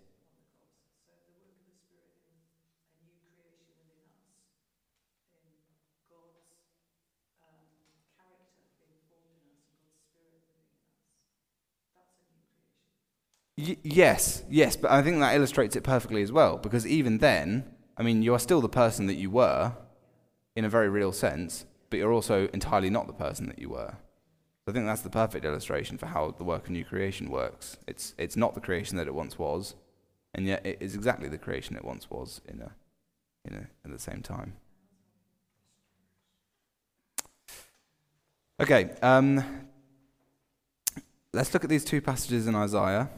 Y- 13.57 13.77
yes, 13.83 14.43
yes, 14.49 14.75
but 14.75 14.91
I 14.91 15.01
think 15.01 15.19
that 15.19 15.35
illustrates 15.35 15.75
it 15.75 15.83
perfectly 15.83 16.21
as 16.21 16.31
well, 16.31 16.57
because 16.57 16.85
even 16.85 17.17
then, 17.17 17.65
I 17.97 18.03
mean, 18.03 18.21
you 18.21 18.33
are 18.33 18.39
still 18.39 18.61
the 18.61 18.69
person 18.69 19.07
that 19.07 19.15
you 19.15 19.29
were 19.31 19.73
in 20.55 20.65
a 20.65 20.69
very 20.69 20.89
real 20.89 21.11
sense, 21.11 21.65
but 21.89 21.97
you're 21.99 22.13
also 22.13 22.47
entirely 22.49 22.89
not 22.89 23.07
the 23.07 23.13
person 23.13 23.47
that 23.47 23.59
you 23.59 23.69
were. 23.69 23.95
I 24.67 24.73
think 24.73 24.85
that's 24.85 25.01
the 25.01 25.09
perfect 25.09 25.45
illustration 25.45 25.97
for 25.97 26.07
how 26.07 26.31
the 26.31 26.43
work 26.43 26.65
of 26.65 26.71
new 26.71 26.83
creation 26.83 27.29
works. 27.29 27.77
It's, 27.87 28.13
it's 28.17 28.35
not 28.35 28.53
the 28.53 28.59
creation 28.59 28.97
that 28.97 29.07
it 29.07 29.13
once 29.13 29.39
was, 29.39 29.75
and 30.33 30.45
yet 30.45 30.65
it 30.65 30.77
is 30.81 30.93
exactly 30.93 31.29
the 31.29 31.37
creation 31.37 31.77
it 31.77 31.85
once 31.85 32.09
was 32.09 32.41
in 32.47 32.61
a, 32.61 32.71
in 33.45 33.53
a, 33.53 33.67
at 33.85 33.91
the 33.91 33.99
same 33.99 34.21
time. 34.21 34.53
Okay, 38.59 38.91
um, 39.01 39.43
let's 41.31 41.53
look 41.53 41.63
at 41.63 41.69
these 41.69 41.85
two 41.85 42.01
passages 42.01 42.47
in 42.47 42.55
Isaiah. 42.55 43.09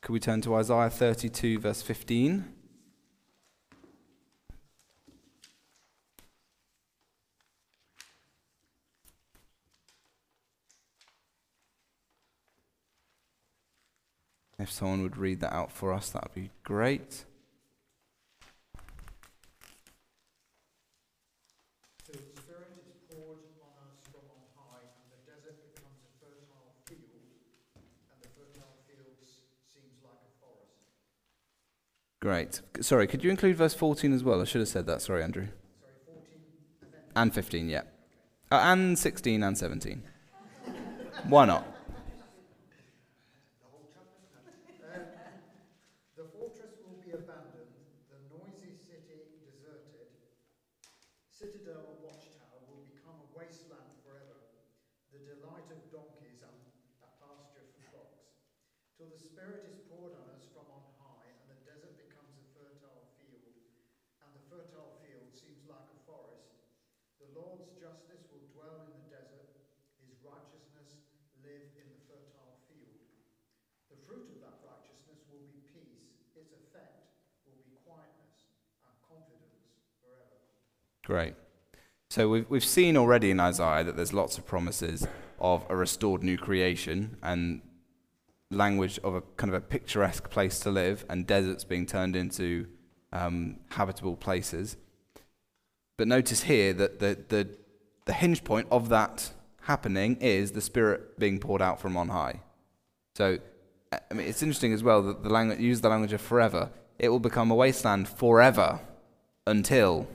Could 0.00 0.12
we 0.12 0.20
turn 0.20 0.40
to 0.42 0.54
Isaiah 0.54 0.90
32, 0.90 1.58
verse 1.58 1.82
15? 1.82 2.44
If 14.68 14.74
someone 14.74 15.02
would 15.02 15.16
read 15.16 15.40
that 15.40 15.54
out 15.54 15.72
for 15.72 15.94
us, 15.94 16.10
that 16.10 16.24
would 16.24 16.34
be 16.34 16.50
great. 16.62 17.24
The 22.06 22.18
Spirit 22.18 22.76
is 22.86 23.00
poured 23.08 23.38
on 23.64 23.72
us 23.88 24.04
from 24.12 24.28
on 24.28 24.44
high, 24.54 24.84
and 24.84 25.08
the 25.08 25.24
desert 25.24 25.56
becomes 25.72 26.04
a 26.04 26.12
fertile 26.20 26.74
field, 26.84 27.00
and 28.12 28.20
the 28.20 28.28
fertile 28.36 28.76
fields 28.86 29.40
seems 29.72 30.04
like 30.04 30.20
a 30.20 30.32
forest. 30.38 30.84
Great. 32.20 32.60
Sorry, 32.84 33.06
could 33.06 33.24
you 33.24 33.30
include 33.30 33.56
verse 33.56 33.72
14 33.72 34.12
as 34.12 34.22
well? 34.22 34.42
I 34.42 34.44
should 34.44 34.60
have 34.60 34.68
said 34.68 34.84
that. 34.84 35.00
Sorry, 35.00 35.22
Andrew. 35.22 35.46
Sorry, 35.80 35.94
14 36.04 36.22
and 36.82 36.92
then 36.92 37.00
And 37.16 37.32
15, 37.32 37.70
yeah. 37.70 37.82
Uh, 38.52 38.56
and 38.56 38.98
16 38.98 39.42
and 39.42 39.56
17. 39.56 40.02
Why 41.26 41.46
not? 41.46 41.64
the 43.60 43.68
whole 43.72 43.88
chapter. 43.88 44.28
Um, 44.94 45.08
the 46.16 46.26
fortress 46.34 46.74
will 46.82 46.98
be 46.98 47.14
abandoned, 47.14 47.74
the 48.10 48.18
noisy 48.26 48.74
city 48.74 49.30
deserted. 49.46 50.10
Citadel 51.30 51.94
and 51.94 52.02
watchtower 52.02 52.58
will 52.66 52.82
become 52.90 53.18
a 53.22 53.28
wasteland 53.38 53.86
forever, 54.02 54.38
the 55.14 55.22
delight 55.22 55.70
of 55.70 55.78
donkeys 55.94 56.42
and 56.42 56.58
a 57.06 57.08
pasture 57.22 57.66
for 57.70 57.82
flocks. 57.94 58.34
Till 58.98 59.10
the 59.14 59.22
Spirit 59.22 59.70
is 59.70 59.78
poured 59.86 60.18
on 60.18 60.26
us 60.34 60.50
from 60.50 60.66
on 60.74 60.82
high, 60.98 61.30
and 61.30 61.46
the 61.54 61.60
desert 61.62 61.94
becomes 61.94 62.34
a 62.34 62.46
fertile 62.58 63.06
field, 63.22 63.54
and 64.26 64.30
the 64.34 64.42
fertile 64.50 64.98
field 65.06 65.30
seems 65.30 65.62
like 65.70 65.86
a 65.86 65.98
forest. 66.02 66.66
The 67.22 67.30
Lord's 67.30 67.70
justice 67.78 68.26
will 68.34 68.42
dwell 68.58 68.90
in 68.90 68.90
the 68.90 69.06
desert, 69.06 69.54
his 70.02 70.18
righteousness 70.26 70.98
live 71.46 71.70
in 71.78 71.86
the 71.94 72.02
fertile 72.10 72.58
field. 72.66 72.98
The 73.94 74.00
fruit 74.04 74.26
of 74.34 74.38
that 74.42 74.58
righteousness 74.66 75.22
will 75.30 75.46
be 75.54 75.62
peace, 75.70 76.10
its 76.34 76.50
effect 76.52 77.14
will 77.46 77.62
be 77.64 77.78
quietness 77.86 78.50
and 78.84 78.92
confidence 79.06 79.80
forever. 80.02 80.38
Great. 81.08 81.36
So 82.10 82.28
we've, 82.28 82.50
we've 82.50 82.62
seen 82.62 82.94
already 82.94 83.30
in 83.30 83.40
Isaiah 83.40 83.82
that 83.82 83.96
there's 83.96 84.12
lots 84.12 84.36
of 84.36 84.44
promises 84.44 85.08
of 85.40 85.64
a 85.70 85.74
restored 85.74 86.22
new 86.22 86.36
creation 86.36 87.16
and 87.22 87.62
language 88.50 89.00
of 89.02 89.14
a 89.14 89.22
kind 89.38 89.48
of 89.48 89.54
a 89.54 89.64
picturesque 89.64 90.28
place 90.28 90.60
to 90.60 90.70
live 90.70 91.06
and 91.08 91.26
deserts 91.26 91.64
being 91.64 91.86
turned 91.86 92.14
into 92.14 92.66
um, 93.10 93.56
habitable 93.70 94.16
places. 94.16 94.76
But 95.96 96.08
notice 96.08 96.42
here 96.42 96.74
that 96.74 96.98
the, 96.98 97.16
the, 97.28 97.48
the 98.04 98.12
hinge 98.12 98.44
point 98.44 98.68
of 98.70 98.90
that 98.90 99.32
happening 99.62 100.16
is 100.16 100.50
the 100.50 100.60
Spirit 100.60 101.18
being 101.18 101.38
poured 101.38 101.62
out 101.62 101.80
from 101.80 101.96
on 101.96 102.10
high. 102.10 102.42
So 103.16 103.38
I 104.10 104.12
mean, 104.12 104.26
it's 104.26 104.42
interesting 104.42 104.74
as 104.74 104.82
well 104.82 105.00
that 105.04 105.22
the 105.22 105.30
language, 105.30 105.58
use 105.58 105.80
the 105.80 105.88
language 105.88 106.12
of 106.12 106.20
forever. 106.20 106.68
It 106.98 107.08
will 107.08 107.18
become 107.18 107.50
a 107.50 107.54
wasteland 107.54 108.10
forever 108.10 108.80
until 109.46 110.06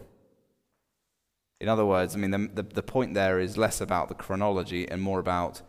in 1.64 1.70
other 1.70 1.86
words, 1.86 2.14
I 2.14 2.20
mean, 2.20 2.32
the, 2.32 2.50
the, 2.56 2.64
the, 2.64 2.84
point 2.84 3.14
there 3.14 3.40
is 3.40 3.58
less 3.58 3.80
about 3.80 4.10
the 4.10 4.16
chronology 4.16 4.86
and 4.86 5.02
more 5.02 5.20
about 5.20 5.62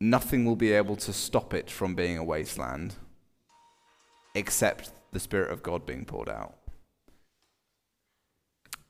nothing 0.00 0.44
will 0.44 0.54
be 0.54 0.70
able 0.70 0.94
to 0.94 1.12
stop 1.12 1.52
it 1.52 1.68
from 1.68 1.96
being 1.96 2.16
a 2.16 2.22
wasteland 2.22 2.94
except 4.36 4.92
the 5.10 5.18
Spirit 5.18 5.50
of 5.50 5.64
God 5.64 5.84
being 5.84 6.04
poured 6.04 6.28
out. 6.28 6.54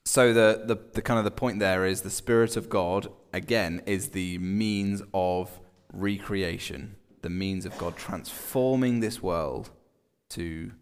So 0.05 0.35
the, 0.35 0.63
the, 0.67 0.77
the 0.93 1.01
kind 1.01 1.17
of 1.17 1.25
the 1.25 1.31
point 1.31 1.59
there 1.59 1.87
is 1.87 2.03
the 2.03 2.11
Spirit 2.11 2.55
of 2.55 2.69
God, 2.69 3.11
again, 3.33 3.81
is 3.87 4.11
the 4.11 4.37
means 4.37 5.03
of 5.15 5.59
recreation, 5.91 6.97
the 7.23 7.31
means 7.31 7.65
of 7.65 7.79
God 7.79 7.97
transforming 7.97 9.01
this 9.01 9.23
world 9.23 9.71
to 10.31 10.73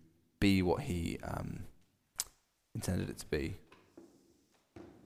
be 0.41 0.63
what 0.63 0.83
He 0.83 1.21
um, 1.23 1.61
intended 2.75 3.09
it 3.09 3.19
to 3.19 3.27
be. 3.27 3.59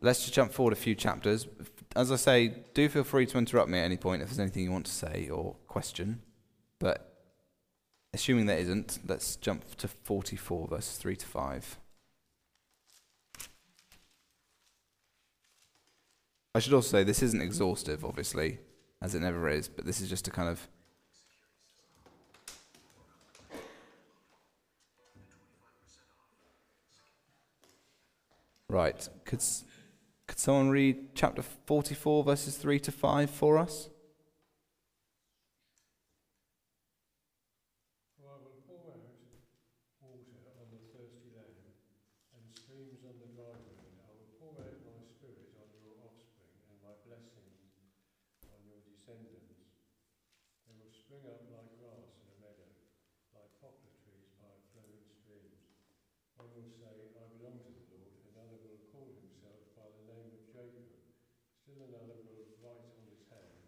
Let's 0.04 0.20
just 0.20 0.34
jump 0.34 0.52
forward 0.52 0.72
a 0.72 0.76
few 0.76 0.96
chapters. 0.96 1.46
As 1.94 2.10
I 2.10 2.16
say, 2.16 2.54
do 2.74 2.88
feel 2.88 3.04
free 3.04 3.24
to 3.26 3.38
interrupt 3.38 3.70
me 3.70 3.78
at 3.78 3.84
any 3.84 3.96
point 3.96 4.20
if 4.20 4.28
there's 4.28 4.40
anything 4.40 4.64
you 4.64 4.72
want 4.72 4.86
to 4.86 4.92
say 4.92 5.28
or 5.28 5.54
question. 5.68 6.20
But 6.80 7.14
assuming 8.12 8.46
there 8.46 8.58
isn't, 8.58 8.98
let's 9.06 9.36
jump 9.36 9.76
to 9.76 9.86
44, 9.86 10.66
verses 10.66 10.96
3 10.96 11.14
to 11.14 11.26
5. 11.26 11.78
I 16.54 16.58
should 16.58 16.72
also 16.74 16.88
say 16.88 17.04
this 17.04 17.22
isn't 17.22 17.40
exhaustive, 17.40 18.04
obviously, 18.04 18.58
as 19.00 19.14
it 19.14 19.20
never 19.20 19.48
is, 19.48 19.68
but 19.68 19.86
this 19.86 20.00
is 20.00 20.10
just 20.10 20.26
a 20.26 20.32
kind 20.32 20.48
of 20.48 20.66
Right. 28.68 29.06
S- 29.30 29.64
could 30.32 30.40
someone 30.40 30.72
read 30.72 31.12
chapter 31.12 31.44
44, 31.44 32.24
verses 32.24 32.56
3 32.56 32.80
to 32.80 32.90
5 32.90 33.28
for 33.28 33.60
us? 33.60 33.92
For 38.16 38.32
I 38.32 38.40
will 38.40 38.56
pour 38.64 38.80
out 38.96 39.12
water 40.00 40.32
on 40.56 40.72
the 40.72 40.80
thirsty 40.88 41.36
land, 41.36 41.76
and 42.32 42.48
streams 42.48 43.04
on 43.04 43.12
the 43.20 43.28
dry 43.36 43.52
land. 43.52 43.92
I 44.00 44.08
will 44.08 44.32
pour 44.40 44.56
out 44.56 44.80
my 44.88 45.04
spirit 45.04 45.52
on 45.60 45.68
your 45.84 46.00
offspring, 46.00 46.56
and 46.64 46.80
my 46.80 46.96
blessings 47.04 47.76
on 48.48 48.64
your 48.64 48.80
descendants. 48.88 49.68
They 50.64 50.72
will 50.80 50.96
spring 50.96 51.28
up 51.28 51.44
like 51.52 51.76
grass 51.76 52.08
in 52.24 52.32
a 52.32 52.40
meadow, 52.40 52.72
like 53.36 53.52
poplar 53.60 53.92
trees 54.00 54.32
by 54.40 54.48
flowing 54.72 55.04
streams. 55.12 55.60
One 56.40 56.48
will 56.56 56.72
say, 56.80 57.12
I 57.20 57.28
belong 57.36 57.60
to 57.68 57.76
the 57.76 57.84
Lord, 58.00 58.16
another 58.32 58.56
will 58.64 58.80
call 58.88 59.12
himself 59.12 59.60
by 59.76 59.84
the 59.92 60.08
name 60.08 60.32
of 60.32 60.48
Jacob. 60.48 60.88
Still 61.60 61.84
another 61.86 62.18
will 62.24 62.48
write 62.64 62.82
on 62.82 63.04
his 63.06 63.22
hand, 63.30 63.62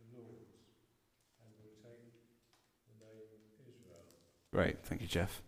the 0.00 0.08
Lord's, 0.16 0.56
and 1.38 1.52
will 1.60 1.76
take 1.84 2.10
the 2.88 2.94
name 2.98 3.28
Israel. 3.60 4.08
Great. 4.52 4.82
Thank 4.84 5.02
you, 5.02 5.08
Jeff. 5.08 5.42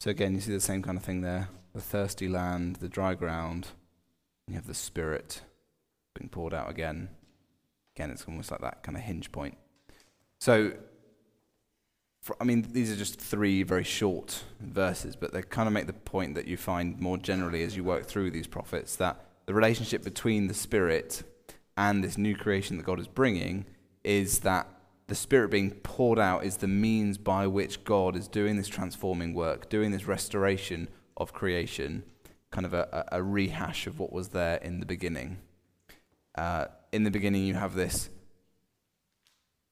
So, 0.00 0.10
again, 0.10 0.34
you 0.34 0.40
see 0.40 0.52
the 0.52 0.60
same 0.60 0.82
kind 0.82 0.98
of 0.98 1.04
thing 1.04 1.20
there 1.22 1.48
the 1.74 1.80
thirsty 1.80 2.28
land, 2.28 2.76
the 2.76 2.88
dry 2.88 3.14
ground, 3.14 3.68
you 4.46 4.54
have 4.54 4.66
the 4.66 4.74
Spirit 4.74 5.42
being 6.14 6.28
poured 6.28 6.54
out 6.54 6.70
again. 6.70 7.08
Again, 7.96 8.10
it's 8.10 8.24
almost 8.26 8.50
like 8.50 8.60
that 8.60 8.82
kind 8.82 8.96
of 8.96 9.02
hinge 9.02 9.32
point. 9.32 9.58
So, 10.38 10.72
I 12.40 12.44
mean, 12.44 12.66
these 12.70 12.92
are 12.92 12.96
just 12.96 13.20
three 13.20 13.62
very 13.62 13.84
short 13.84 14.44
verses, 14.60 15.16
but 15.16 15.32
they 15.32 15.42
kind 15.42 15.66
of 15.66 15.72
make 15.72 15.86
the 15.86 15.92
point 15.92 16.34
that 16.36 16.46
you 16.46 16.56
find 16.56 16.98
more 17.00 17.18
generally 17.18 17.62
as 17.62 17.76
you 17.76 17.84
work 17.84 18.06
through 18.06 18.30
these 18.30 18.46
prophets 18.46 18.96
that 18.96 19.20
the 19.46 19.54
relationship 19.54 20.02
between 20.02 20.46
the 20.46 20.54
Spirit 20.54 21.22
and 21.76 22.02
this 22.02 22.16
new 22.16 22.36
creation 22.36 22.76
that 22.76 22.86
God 22.86 23.00
is 23.00 23.08
bringing 23.08 23.66
is 24.04 24.40
that 24.40 24.68
the 25.06 25.14
Spirit 25.14 25.50
being 25.50 25.70
poured 25.70 26.18
out 26.18 26.44
is 26.44 26.58
the 26.58 26.68
means 26.68 27.18
by 27.18 27.46
which 27.46 27.84
God 27.84 28.16
is 28.16 28.26
doing 28.26 28.56
this 28.56 28.68
transforming 28.68 29.34
work, 29.34 29.68
doing 29.68 29.90
this 29.90 30.06
restoration 30.06 30.88
of 31.16 31.32
creation, 31.32 32.04
kind 32.50 32.64
of 32.64 32.72
a, 32.72 33.06
a 33.12 33.22
rehash 33.22 33.86
of 33.86 33.98
what 33.98 34.12
was 34.12 34.28
there 34.28 34.56
in 34.56 34.80
the 34.80 34.86
beginning. 34.86 35.38
Uh, 36.36 36.66
in 36.92 37.04
the 37.04 37.10
beginning, 37.10 37.44
you 37.44 37.54
have 37.54 37.74
this 37.74 38.08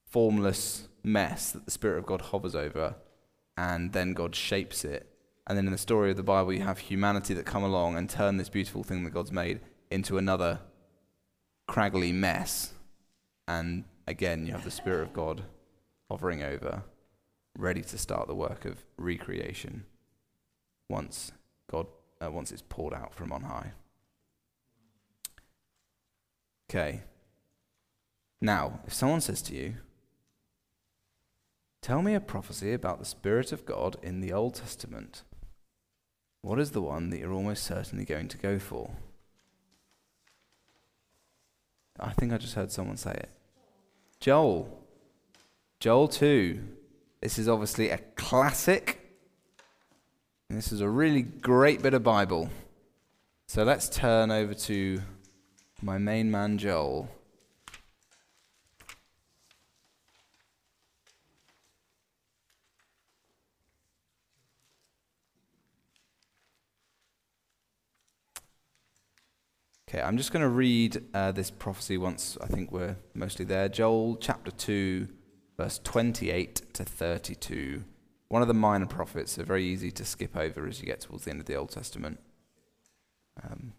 formless 0.04 0.88
mess 1.02 1.52
that 1.52 1.64
the 1.64 1.70
Spirit 1.70 1.98
of 1.98 2.06
God 2.06 2.20
hovers 2.20 2.54
over, 2.54 2.96
and 3.56 3.92
then 3.92 4.12
God 4.12 4.34
shapes 4.34 4.84
it. 4.84 5.08
And 5.46 5.56
then 5.56 5.66
in 5.66 5.72
the 5.72 5.78
story 5.78 6.10
of 6.10 6.16
the 6.16 6.22
Bible, 6.22 6.52
you 6.52 6.62
have 6.62 6.78
humanity 6.78 7.34
that 7.34 7.46
come 7.46 7.64
along 7.64 7.96
and 7.96 8.08
turn 8.08 8.36
this 8.36 8.48
beautiful 8.48 8.84
thing 8.84 9.02
that 9.04 9.10
God's 9.10 9.32
made 9.32 9.60
into 9.90 10.18
another 10.18 10.60
craggly 11.68 12.12
mess. 12.12 12.74
And 13.48 13.84
again, 14.06 14.46
you 14.46 14.52
have 14.52 14.64
the 14.64 14.70
Spirit 14.70 15.02
of 15.02 15.12
God 15.12 15.44
hovering 16.10 16.42
over, 16.42 16.82
ready 17.56 17.82
to 17.82 17.98
start 17.98 18.28
the 18.28 18.34
work 18.34 18.64
of 18.64 18.84
recreation 18.96 19.84
once 20.88 21.32
God 21.70 21.86
uh, 22.22 22.30
once 22.30 22.52
it's 22.52 22.62
poured 22.68 22.94
out 22.94 23.14
from 23.14 23.32
on 23.32 23.42
high. 23.42 23.72
Okay. 26.70 27.02
Now, 28.40 28.80
if 28.86 28.92
someone 28.92 29.20
says 29.20 29.42
to 29.42 29.54
you, 29.54 29.74
Tell 31.82 32.00
me 32.00 32.14
a 32.14 32.20
prophecy 32.20 32.72
about 32.72 33.00
the 33.00 33.04
Spirit 33.04 33.50
of 33.50 33.66
God 33.66 33.96
in 34.04 34.20
the 34.20 34.32
Old 34.32 34.54
Testament. 34.54 35.24
What 36.40 36.60
is 36.60 36.70
the 36.70 36.80
one 36.80 37.10
that 37.10 37.18
you're 37.18 37.32
almost 37.32 37.64
certainly 37.64 38.04
going 38.04 38.28
to 38.28 38.38
go 38.38 38.60
for? 38.60 38.92
I 41.98 42.12
think 42.12 42.32
I 42.32 42.38
just 42.38 42.54
heard 42.54 42.70
someone 42.70 42.96
say 42.96 43.10
it. 43.12 43.30
Joel. 44.22 44.68
Joel 45.80 46.06
2. 46.06 46.60
This 47.20 47.40
is 47.40 47.48
obviously 47.48 47.90
a 47.90 47.98
classic. 48.14 49.00
And 50.48 50.56
this 50.56 50.70
is 50.70 50.80
a 50.80 50.88
really 50.88 51.22
great 51.22 51.82
bit 51.82 51.92
of 51.92 52.04
Bible. 52.04 52.48
So 53.48 53.64
let's 53.64 53.88
turn 53.88 54.30
over 54.30 54.54
to 54.54 55.02
my 55.82 55.98
main 55.98 56.30
man, 56.30 56.56
Joel. 56.56 57.08
Okay, 69.92 70.00
I'm 70.00 70.16
just 70.16 70.32
going 70.32 70.40
to 70.40 70.48
read 70.48 71.04
uh, 71.12 71.32
this 71.32 71.50
prophecy 71.50 71.98
once 71.98 72.38
I 72.40 72.46
think 72.46 72.72
we're 72.72 72.96
mostly 73.12 73.44
there. 73.44 73.68
Joel 73.68 74.16
chapter 74.16 74.50
2, 74.50 75.06
verse 75.58 75.80
28 75.84 76.72
to 76.72 76.82
32. 76.82 77.84
One 78.28 78.40
of 78.40 78.48
the 78.48 78.54
minor 78.54 78.86
prophets, 78.86 79.32
so 79.32 79.44
very 79.44 79.66
easy 79.66 79.90
to 79.90 80.02
skip 80.06 80.34
over 80.34 80.66
as 80.66 80.80
you 80.80 80.86
get 80.86 81.00
towards 81.00 81.24
the 81.24 81.30
end 81.30 81.40
of 81.40 81.46
the 81.46 81.56
Old 81.56 81.72
Testament. 81.72 82.20
Um, 83.44 83.74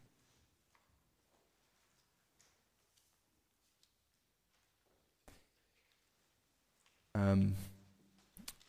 um, 7.15 7.55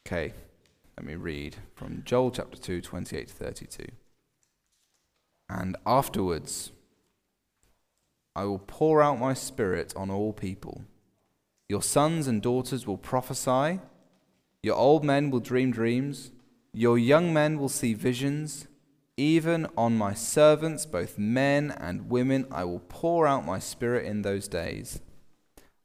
okay, 0.06 0.32
let 0.96 1.04
me 1.04 1.16
read 1.16 1.56
from 1.74 2.04
Joel 2.06 2.30
chapter 2.30 2.56
2, 2.56 2.80
28 2.80 3.28
to 3.28 3.34
32. 3.34 3.86
And 5.50 5.76
afterwards, 5.84 6.72
I 8.36 8.44
will 8.44 8.58
pour 8.58 9.00
out 9.00 9.20
my 9.20 9.32
spirit 9.32 9.92
on 9.96 10.10
all 10.10 10.32
people. 10.32 10.82
Your 11.68 11.82
sons 11.82 12.26
and 12.26 12.42
daughters 12.42 12.84
will 12.84 12.98
prophesy. 12.98 13.80
Your 14.62 14.74
old 14.74 15.04
men 15.04 15.30
will 15.30 15.40
dream 15.40 15.70
dreams. 15.70 16.32
Your 16.72 16.98
young 16.98 17.32
men 17.32 17.58
will 17.60 17.68
see 17.68 17.94
visions. 17.94 18.66
Even 19.16 19.68
on 19.76 19.96
my 19.96 20.14
servants, 20.14 20.84
both 20.84 21.16
men 21.16 21.70
and 21.78 22.10
women, 22.10 22.46
I 22.50 22.64
will 22.64 22.80
pour 22.80 23.28
out 23.28 23.46
my 23.46 23.60
spirit 23.60 24.04
in 24.04 24.22
those 24.22 24.48
days. 24.48 25.00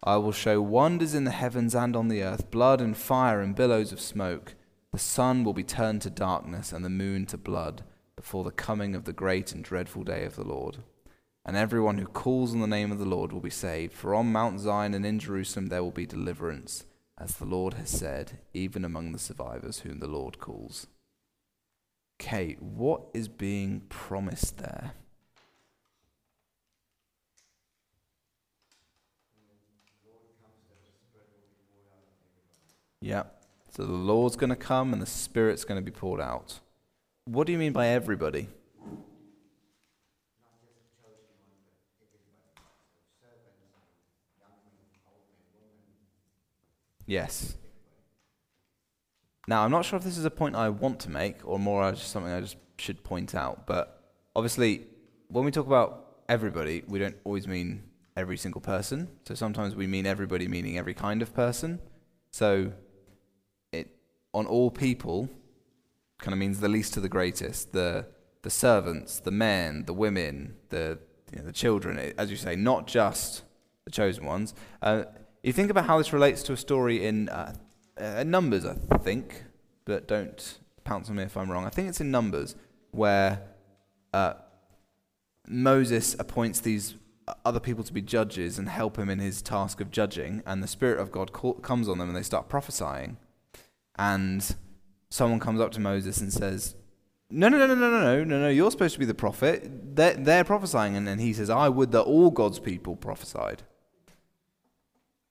I 0.04 0.18
will 0.18 0.32
show 0.32 0.60
wonders 0.60 1.14
in 1.14 1.26
the 1.26 1.32
heavens 1.32 1.76
and 1.76 1.96
on 1.96 2.08
the 2.08 2.24
earth 2.24 2.50
blood 2.50 2.82
and 2.82 2.98
fire 2.98 3.42
and 3.42 3.56
billows 3.56 3.92
of 3.92 4.02
smoke. 4.02 4.56
The 4.92 4.98
sun 4.98 5.44
will 5.44 5.54
be 5.54 5.64
turned 5.64 6.02
to 6.02 6.10
darkness 6.10 6.74
and 6.74 6.84
the 6.84 6.90
moon 6.90 7.28
to 7.28 7.38
blood 7.38 7.84
before 8.16 8.44
the 8.44 8.52
coming 8.52 8.96
of 8.96 9.04
the 9.04 9.14
great 9.14 9.52
and 9.52 9.64
dreadful 9.64 10.04
day 10.04 10.26
of 10.26 10.36
the 10.36 10.44
Lord 10.44 10.80
and 11.46 11.58
everyone 11.58 11.98
who 11.98 12.06
calls 12.06 12.54
on 12.54 12.60
the 12.60 12.68
name 12.68 12.92
of 12.92 13.00
the 13.00 13.06
Lord 13.06 13.32
will 13.32 13.40
be 13.40 13.50
saved. 13.50 13.94
For 13.94 14.14
on 14.14 14.32
Mount 14.32 14.60
Zion 14.60 14.94
and 14.94 15.06
in 15.06 15.20
Jerusalem 15.20 15.68
there 15.68 15.84
will 15.84 15.92
be 15.92 16.06
deliverance, 16.06 16.86
as 17.18 17.36
the 17.36 17.46
Lord 17.46 17.76
has 17.76 17.90
said, 17.90 18.40
even 18.54 18.86
among 18.86 19.12
the 19.12 19.20
survivors 19.20 19.80
whom 19.80 20.00
the 20.00 20.08
Lord 20.08 20.40
calls. 20.40 20.88
Okay, 22.22 22.58
what 22.60 23.04
is 23.14 23.28
being 23.28 23.82
promised 23.90 24.58
there? 24.58 24.94
Yeah. 33.02 33.24
So 33.72 33.86
the 33.86 33.94
Lord's 33.94 34.36
going 34.36 34.50
to 34.50 34.56
come 34.56 34.92
and 34.92 35.02
the 35.02 35.06
Spirit's 35.06 35.64
going 35.64 35.80
to 35.80 35.86
be 35.86 35.92
poured 35.92 36.20
out. 36.20 36.60
What 37.26 37.48
do 37.48 37.54
you 37.54 37.60
mean 37.60 37.72
by 37.72 37.88
everybody? 37.88 38.50
Yes. 47.10 47.58
Now, 49.48 49.64
I'm 49.66 49.72
not 49.72 49.84
sure 49.84 49.98
if 49.98 50.04
this 50.04 50.16
is 50.16 50.26
a 50.26 50.30
point 50.30 50.56
I 50.56 50.70
want 50.70 51.00
to 51.02 51.10
make 51.10 51.38
or 51.44 51.58
more 51.58 51.92
just 51.92 52.12
something 52.12 52.32
I 52.32 52.40
just 52.40 52.58
should 52.78 53.04
point 53.04 53.34
out, 53.34 53.66
but 53.66 54.00
obviously, 54.36 54.86
when 55.28 55.44
we 55.44 55.50
talk 55.50 55.66
about 55.66 56.20
everybody, 56.30 56.84
we 56.88 57.00
don't 57.00 57.18
always 57.24 57.48
mean 57.48 57.82
every 58.16 58.38
single 58.38 58.62
person. 58.62 59.08
So 59.28 59.34
sometimes 59.34 59.76
we 59.76 59.88
mean 59.88 60.06
everybody 60.06 60.48
meaning 60.48 60.78
every 60.78 60.94
kind 60.94 61.24
of 61.24 61.34
person. 61.34 61.80
So 62.30 62.74
it 63.72 63.88
on 64.32 64.46
all 64.46 64.70
people 64.70 65.30
kind 66.20 66.34
of 66.34 66.38
means 66.38 66.60
the 66.60 66.70
least 66.70 66.94
to 66.94 67.00
the 67.00 67.10
greatest, 67.10 67.72
the 67.74 68.06
the 68.44 68.52
servants, 68.52 69.20
the 69.20 69.32
men, 69.32 69.86
the 69.86 69.94
women, 69.94 70.58
the 70.70 71.00
you 71.32 71.40
know, 71.40 71.46
the 71.46 71.54
children, 71.54 71.98
as 72.20 72.30
you 72.30 72.38
say, 72.38 72.56
not 72.56 72.86
just 72.86 73.42
the 73.86 73.92
chosen 73.92 74.26
ones. 74.26 74.54
Uh, 74.84 75.06
you 75.44 75.54
think 75.54 75.72
about 75.72 75.86
how 75.86 75.98
this 75.98 76.12
relates 76.14 76.44
to 76.44 76.54
a 76.54 76.58
story 76.58 77.06
in 77.06 77.30
uh, 77.30 77.54
uh, 77.98 78.24
Numbers, 78.24 78.66
I 78.66 78.98
think, 78.98 79.44
but 79.86 80.08
don't 80.08 80.60
pounce 80.84 81.10
on 81.10 81.16
me 81.16 81.24
if 81.24 81.38
I'm 81.38 81.52
wrong. 81.52 81.66
I 81.66 81.70
think 81.70 81.90
it's 81.90 82.02
in 82.02 82.12
Numbers 82.12 82.56
where 82.92 83.42
uh, 84.14 84.34
Moses 85.48 86.16
appoints 86.20 86.60
these 86.60 86.96
other 87.46 87.60
people 87.60 87.84
to 87.84 87.94
be 87.94 88.02
judges 88.02 88.58
and 88.58 88.68
help 88.68 88.98
him 88.98 89.10
in 89.10 89.20
his 89.20 89.42
task 89.42 89.80
of 89.80 89.92
judging, 89.92 90.42
and 90.46 90.64
the 90.64 90.68
Spirit 90.68 91.00
of 91.00 91.12
God 91.12 91.32
call, 91.32 91.54
comes 91.54 91.88
on 91.88 92.00
them 92.00 92.08
and 92.08 92.18
they 92.18 92.24
start 92.24 92.50
prophesying. 92.50 93.18
And 93.98 94.56
someone 95.10 95.40
comes 95.40 95.62
up 95.62 95.72
to 95.74 95.80
Moses 95.80 96.22
and 96.22 96.34
says, 96.34 96.76
no, 97.30 97.48
no, 97.48 97.60
no, 97.60 97.68
no, 97.68 97.76
no, 97.76 97.90
no, 97.90 98.24
no, 98.24 98.40
no. 98.40 98.50
You're 98.50 98.72
supposed 98.72 98.94
to 98.94 99.00
be 99.00 99.06
the 99.06 99.14
prophet. 99.14 99.96
They're, 99.96 100.16
they're 100.16 100.44
prophesying, 100.44 100.96
and 100.96 101.08
then 101.08 101.20
he 101.20 101.34
says, 101.34 101.50
I 101.50 101.70
would 101.70 101.92
that 101.92 102.02
all 102.02 102.32
God's 102.32 102.60
people 102.60 102.96
prophesied. 102.96 103.64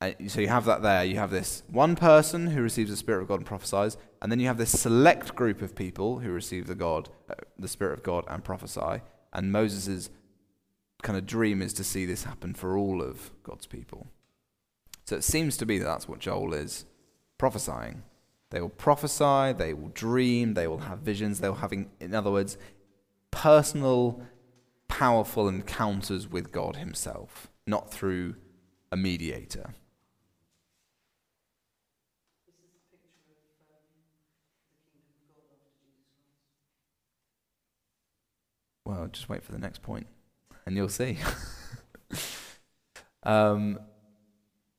And 0.00 0.30
so 0.30 0.40
you 0.40 0.48
have 0.48 0.64
that 0.66 0.82
there. 0.82 1.04
You 1.04 1.16
have 1.16 1.30
this 1.30 1.64
one 1.68 1.96
person 1.96 2.48
who 2.48 2.62
receives 2.62 2.90
the 2.90 2.96
Spirit 2.96 3.22
of 3.22 3.28
God 3.28 3.40
and 3.40 3.46
prophesies, 3.46 3.96
and 4.22 4.30
then 4.30 4.38
you 4.38 4.46
have 4.46 4.58
this 4.58 4.78
select 4.78 5.34
group 5.34 5.60
of 5.60 5.74
people 5.74 6.20
who 6.20 6.30
receive 6.30 6.66
the 6.66 6.74
God, 6.74 7.08
uh, 7.28 7.34
the 7.58 7.68
Spirit 7.68 7.94
of 7.94 8.02
God, 8.04 8.24
and 8.28 8.44
prophesy. 8.44 9.02
And 9.32 9.50
Moses' 9.50 10.10
kind 11.02 11.18
of 11.18 11.26
dream 11.26 11.62
is 11.62 11.72
to 11.74 11.84
see 11.84 12.06
this 12.06 12.24
happen 12.24 12.54
for 12.54 12.78
all 12.78 13.02
of 13.02 13.32
God's 13.42 13.66
people. 13.66 14.06
So 15.04 15.16
it 15.16 15.24
seems 15.24 15.56
to 15.56 15.66
be 15.66 15.78
that 15.78 15.84
that's 15.84 16.08
what 16.08 16.20
Joel 16.20 16.54
is 16.54 16.84
prophesying. 17.38 18.02
They 18.50 18.60
will 18.60 18.68
prophesy, 18.68 19.52
they 19.52 19.74
will 19.74 19.88
dream, 19.88 20.54
they 20.54 20.66
will 20.66 20.78
have 20.78 21.00
visions, 21.00 21.40
they 21.40 21.48
will 21.48 21.56
have, 21.56 21.72
in 21.72 22.14
other 22.14 22.30
words, 22.30 22.56
personal, 23.30 24.22
powerful 24.86 25.48
encounters 25.48 26.28
with 26.28 26.50
God 26.50 26.76
Himself, 26.76 27.48
not 27.66 27.92
through 27.92 28.36
a 28.90 28.96
mediator. 28.96 29.74
This 32.46 32.54
is 32.56 32.72
a 32.74 32.96
picture 32.96 33.28
of 33.28 33.68
um, 33.68 34.08
the 34.72 34.88
kingdom 34.88 35.20
of 35.20 35.28
God 35.36 35.52
after 35.52 35.76
Jesus 35.84 36.08
Christ. 36.16 36.48
Well, 38.88 39.06
just 39.12 39.28
wait 39.28 39.42
for 39.42 39.52
the 39.52 39.58
next 39.58 39.82
point, 39.82 40.06
and 40.64 40.74
you'll 40.74 40.88
see. 40.88 41.18
um, 43.22 43.78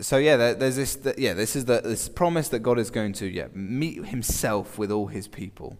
so 0.01 0.17
yeah, 0.17 0.35
there, 0.35 0.55
there's 0.55 0.77
this. 0.77 0.95
The, 0.95 1.13
yeah, 1.15 1.35
this 1.35 1.55
is 1.55 1.65
the 1.65 1.81
this 1.81 2.09
promise 2.09 2.49
that 2.49 2.61
God 2.61 2.79
is 2.79 2.89
going 2.89 3.13
to 3.13 3.27
yeah 3.27 3.49
meet 3.53 4.07
Himself 4.07 4.79
with 4.79 4.91
all 4.91 5.07
His 5.07 5.27
people. 5.27 5.77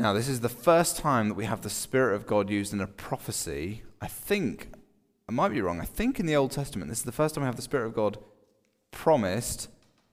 Now, 0.00 0.14
this 0.14 0.28
is 0.28 0.40
the 0.40 0.48
first 0.48 0.96
time 0.96 1.28
that 1.28 1.34
we 1.34 1.44
have 1.44 1.60
the 1.60 1.68
Spirit 1.68 2.14
of 2.14 2.26
God 2.26 2.48
used 2.48 2.72
in 2.72 2.80
a 2.80 2.86
prophecy. 2.86 3.82
I 4.00 4.06
think 4.06 4.72
I 5.28 5.32
might 5.32 5.50
be 5.50 5.60
wrong. 5.60 5.78
I 5.78 5.84
think 5.84 6.18
in 6.18 6.24
the 6.24 6.36
Old 6.36 6.52
Testament, 6.52 6.88
this 6.88 7.00
is 7.00 7.04
the 7.04 7.12
first 7.12 7.34
time 7.34 7.42
we 7.44 7.48
have 7.48 7.56
the 7.56 7.60
Spirit 7.60 7.84
of 7.84 7.94
God 7.94 8.16
promised 8.92 9.68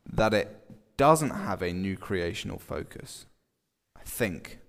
that 0.06 0.34
it 0.34 0.60
doesn't 0.98 1.30
have 1.30 1.62
a 1.62 1.72
new 1.72 1.96
creational 1.96 2.60
focus. 2.60 3.28
I 3.96 4.02
think. 4.04 4.60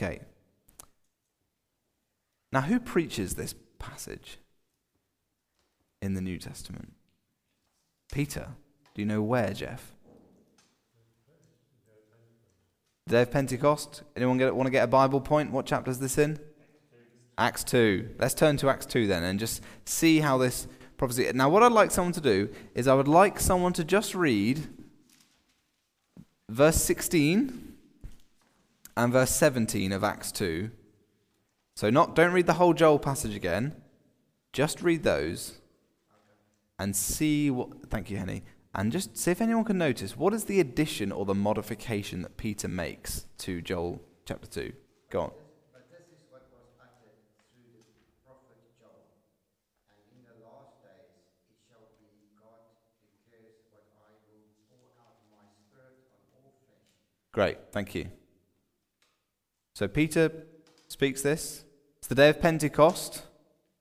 Okay. 0.00 0.20
Now, 2.52 2.62
who 2.62 2.80
preaches 2.80 3.34
this 3.34 3.54
passage 3.78 4.38
in 6.00 6.14
the 6.14 6.22
New 6.22 6.38
Testament? 6.38 6.94
Peter. 8.10 8.48
Do 8.94 9.02
you 9.02 9.06
know 9.06 9.20
where, 9.20 9.52
Jeff? 9.52 9.92
The 13.06 13.12
day 13.12 13.22
of 13.22 13.30
Pentecost. 13.30 14.02
Anyone 14.16 14.38
get, 14.38 14.56
want 14.56 14.68
to 14.68 14.70
get 14.70 14.84
a 14.84 14.88
Bible 14.88 15.20
point? 15.20 15.52
What 15.52 15.66
chapter 15.66 15.90
is 15.90 15.98
this 15.98 16.16
in? 16.16 16.38
Acts 17.36 17.62
2. 17.64 18.14
Let's 18.18 18.34
turn 18.34 18.56
to 18.58 18.70
Acts 18.70 18.86
2 18.86 19.06
then 19.06 19.22
and 19.22 19.38
just 19.38 19.62
see 19.84 20.20
how 20.20 20.38
this 20.38 20.66
prophecy. 20.96 21.30
Now, 21.34 21.50
what 21.50 21.62
I'd 21.62 21.72
like 21.72 21.90
someone 21.90 22.14
to 22.14 22.20
do 22.22 22.48
is 22.74 22.88
I 22.88 22.94
would 22.94 23.08
like 23.08 23.38
someone 23.38 23.74
to 23.74 23.84
just 23.84 24.14
read 24.14 24.66
verse 26.48 26.76
16 26.76 27.69
and 29.04 29.14
verse 29.14 29.30
17 29.30 29.92
of 29.92 30.04
Acts 30.04 30.30
2. 30.30 30.70
So 31.74 31.88
not 31.88 32.14
don't 32.14 32.34
read 32.34 32.44
the 32.44 32.54
whole 32.54 32.74
Joel 32.74 32.98
passage 32.98 33.34
again. 33.34 33.74
Just 34.52 34.82
read 34.82 35.04
those 35.04 35.58
and 36.78 36.94
see 36.94 37.50
what 37.50 37.88
thank 37.88 38.10
you, 38.10 38.18
Henny. 38.18 38.42
And 38.74 38.92
just 38.92 39.16
see 39.16 39.30
if 39.30 39.40
anyone 39.40 39.64
can 39.64 39.78
notice 39.78 40.18
what 40.18 40.34
is 40.34 40.44
the 40.44 40.60
addition 40.60 41.12
or 41.12 41.24
the 41.24 41.34
modification 41.34 42.20
that 42.22 42.36
Peter 42.36 42.68
makes 42.68 43.24
to 43.38 43.62
Joel 43.62 44.02
chapter 44.26 44.46
2. 44.46 44.72
Go 45.08 45.20
on. 45.22 45.30
But 45.72 45.88
this 45.90 46.04
is 46.04 46.20
what 46.28 46.44
was 46.52 46.68
uttered 46.76 47.16
through 47.56 47.80
the 47.80 48.04
prophet 48.28 48.60
Joel. 48.76 49.16
And 49.88 50.00
in 50.12 50.28
the 50.28 50.44
last 50.44 50.76
days 50.84 51.24
it 51.48 51.56
shall 51.72 51.88
be, 51.96 52.36
God 52.36 52.68
declares 53.00 53.64
what 53.72 53.88
I 53.96 54.12
will 54.28 54.44
pour 54.68 54.92
out 55.00 55.24
my 55.32 55.48
spirit 55.56 56.04
on 56.12 56.20
all 56.36 56.52
flesh. 56.60 56.84
Great, 57.32 57.72
thank 57.72 57.94
you. 57.94 58.19
So 59.74 59.88
Peter 59.88 60.30
speaks 60.88 61.22
this. 61.22 61.64
It's 61.98 62.08
the 62.08 62.14
day 62.14 62.28
of 62.28 62.40
Pentecost. 62.40 63.22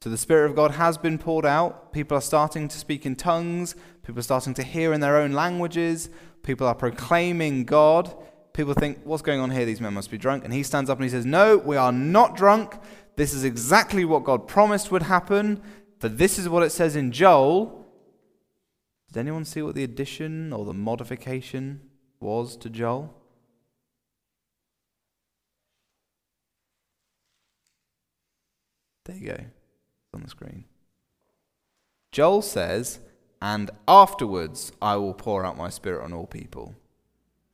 So 0.01 0.09
the 0.09 0.17
Spirit 0.17 0.49
of 0.49 0.55
God 0.55 0.71
has 0.71 0.97
been 0.97 1.17
poured 1.17 1.45
out. 1.45 1.91
People 1.91 2.17
are 2.17 2.21
starting 2.21 2.67
to 2.69 2.77
speak 2.77 3.05
in 3.05 3.15
tongues. 3.15 3.75
People 4.03 4.19
are 4.19 4.23
starting 4.23 4.53
to 4.53 4.63
hear 4.63 4.93
in 4.93 5.01
their 5.01 5.17
own 5.17 5.33
languages. 5.33 6.09
People 6.41 6.67
are 6.67 6.75
proclaiming 6.75 7.65
God. 7.65 8.15
People 8.53 8.73
think, 8.73 8.99
what's 9.03 9.21
going 9.21 9.41
on 9.41 9.51
here? 9.51 9.65
These 9.65 9.81
men 9.81 9.93
must 9.93 10.09
be 10.09 10.17
drunk. 10.17 10.45
And 10.45 10.53
he 10.53 10.63
stands 10.63 10.89
up 10.89 10.97
and 10.97 11.03
he 11.03 11.09
says, 11.09 11.25
No, 11.25 11.57
we 11.57 11.75
are 11.75 11.91
not 11.91 12.37
drunk. 12.37 12.79
This 13.17 13.33
is 13.33 13.43
exactly 13.43 14.05
what 14.05 14.23
God 14.23 14.47
promised 14.47 14.89
would 14.91 15.03
happen. 15.03 15.61
For 15.99 16.07
this 16.07 16.39
is 16.39 16.47
what 16.47 16.63
it 16.63 16.71
says 16.71 16.95
in 16.95 17.11
Joel. 17.11 17.85
Did 19.11 19.19
anyone 19.19 19.43
see 19.43 19.61
what 19.61 19.75
the 19.75 19.83
addition 19.83 20.53
or 20.53 20.63
the 20.63 20.73
modification 20.73 21.81
was 22.21 22.55
to 22.57 22.69
Joel? 22.69 23.18
There 29.09 29.17
you 29.17 29.25
go. 29.25 29.33
It's 29.33 30.13
on 30.13 30.21
the 30.21 30.29
screen. 30.29 30.65
Joel 32.11 32.43
says, 32.43 32.99
And 33.41 33.71
afterwards 33.87 34.71
I 34.79 34.97
will 34.97 35.15
pour 35.15 35.43
out 35.43 35.57
my 35.57 35.69
spirit 35.69 36.03
on 36.03 36.13
all 36.13 36.27
people. 36.27 36.75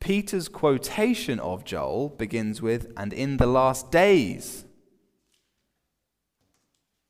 Peter's 0.02 0.50
quotation 0.50 1.39
of 1.39 1.63
Joel 1.63 2.10
begins 2.10 2.62
with, 2.62 2.91
And 2.98 3.13
in 3.13 3.38
the 3.38 3.48
last 3.48 3.89
days. 3.89 4.65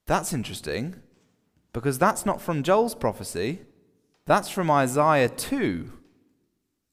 That's 0.05 0.31
interesting 0.31 0.97
because 1.73 1.97
that's 1.97 2.23
not 2.23 2.39
from 2.39 2.61
Joel's 2.61 2.93
prophecy, 2.93 3.61
that's 4.27 4.49
from 4.49 4.69
Isaiah 4.69 5.29
2. 5.29 5.91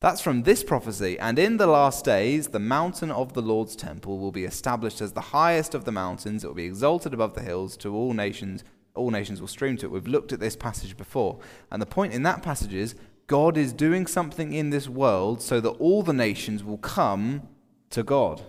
That's 0.03 0.21
from 0.21 0.43
this 0.43 0.65
prophecy. 0.65 1.17
And 1.17 1.39
in 1.39 1.59
the 1.59 1.69
last 1.69 2.05
days, 2.05 2.49
the 2.49 2.59
mountain 2.59 3.13
of 3.13 3.35
the 3.35 3.41
Lord's 3.41 3.77
temple 3.77 4.19
will 4.19 4.33
be 4.33 4.45
established 4.45 5.01
as 5.01 5.13
the 5.13 5.21
highest 5.21 5.77
of 5.77 5.85
the 5.85 5.93
mountains. 5.93 6.43
It 6.43 6.49
will 6.49 6.57
be 6.57 6.65
exalted 6.65 7.15
above 7.15 7.35
the 7.35 7.41
hills 7.41 7.77
to 7.79 7.95
all 7.95 8.13
nations. 8.13 8.65
All 8.97 9.13
nations 9.13 9.41
will 9.41 9.47
stream 9.47 9.77
to 9.77 9.87
it. 9.87 9.93
We've 9.93 10.09
looked 10.09 10.33
at 10.33 10.41
this 10.41 10.57
passage 10.57 10.97
before. 10.97 11.39
And 11.71 11.81
the 11.81 11.87
point 11.87 12.15
in 12.15 12.25
that 12.25 12.43
passage 12.43 12.75
is 12.75 12.97
God 13.29 13.57
is 13.57 13.73
doing 13.73 14.09
something 14.09 14.53
in 14.53 14.71
this 14.71 14.89
world 14.89 15.41
so 15.41 15.61
that 15.61 15.71
all 15.71 16.03
the 16.03 16.13
nations 16.13 16.65
will 16.65 16.79
come 16.79 17.47
to 17.91 18.03
God. 18.03 18.43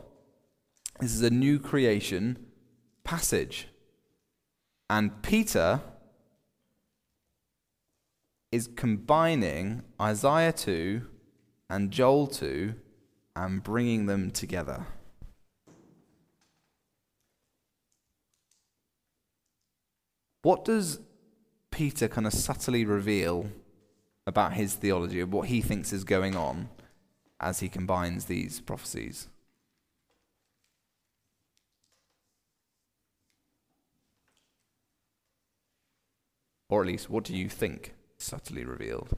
This 1.02 1.14
is 1.14 1.22
a 1.22 1.30
new 1.30 1.60
creation 1.60 2.48
passage. 3.04 3.68
And 4.90 5.22
Peter 5.22 5.82
is 8.52 8.68
combining 8.76 9.84
Isaiah 10.02 10.52
2 10.52 11.10
and 11.74 11.90
Joel 11.90 12.28
2 12.28 12.76
and 13.36 13.64
bringing 13.64 14.06
them 14.06 14.30
together. 14.30 14.86
What 20.44 20.66
does 20.66 21.00
Peter 21.72 22.08
kind 22.08 22.28
of 22.28 22.34
subtly 22.34 22.86
reveal 22.86 23.50
about 24.28 24.54
his 24.54 24.76
theology 24.76 25.20
of 25.20 25.34
what 25.34 25.48
he 25.48 25.62
thinks 25.62 25.92
is 25.92 26.04
going 26.04 26.36
on 26.36 26.70
as 27.40 27.62
he 27.62 27.70
combines 27.70 28.26
these 28.26 28.62
prophecies? 28.62 29.30
Or 36.70 36.82
at 36.82 36.88
least, 36.88 37.10
what 37.10 37.24
do 37.24 37.36
you 37.36 37.50
think 37.50 37.96
subtly 38.18 38.64
revealed? 38.64 39.18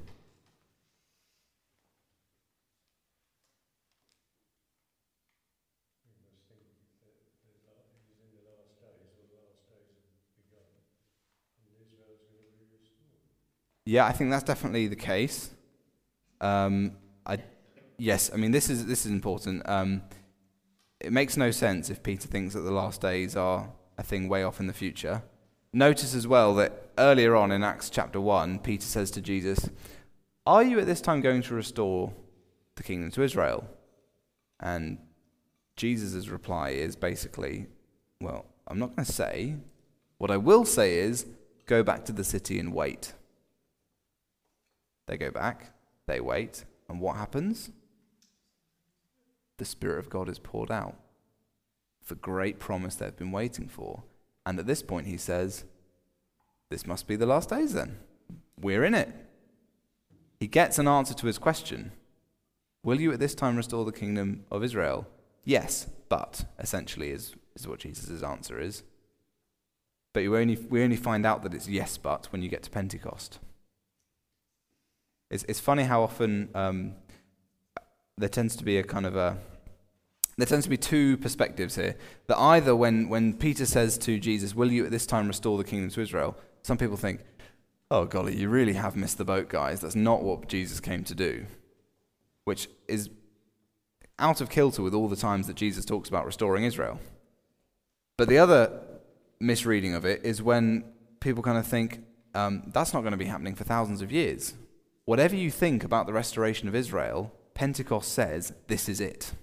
We 6.05 6.13
must 6.21 6.45
think 6.51 6.67
that 7.01 7.31
the 7.45 7.55
la- 7.63 7.87
he's 7.95 8.19
in 8.19 8.29
the 8.35 8.43
last 8.43 8.75
days, 8.81 9.07
or 9.07 9.25
the 9.25 9.39
last 9.39 9.61
days 9.71 9.93
have 10.03 10.35
begun, 10.35 10.67
and 11.57 11.69
Israel's 11.79 12.27
going 12.27 12.45
to 12.45 12.55
be 12.59 12.65
restored. 12.75 13.23
Yeah, 13.85 14.05
I 14.05 14.13
think 14.13 14.31
that's 14.31 14.43
definitely 14.43 14.87
the 14.87 14.95
case. 14.95 15.51
Um, 16.41 16.93
I, 17.25 17.37
yes, 17.97 18.31
I 18.33 18.37
mean 18.37 18.51
this 18.51 18.69
is 18.69 18.85
this 18.87 19.05
is 19.05 19.11
important. 19.11 19.67
Um, 19.69 20.01
it 20.99 21.13
makes 21.13 21.37
no 21.37 21.51
sense 21.51 21.89
if 21.89 22.01
Peter 22.01 22.27
thinks 22.27 22.55
that 22.55 22.61
the 22.61 22.71
last 22.71 22.99
days 22.99 23.35
are 23.35 23.69
a 23.97 24.03
thing 24.03 24.27
way 24.27 24.43
off 24.43 24.59
in 24.59 24.67
the 24.67 24.73
future. 24.73 25.21
Notice 25.71 26.15
as 26.15 26.27
well 26.27 26.55
that 26.55 26.89
earlier 26.97 27.35
on 27.35 27.51
in 27.51 27.63
Acts 27.63 27.89
chapter 27.89 28.19
one, 28.19 28.59
Peter 28.59 28.85
says 28.85 29.11
to 29.11 29.21
Jesus, 29.21 29.69
"Are 30.47 30.63
you 30.63 30.79
at 30.79 30.87
this 30.87 31.01
time 31.01 31.21
going 31.21 31.43
to 31.43 31.53
restore 31.53 32.11
the 32.75 32.83
kingdom 32.83 33.11
to 33.11 33.21
Israel?" 33.21 33.67
And 34.59 34.97
Jesus' 35.75 36.29
reply 36.29 36.69
is 36.69 36.95
basically, 36.95 37.67
"Well, 38.19 38.45
I'm 38.67 38.79
not 38.79 38.95
going 38.95 39.05
to 39.05 39.11
say. 39.11 39.57
What 40.17 40.31
I 40.31 40.37
will 40.37 40.65
say 40.65 40.97
is, 40.97 41.27
go 41.67 41.83
back 41.83 42.05
to 42.05 42.13
the 42.13 42.23
city 42.23 42.57
and 42.57 42.73
wait." 42.73 43.13
They 45.07 45.17
go 45.17 45.31
back, 45.31 45.71
they 46.07 46.19
wait, 46.19 46.65
and 46.89 46.99
what 46.99 47.17
happens? 47.17 47.71
the 49.57 49.65
Spirit 49.65 49.99
of 49.99 50.09
God 50.09 50.29
is 50.29 50.39
poured 50.39 50.71
out. 50.71 50.95
The 52.07 52.15
great 52.15 52.59
promise 52.59 52.95
they've 52.95 53.15
been 53.15 53.31
waiting 53.31 53.67
for. 53.67 54.03
And 54.45 54.59
at 54.59 54.67
this 54.67 54.83
point, 54.83 55.07
he 55.07 55.17
says, 55.17 55.65
This 56.69 56.85
must 56.85 57.07
be 57.07 57.15
the 57.15 57.25
last 57.25 57.49
days 57.49 57.73
then. 57.73 57.97
We're 58.59 58.83
in 58.83 58.93
it. 58.93 59.09
He 60.39 60.47
gets 60.47 60.77
an 60.77 60.87
answer 60.87 61.13
to 61.15 61.27
his 61.27 61.37
question 61.37 61.91
Will 62.83 63.01
you 63.01 63.11
at 63.11 63.19
this 63.19 63.35
time 63.35 63.57
restore 63.57 63.85
the 63.85 63.91
kingdom 63.91 64.45
of 64.51 64.63
Israel? 64.63 65.07
Yes, 65.43 65.87
but, 66.09 66.45
essentially, 66.59 67.11
is, 67.11 67.35
is 67.55 67.67
what 67.67 67.79
Jesus' 67.79 68.23
answer 68.23 68.59
is. 68.59 68.83
But 70.13 70.25
only, 70.25 70.55
we 70.69 70.83
only 70.83 70.95
find 70.95 71.25
out 71.25 71.43
that 71.43 71.53
it's 71.53 71.67
yes, 71.67 71.97
but 71.97 72.27
when 72.31 72.41
you 72.41 72.49
get 72.49 72.63
to 72.63 72.69
Pentecost. 72.69 73.39
It's, 75.35 75.45
it's 75.47 75.59
funny 75.59 75.83
how 75.83 76.01
often 76.01 76.49
um, 76.55 76.95
there 78.17 78.29
tends 78.29 78.55
to 78.55 78.63
be 78.63 78.77
a 78.77 78.83
kind 78.83 79.05
of 79.05 79.15
a 79.15 79.37
there 80.37 80.47
tends 80.47 80.65
to 80.65 80.69
be 80.69 80.77
two 80.77 81.17
perspectives 81.17 81.75
here. 81.75 81.95
That 82.27 82.37
either 82.37 82.75
when, 82.75 83.07
when 83.07 83.33
Peter 83.33 83.65
says 83.65 83.97
to 83.99 84.19
Jesus, 84.19 84.53
Will 84.53 84.71
you 84.71 84.85
at 84.85 84.91
this 84.91 85.05
time 85.05 85.27
restore 85.27 85.57
the 85.57 85.63
kingdom 85.63 85.89
to 85.91 86.01
Israel? 86.01 86.37
Some 86.61 86.77
people 86.77 86.97
think, 86.97 87.21
Oh, 87.89 88.05
golly, 88.05 88.35
you 88.35 88.49
really 88.49 88.73
have 88.73 88.95
missed 88.95 89.17
the 89.17 89.25
boat, 89.25 89.47
guys. 89.47 89.81
That's 89.81 89.95
not 89.95 90.23
what 90.23 90.49
Jesus 90.49 90.79
came 90.79 91.03
to 91.05 91.15
do. 91.15 91.45
Which 92.43 92.67
is 92.87 93.09
out 94.19 94.41
of 94.41 94.49
kilter 94.49 94.81
with 94.81 94.93
all 94.93 95.07
the 95.07 95.15
times 95.15 95.47
that 95.47 95.55
Jesus 95.55 95.85
talks 95.85 96.09
about 96.09 96.25
restoring 96.25 96.63
Israel. 96.63 96.99
But 98.17 98.27
the 98.27 98.37
other 98.37 98.81
misreading 99.39 99.93
of 99.93 100.05
it 100.05 100.25
is 100.25 100.41
when 100.41 100.83
people 101.19 101.43
kind 101.43 101.57
of 101.57 101.67
think, 101.67 102.03
um, 102.33 102.63
That's 102.73 102.93
not 102.93 103.01
going 103.01 103.11
to 103.11 103.17
be 103.17 103.25
happening 103.25 103.55
for 103.55 103.63
thousands 103.63 104.01
of 104.01 104.11
years. 104.11 104.53
Whatever 105.05 105.35
you 105.35 105.51
think 105.51 105.83
about 105.83 106.07
the 106.07 106.13
restoration 106.13 106.67
of 106.67 106.73
Israel, 106.73 107.31
Pentecost 107.53 108.11
says 108.11 108.53
this 108.67 108.89
is 108.89 108.99
it. 108.99 109.33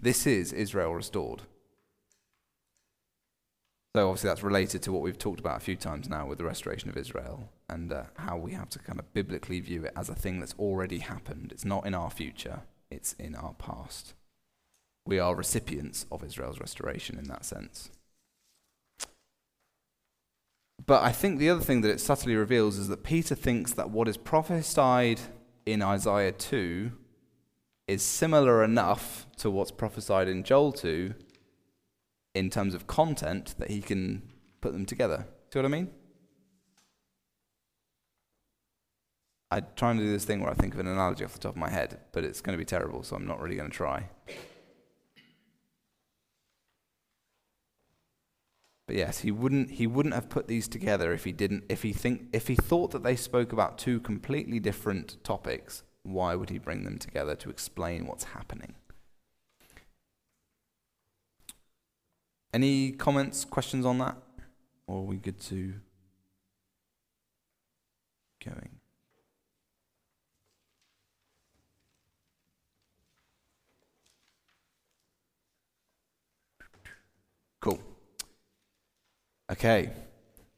This 0.00 0.26
is 0.26 0.52
Israel 0.52 0.94
restored. 0.94 1.42
So, 3.94 4.08
obviously, 4.08 4.28
that's 4.28 4.44
related 4.44 4.82
to 4.82 4.92
what 4.92 5.02
we've 5.02 5.18
talked 5.18 5.40
about 5.40 5.56
a 5.56 5.64
few 5.64 5.74
times 5.74 6.08
now 6.08 6.26
with 6.26 6.38
the 6.38 6.44
restoration 6.44 6.88
of 6.88 6.96
Israel 6.96 7.50
and 7.68 7.92
uh, 7.92 8.04
how 8.18 8.36
we 8.36 8.52
have 8.52 8.70
to 8.70 8.78
kind 8.78 9.00
of 9.00 9.12
biblically 9.12 9.58
view 9.58 9.84
it 9.84 9.92
as 9.96 10.08
a 10.08 10.14
thing 10.14 10.38
that's 10.38 10.54
already 10.60 10.98
happened. 10.98 11.50
It's 11.50 11.64
not 11.64 11.84
in 11.84 11.94
our 11.94 12.08
future, 12.08 12.60
it's 12.88 13.14
in 13.14 13.34
our 13.34 13.54
past. 13.54 14.14
We 15.04 15.18
are 15.18 15.34
recipients 15.34 16.06
of 16.12 16.22
Israel's 16.22 16.60
restoration 16.60 17.18
in 17.18 17.24
that 17.24 17.44
sense. 17.44 17.90
But 20.86 21.02
I 21.02 21.12
think 21.12 21.38
the 21.38 21.50
other 21.50 21.60
thing 21.60 21.82
that 21.82 21.90
it 21.90 22.00
subtly 22.00 22.34
reveals 22.34 22.78
is 22.78 22.88
that 22.88 23.02
Peter 23.02 23.34
thinks 23.34 23.72
that 23.72 23.90
what 23.90 24.08
is 24.08 24.16
prophesied 24.16 25.20
in 25.66 25.82
Isaiah 25.82 26.32
2 26.32 26.92
is 27.86 28.02
similar 28.02 28.64
enough 28.64 29.26
to 29.38 29.50
what's 29.50 29.70
prophesied 29.70 30.28
in 30.28 30.42
Joel 30.42 30.72
2 30.72 31.14
in 32.34 32.50
terms 32.50 32.74
of 32.74 32.86
content 32.86 33.54
that 33.58 33.70
he 33.70 33.82
can 33.82 34.22
put 34.60 34.72
them 34.72 34.86
together. 34.86 35.26
See 35.52 35.58
what 35.58 35.66
I 35.66 35.68
mean? 35.68 35.90
I'm 39.50 39.66
trying 39.74 39.98
to 39.98 40.04
do 40.04 40.12
this 40.12 40.24
thing 40.24 40.40
where 40.40 40.50
I 40.50 40.54
think 40.54 40.74
of 40.74 40.80
an 40.80 40.86
analogy 40.86 41.24
off 41.24 41.32
the 41.32 41.40
top 41.40 41.52
of 41.52 41.58
my 41.58 41.70
head, 41.70 41.98
but 42.12 42.24
it's 42.24 42.40
going 42.40 42.56
to 42.56 42.58
be 42.58 42.64
terrible, 42.64 43.02
so 43.02 43.16
I'm 43.16 43.26
not 43.26 43.40
really 43.40 43.56
going 43.56 43.70
to 43.70 43.76
try. 43.76 44.08
But 48.90 48.96
yes, 48.96 49.20
he 49.20 49.30
wouldn't 49.30 49.70
he 49.70 49.86
wouldn't 49.86 50.16
have 50.16 50.28
put 50.28 50.48
these 50.48 50.66
together 50.66 51.12
if 51.12 51.22
he 51.22 51.30
didn't 51.30 51.62
if 51.68 51.82
he 51.82 51.92
think 51.92 52.22
if 52.32 52.48
he 52.48 52.56
thought 52.56 52.90
that 52.90 53.04
they 53.04 53.14
spoke 53.14 53.52
about 53.52 53.78
two 53.78 54.00
completely 54.00 54.58
different 54.58 55.22
topics, 55.22 55.84
why 56.02 56.34
would 56.34 56.50
he 56.50 56.58
bring 56.58 56.82
them 56.82 56.98
together 56.98 57.36
to 57.36 57.50
explain 57.50 58.04
what's 58.04 58.24
happening? 58.24 58.74
Any 62.52 62.90
comments, 62.90 63.44
questions 63.44 63.86
on 63.86 63.98
that? 63.98 64.16
Or 64.88 65.02
are 65.02 65.06
we 65.06 65.18
good 65.18 65.38
to 65.42 65.74
going? 68.44 68.79
Okay. 79.50 79.90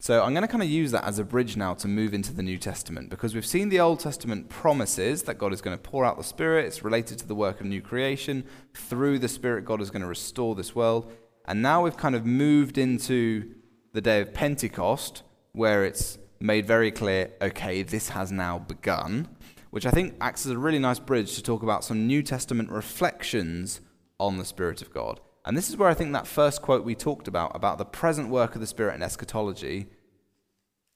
So 0.01 0.23
I'm 0.23 0.35
going 0.35 0.43
to 0.43 0.49
kind 0.49 0.63
of 0.63 0.69
use 0.69 0.91
that 0.91 1.05
as 1.05 1.19
a 1.19 1.25
bridge 1.25 1.57
now 1.57 1.75
to 1.75 1.89
move 1.89 2.13
into 2.13 2.33
the 2.35 2.43
New 2.43 2.59
Testament 2.59 3.09
because 3.09 3.35
we've 3.35 3.47
seen 3.47 3.69
the 3.71 3.81
Old 3.81 4.01
Testament 4.01 4.49
promises 4.49 5.23
that 5.23 5.39
God 5.39 5.53
is 5.53 5.63
going 5.63 5.79
to 5.79 5.83
pour 5.83 6.05
out 6.05 6.19
the 6.19 6.25
Spirit. 6.25 6.67
It's 6.67 6.85
related 6.85 7.19
to 7.21 7.27
the 7.27 7.35
work 7.35 7.61
of 7.61 7.67
new 7.67 7.81
creation. 7.81 8.45
Through 8.75 9.21
the 9.21 9.29
Spirit, 9.29 9.65
God 9.65 9.81
is 9.81 9.91
going 9.91 10.03
to 10.03 10.09
restore 10.09 10.55
this 10.55 10.75
world. 10.75 11.11
And 11.47 11.63
now 11.63 11.85
we've 11.85 11.97
kind 11.97 12.15
of 12.15 12.27
moved 12.27 12.77
into 12.77 13.55
the 13.93 14.01
day 14.01 14.21
of 14.21 14.35
Pentecost 14.35 15.23
where 15.53 15.85
it's 15.85 16.19
made 16.41 16.67
very 16.67 16.91
clear 16.91 17.31
okay, 17.41 17.83
this 17.83 18.11
has 18.11 18.31
now 18.31 18.59
begun, 18.59 19.29
which 19.71 19.87
I 19.87 19.91
think 19.91 20.17
acts 20.21 20.45
as 20.45 20.53
a 20.53 20.59
really 20.59 20.81
nice 20.81 20.99
bridge 20.99 21.35
to 21.37 21.43
talk 21.43 21.63
about 21.63 21.85
some 21.85 22.07
New 22.07 22.23
Testament 22.23 22.71
reflections 22.71 23.81
on 24.19 24.37
the 24.37 24.45
Spirit 24.45 24.83
of 24.83 24.93
God. 24.93 25.21
And 25.45 25.57
this 25.57 25.69
is 25.69 25.77
where 25.77 25.89
I 25.89 25.95
think 25.95 26.13
that 26.13 26.27
first 26.27 26.63
quote 26.63 26.85
we 26.85 26.95
talked 26.95 27.27
about, 27.27 27.55
about 27.55 27.79
the 27.79 27.85
present 27.85 28.29
work 28.29 28.55
of 28.55 28.61
the 28.61 28.67
Spirit 28.67 28.95
in 28.95 29.03
eschatology, 29.03 29.87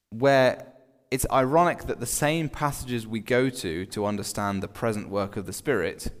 where 0.09 0.65
it's 1.11 1.25
ironic 1.31 1.83
that 1.83 1.99
the 1.99 2.05
same 2.05 2.49
passages 2.49 3.05
we 3.05 3.19
go 3.19 3.49
to 3.49 3.85
to 3.87 4.05
understand 4.05 4.63
the 4.63 4.67
present 4.67 5.09
work 5.09 5.37
of 5.37 5.45
the 5.45 5.53
Spirit 5.53 6.11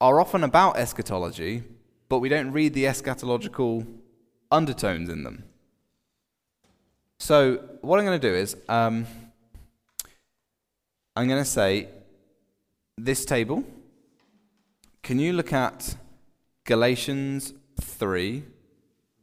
are 0.00 0.20
often 0.20 0.44
about 0.44 0.76
eschatology, 0.76 1.64
but 2.08 2.20
we 2.20 2.28
don't 2.28 2.52
read 2.52 2.72
the 2.72 2.84
eschatological 2.84 3.86
undertones 4.50 5.08
in 5.08 5.24
them. 5.24 5.44
So, 7.18 7.56
what 7.80 7.98
I'm 7.98 8.06
going 8.06 8.20
to 8.20 8.28
do 8.28 8.34
is 8.34 8.56
um, 8.68 9.06
I'm 11.16 11.26
going 11.26 11.42
to 11.42 11.50
say 11.50 11.88
this 12.96 13.24
table. 13.24 13.64
Can 15.02 15.18
you 15.18 15.32
look 15.32 15.52
at 15.52 15.96
Galatians 16.68 17.54
3, 17.80 18.44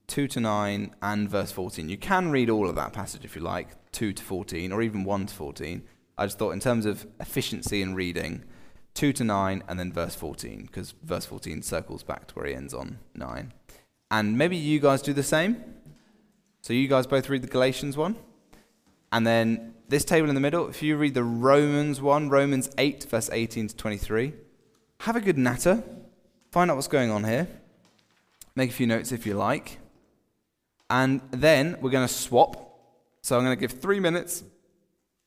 2 0.08 0.28
to 0.30 0.40
9, 0.40 0.96
and 1.04 1.30
verse 1.30 1.52
14. 1.52 1.88
You 1.88 1.96
can 1.96 2.32
read 2.32 2.50
all 2.50 2.68
of 2.68 2.74
that 2.74 2.92
passage 2.92 3.24
if 3.24 3.36
you 3.36 3.44
like, 3.44 3.68
2 3.92 4.14
to 4.14 4.24
14, 4.24 4.72
or 4.72 4.82
even 4.82 5.04
1 5.04 5.28
to 5.28 5.36
14. 5.36 5.84
I 6.18 6.26
just 6.26 6.40
thought, 6.40 6.54
in 6.54 6.60
terms 6.60 6.88
of 6.88 7.06
efficiency 7.20 7.84
in 7.84 7.94
reading, 7.94 8.44
2 8.96 9.14
to 9.14 9.24
9, 9.24 9.64
and 9.70 9.80
then 9.80 9.94
verse 9.94 10.16
14, 10.16 10.64
because 10.64 10.96
verse 11.04 11.28
14 11.28 11.62
circles 11.62 12.02
back 12.02 12.26
to 12.30 12.34
where 12.34 12.48
he 12.48 12.56
ends 12.56 12.74
on 12.74 12.98
9. 13.14 13.54
And 14.10 14.36
maybe 14.36 14.58
you 14.58 14.80
guys 14.80 15.04
do 15.04 15.14
the 15.14 15.22
same. 15.22 15.64
So 16.62 16.74
you 16.74 16.88
guys 16.88 17.06
both 17.06 17.30
read 17.30 17.44
the 17.44 17.48
Galatians 17.48 17.96
one. 17.96 18.16
And 19.12 19.28
then 19.28 19.76
this 19.88 20.04
table 20.04 20.30
in 20.30 20.34
the 20.34 20.42
middle, 20.42 20.68
if 20.68 20.82
you 20.82 20.98
read 20.98 21.14
the 21.14 21.24
Romans 21.24 22.02
one, 22.02 22.28
Romans 22.28 22.72
8, 22.80 23.04
verse 23.04 23.30
18 23.32 23.68
to 23.68 23.76
23, 23.76 24.34
have 25.02 25.16
a 25.16 25.22
good 25.22 25.38
natter 25.38 25.84
find 26.56 26.72
out 26.72 26.78
what's 26.78 26.88
going 26.88 27.12
on 27.12 27.26
here, 27.26 27.46
make 28.56 28.70
a 28.70 28.74
few 28.74 28.88
notes 28.88 29.12
if 29.12 29.26
you 29.26 29.34
like, 29.34 29.78
and 30.90 31.20
then 31.32 31.78
we're 31.82 31.90
going 31.90 32.08
to 32.08 32.14
swap. 32.14 32.80
So 33.24 33.38
I'm 33.38 33.44
going 33.44 33.58
to 33.58 33.60
give 33.60 33.74
three 33.82 34.00
minutes 34.00 34.42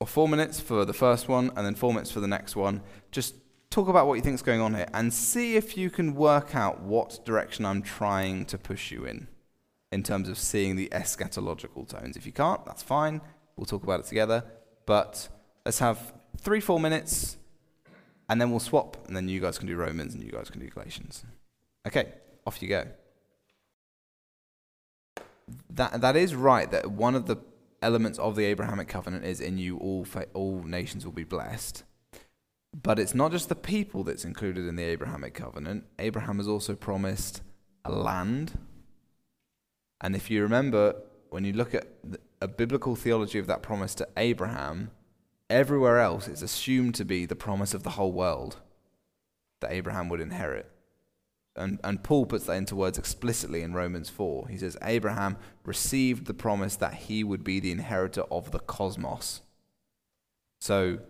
or 0.01 0.07
four 0.07 0.27
minutes 0.27 0.59
for 0.59 0.87
the 0.87 0.95
first 0.95 1.29
one, 1.29 1.53
and 1.55 1.67
then 1.67 1.75
four 1.75 1.93
minutes 1.93 2.11
for 2.11 2.21
the 2.21 2.27
next 2.27 2.57
one. 2.57 2.81
Just 3.11 3.35
talk 3.69 3.89
about 3.89 4.07
what 4.07 4.15
you 4.15 4.23
think 4.23 4.37
is 4.37 4.41
going 4.41 4.63
on 4.63 4.73
here, 4.73 4.89
and 4.95 5.13
see 5.13 5.57
if 5.57 5.77
you 5.77 5.91
can 5.91 6.15
work 6.15 6.57
out 6.57 6.81
what 6.81 7.23
direction 7.27 7.67
I'm 7.67 7.83
trying 7.83 8.47
to 8.47 8.57
push 8.57 8.91
you 8.91 9.05
in, 9.05 9.29
in 9.93 10.03
terms 10.03 10.31
of 10.31 10.39
seeing 10.39 10.77
the 10.77 10.89
eschatological 10.93 11.87
tones. 11.87 12.17
If 12.17 12.25
you 12.25 12.33
can't, 12.33 12.65
that's 12.65 12.83
fine. 12.83 13.21
We'll 13.55 13.67
talk 13.67 13.83
about 13.83 14.01
it 14.01 14.07
together. 14.07 14.45
But 14.87 15.29
let's 15.67 15.81
have 15.81 16.15
three, 16.39 16.61
four 16.61 16.81
minutes 16.81 17.37
and 18.29 18.41
then 18.41 18.51
we'll 18.51 18.61
swap, 18.61 18.97
and 19.07 19.17
then 19.17 19.29
you 19.29 19.41
guys 19.41 19.59
can 19.59 19.67
do 19.67 19.77
Romans 19.77 20.15
and 20.15 20.23
you 20.23 20.31
guys 20.31 20.51
can 20.51 20.61
do 20.61 20.69
Galatians. 20.69 21.25
Okay, 21.87 22.13
off 22.47 22.63
you 22.63 22.69
go. 22.69 22.87
That, 25.71 26.01
that 26.01 26.17
is 26.17 26.35
right, 26.35 26.71
that 26.71 26.91
one 26.91 27.15
of 27.15 27.27
the 27.27 27.39
elements 27.81 28.19
of 28.19 28.37
the 28.37 28.45
Abrahamic 28.45 28.89
covenant 28.89 29.25
is 29.25 29.41
in 29.41 29.57
you 29.57 29.79
all, 29.79 30.07
all 30.35 30.63
nations 30.63 31.05
will 31.05 31.13
be 31.13 31.25
blessed. 31.25 31.85
But 32.83 32.99
it's 32.99 33.15
not 33.15 33.33
just 33.33 33.49
the 33.49 33.55
people 33.55 34.05
that's 34.05 34.25
included 34.25 34.67
in 34.67 34.77
the 34.77 34.83
Abrahamic 34.83 35.35
covenant. 35.35 35.85
Abraham 35.99 36.37
has 36.37 36.47
also 36.47 36.75
promised 36.75 37.43
a 37.85 37.91
land. 37.91 38.59
And 40.01 40.15
if 40.15 40.31
you 40.31 40.43
remember, 40.43 40.97
when 41.31 41.45
you 41.45 41.55
look 41.55 41.75
at 41.75 41.87
a 42.41 42.49
biblical 42.49 42.95
theology 42.95 43.39
of 43.39 43.47
that 43.47 43.63
promise 43.63 43.95
to 43.97 44.09
Abraham, 44.17 44.91
Everywhere 45.51 45.99
else, 45.99 46.29
it's 46.29 46.43
assumed 46.43 46.95
to 46.97 47.05
be 47.05 47.25
the 47.25 47.37
promise 47.37 47.73
of 47.73 47.83
the 47.83 47.91
whole 47.91 48.13
world 48.13 48.57
that 49.61 49.73
Abraham 49.73 50.09
would 50.09 50.21
inherit. 50.21 50.71
And, 51.57 51.81
and 51.83 52.03
Paul 52.05 52.27
puts 52.27 52.47
that 52.47 52.53
into 52.53 52.77
words 52.77 52.99
explicitly 52.99 53.63
in 53.63 53.75
Romans 53.75 54.09
4. 54.09 54.49
He 54.49 54.59
says, 54.59 54.77
Abraham 54.83 55.37
received 55.65 56.27
the 56.27 56.35
promise 56.35 56.77
that 56.77 56.95
he 56.95 57.25
would 57.25 57.43
be 57.43 57.59
the 57.59 57.73
inheritor 57.73 58.23
of 58.31 58.53
the 58.53 58.61
cosmos. 58.61 59.41
So, 60.61 61.01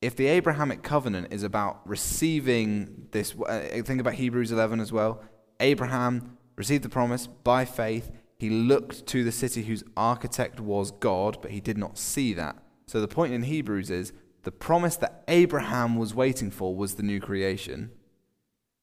if 0.00 0.16
the 0.16 0.26
Abrahamic 0.26 0.82
covenant 0.82 1.28
is 1.30 1.42
about 1.42 1.86
receiving 1.86 3.08
this, 3.10 3.34
uh, 3.46 3.60
think 3.84 4.00
about 4.00 4.14
Hebrews 4.14 4.50
11 4.50 4.80
as 4.80 4.90
well. 4.90 5.22
Abraham 5.60 6.38
received 6.56 6.82
the 6.82 6.88
promise 6.88 7.26
by 7.26 7.64
faith. 7.66 8.10
He 8.38 8.48
looked 8.48 9.06
to 9.08 9.22
the 9.22 9.32
city 9.32 9.62
whose 9.62 9.84
architect 9.96 10.58
was 10.58 10.90
God, 10.90 11.38
but 11.42 11.50
he 11.50 11.60
did 11.60 11.76
not 11.76 11.98
see 11.98 12.32
that. 12.34 12.56
So 12.90 13.00
the 13.00 13.06
point 13.06 13.32
in 13.32 13.44
Hebrews 13.44 13.88
is 13.88 14.12
the 14.42 14.50
promise 14.50 14.96
that 14.96 15.22
Abraham 15.28 15.94
was 15.94 16.12
waiting 16.12 16.50
for 16.50 16.74
was 16.74 16.96
the 16.96 17.04
new 17.04 17.20
creation. 17.20 17.92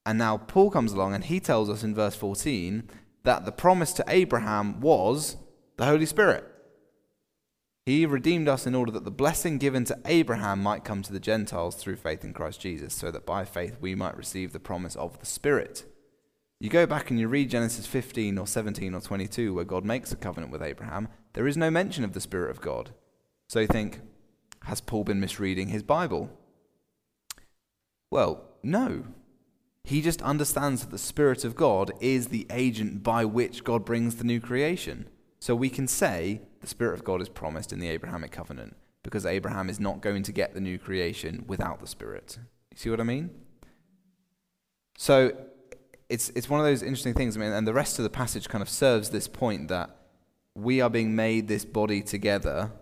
And 0.06 0.16
now 0.16 0.38
Paul 0.38 0.70
comes 0.70 0.94
along 0.94 1.12
and 1.12 1.24
he 1.24 1.40
tells 1.40 1.68
us 1.68 1.82
in 1.82 1.94
verse 1.94 2.16
14 2.16 2.88
that 3.24 3.44
the 3.44 3.52
promise 3.52 3.92
to 3.92 4.04
Abraham 4.08 4.80
was 4.80 5.36
the 5.76 5.84
Holy 5.84 6.06
Spirit. 6.06 6.46
He 7.84 8.06
redeemed 8.06 8.48
us 8.48 8.66
in 8.66 8.74
order 8.74 8.90
that 8.92 9.04
the 9.04 9.10
blessing 9.10 9.58
given 9.58 9.84
to 9.84 9.98
Abraham 10.06 10.62
might 10.62 10.84
come 10.84 11.02
to 11.02 11.12
the 11.12 11.20
Gentiles 11.20 11.74
through 11.74 11.96
faith 11.96 12.24
in 12.24 12.32
Christ 12.32 12.62
Jesus, 12.62 12.94
so 12.94 13.10
that 13.10 13.26
by 13.26 13.44
faith 13.44 13.76
we 13.78 13.94
might 13.94 14.16
receive 14.16 14.54
the 14.54 14.58
promise 14.58 14.96
of 14.96 15.20
the 15.20 15.26
Spirit. 15.26 15.84
You 16.60 16.70
go 16.70 16.86
back 16.86 17.10
and 17.10 17.20
you 17.20 17.28
read 17.28 17.50
Genesis 17.50 17.86
15 17.86 18.38
or 18.38 18.46
17 18.46 18.94
or 18.94 19.02
22, 19.02 19.52
where 19.52 19.66
God 19.66 19.84
makes 19.84 20.12
a 20.12 20.16
covenant 20.16 20.50
with 20.50 20.62
Abraham, 20.62 21.08
there 21.34 21.46
is 21.46 21.58
no 21.58 21.70
mention 21.70 22.04
of 22.04 22.14
the 22.14 22.22
Spirit 22.22 22.50
of 22.50 22.62
God. 22.62 22.94
So 23.48 23.60
you 23.60 23.66
think, 23.66 24.00
has 24.64 24.80
Paul 24.80 25.04
been 25.04 25.20
misreading 25.20 25.68
his 25.68 25.82
Bible? 25.82 26.30
Well, 28.10 28.44
no. 28.62 29.04
He 29.84 30.02
just 30.02 30.20
understands 30.20 30.82
that 30.82 30.90
the 30.90 30.98
Spirit 30.98 31.44
of 31.44 31.56
God 31.56 31.92
is 31.98 32.28
the 32.28 32.46
agent 32.50 33.02
by 33.02 33.24
which 33.24 33.64
God 33.64 33.86
brings 33.86 34.16
the 34.16 34.24
new 34.24 34.38
creation. 34.38 35.08
So 35.40 35.54
we 35.54 35.70
can 35.70 35.88
say 35.88 36.42
the 36.60 36.66
Spirit 36.66 36.94
of 36.94 37.04
God 37.04 37.22
is 37.22 37.30
promised 37.30 37.72
in 37.72 37.78
the 37.78 37.88
Abrahamic 37.88 38.32
covenant 38.32 38.76
because 39.02 39.24
Abraham 39.24 39.70
is 39.70 39.80
not 39.80 40.02
going 40.02 40.22
to 40.24 40.32
get 40.32 40.52
the 40.52 40.60
new 40.60 40.78
creation 40.78 41.44
without 41.46 41.80
the 41.80 41.86
Spirit. 41.86 42.38
You 42.70 42.76
see 42.76 42.90
what 42.90 43.00
I 43.00 43.04
mean? 43.04 43.30
So 44.98 45.32
it's, 46.10 46.28
it's 46.30 46.50
one 46.50 46.60
of 46.60 46.66
those 46.66 46.82
interesting 46.82 47.14
things. 47.14 47.34
I 47.34 47.40
mean, 47.40 47.52
and 47.52 47.66
the 47.66 47.72
rest 47.72 47.98
of 47.98 48.02
the 48.02 48.10
passage 48.10 48.48
kind 48.48 48.60
of 48.60 48.68
serves 48.68 49.08
this 49.08 49.28
point 49.28 49.68
that 49.68 49.96
we 50.54 50.82
are 50.82 50.90
being 50.90 51.16
made 51.16 51.48
this 51.48 51.64
body 51.64 52.02
together 52.02 52.72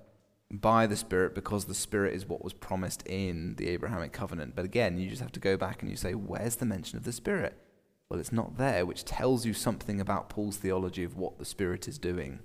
by 0.51 0.87
the 0.87 0.97
Spirit 0.97 1.35
because 1.35 1.65
the 1.65 1.75
Spirit 1.75 2.15
is 2.15 2.27
what 2.27 2.45
was 2.45 2.53
promised 2.53 3.03
in 3.07 3.57
the 3.57 3.69
Abrahamic 3.69 4.13
covenant. 4.13 4.55
But 4.55 4.65
again, 4.65 4.99
you 4.99 5.09
just 5.09 5.23
have 5.23 5.33
to 5.33 5.41
go 5.41 5.57
back 5.57 5.83
and 5.83 5.91
you 5.91 5.97
say, 5.97 6.15
where's 6.15 6.57
the 6.57 6.67
mention 6.67 6.97
of 6.99 7.05
the 7.05 7.13
Spirit? 7.13 7.57
Well, 8.09 8.21
it's 8.21 8.33
not 8.33 8.57
there, 8.57 8.87
which 8.87 9.05
tells 9.05 9.45
you 9.45 9.53
something 9.53 10.01
about 10.01 10.29
Paul's 10.29 10.57
theology 10.57 11.03
of 11.03 11.17
what 11.17 11.39
the 11.39 11.45
Spirit 11.45 11.89
is 11.89 11.99
doing. 11.99 12.41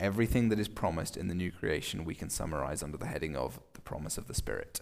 Everything 0.00 0.48
that 0.48 0.58
is 0.58 0.68
promised 0.68 1.16
in 1.16 1.28
the 1.28 1.34
new 1.34 1.50
creation 1.50 2.04
we 2.04 2.14
can 2.14 2.30
summarize 2.30 2.82
under 2.82 2.96
the 2.96 3.06
heading 3.06 3.36
of 3.36 3.60
the 3.74 3.80
promise 3.80 4.16
of 4.16 4.26
the 4.26 4.34
Spirit. 4.34 4.80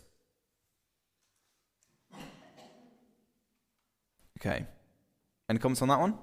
Okay. 4.40 4.66
Any 5.48 5.58
comments 5.58 5.82
on 5.82 5.88
that 5.88 6.00
one? 6.00 6.18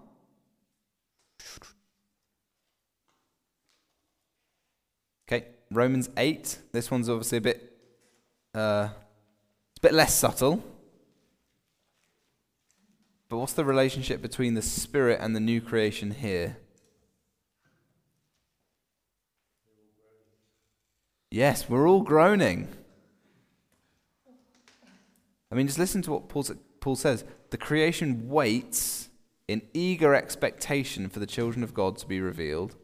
Okay, 5.28 5.48
Romans 5.72 6.10
8. 6.18 6.60
This 6.74 6.92
one's 6.92 7.10
obviously 7.10 7.38
a 7.38 7.42
bit 7.42 7.74
uh, 8.54 8.90
a 8.90 8.94
bit 9.82 9.94
less 9.94 10.14
subtle. 10.14 10.64
But 13.30 13.38
what's 13.38 13.54
the 13.54 13.64
relationship 13.64 14.22
between 14.22 14.56
the 14.56 14.62
Spirit 14.62 15.20
and 15.22 15.34
the 15.34 15.40
new 15.40 15.62
creation 15.62 16.12
here? 16.12 16.58
Yes, 21.32 21.70
we're 21.70 21.88
all 21.88 22.02
groaning. 22.02 22.68
I 25.50 25.56
mean, 25.56 25.66
just 25.68 25.80
listen 25.80 26.02
to 26.02 26.12
what 26.12 26.28
Paul, 26.28 26.46
Paul 26.82 26.98
says. 26.98 27.24
The 27.52 27.58
creation 27.58 28.28
waits 28.28 29.10
in 29.48 29.62
eager 29.74 30.14
expectation 30.14 31.08
for 31.08 31.20
the 31.20 31.26
children 31.26 31.64
of 31.64 31.74
God 31.74 31.98
to 32.00 32.06
be 32.08 32.20
revealed. 32.20 32.76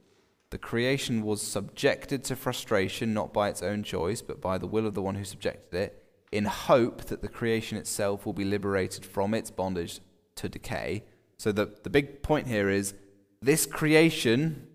The 0.50 0.58
creation 0.58 1.24
was 1.24 1.42
subjected 1.42 2.24
to 2.26 2.36
frustration, 2.36 3.14
not 3.14 3.34
by 3.34 3.50
its 3.50 3.62
own 3.62 3.84
choice, 3.84 4.22
but 4.22 4.40
by 4.40 4.58
the 4.58 4.68
will 4.68 4.88
of 4.88 4.94
the 4.94 5.02
one 5.02 5.16
who 5.16 5.26
subjected 5.26 5.78
it, 5.78 6.04
in 6.32 6.46
hope 6.46 7.06
that 7.06 7.22
the 7.22 7.28
creation 7.28 7.78
itself 7.78 8.26
will 8.26 8.34
be 8.34 8.46
liberated 8.46 9.06
from 9.06 9.34
its 9.34 9.52
bondage 9.52 10.00
to 10.36 10.48
decay. 10.48 11.04
So, 11.38 11.52
the, 11.52 11.72
the 11.84 11.90
big 11.90 12.24
point 12.24 12.48
here 12.48 12.70
is 12.70 12.94
this 13.42 13.66
creation 13.66 14.68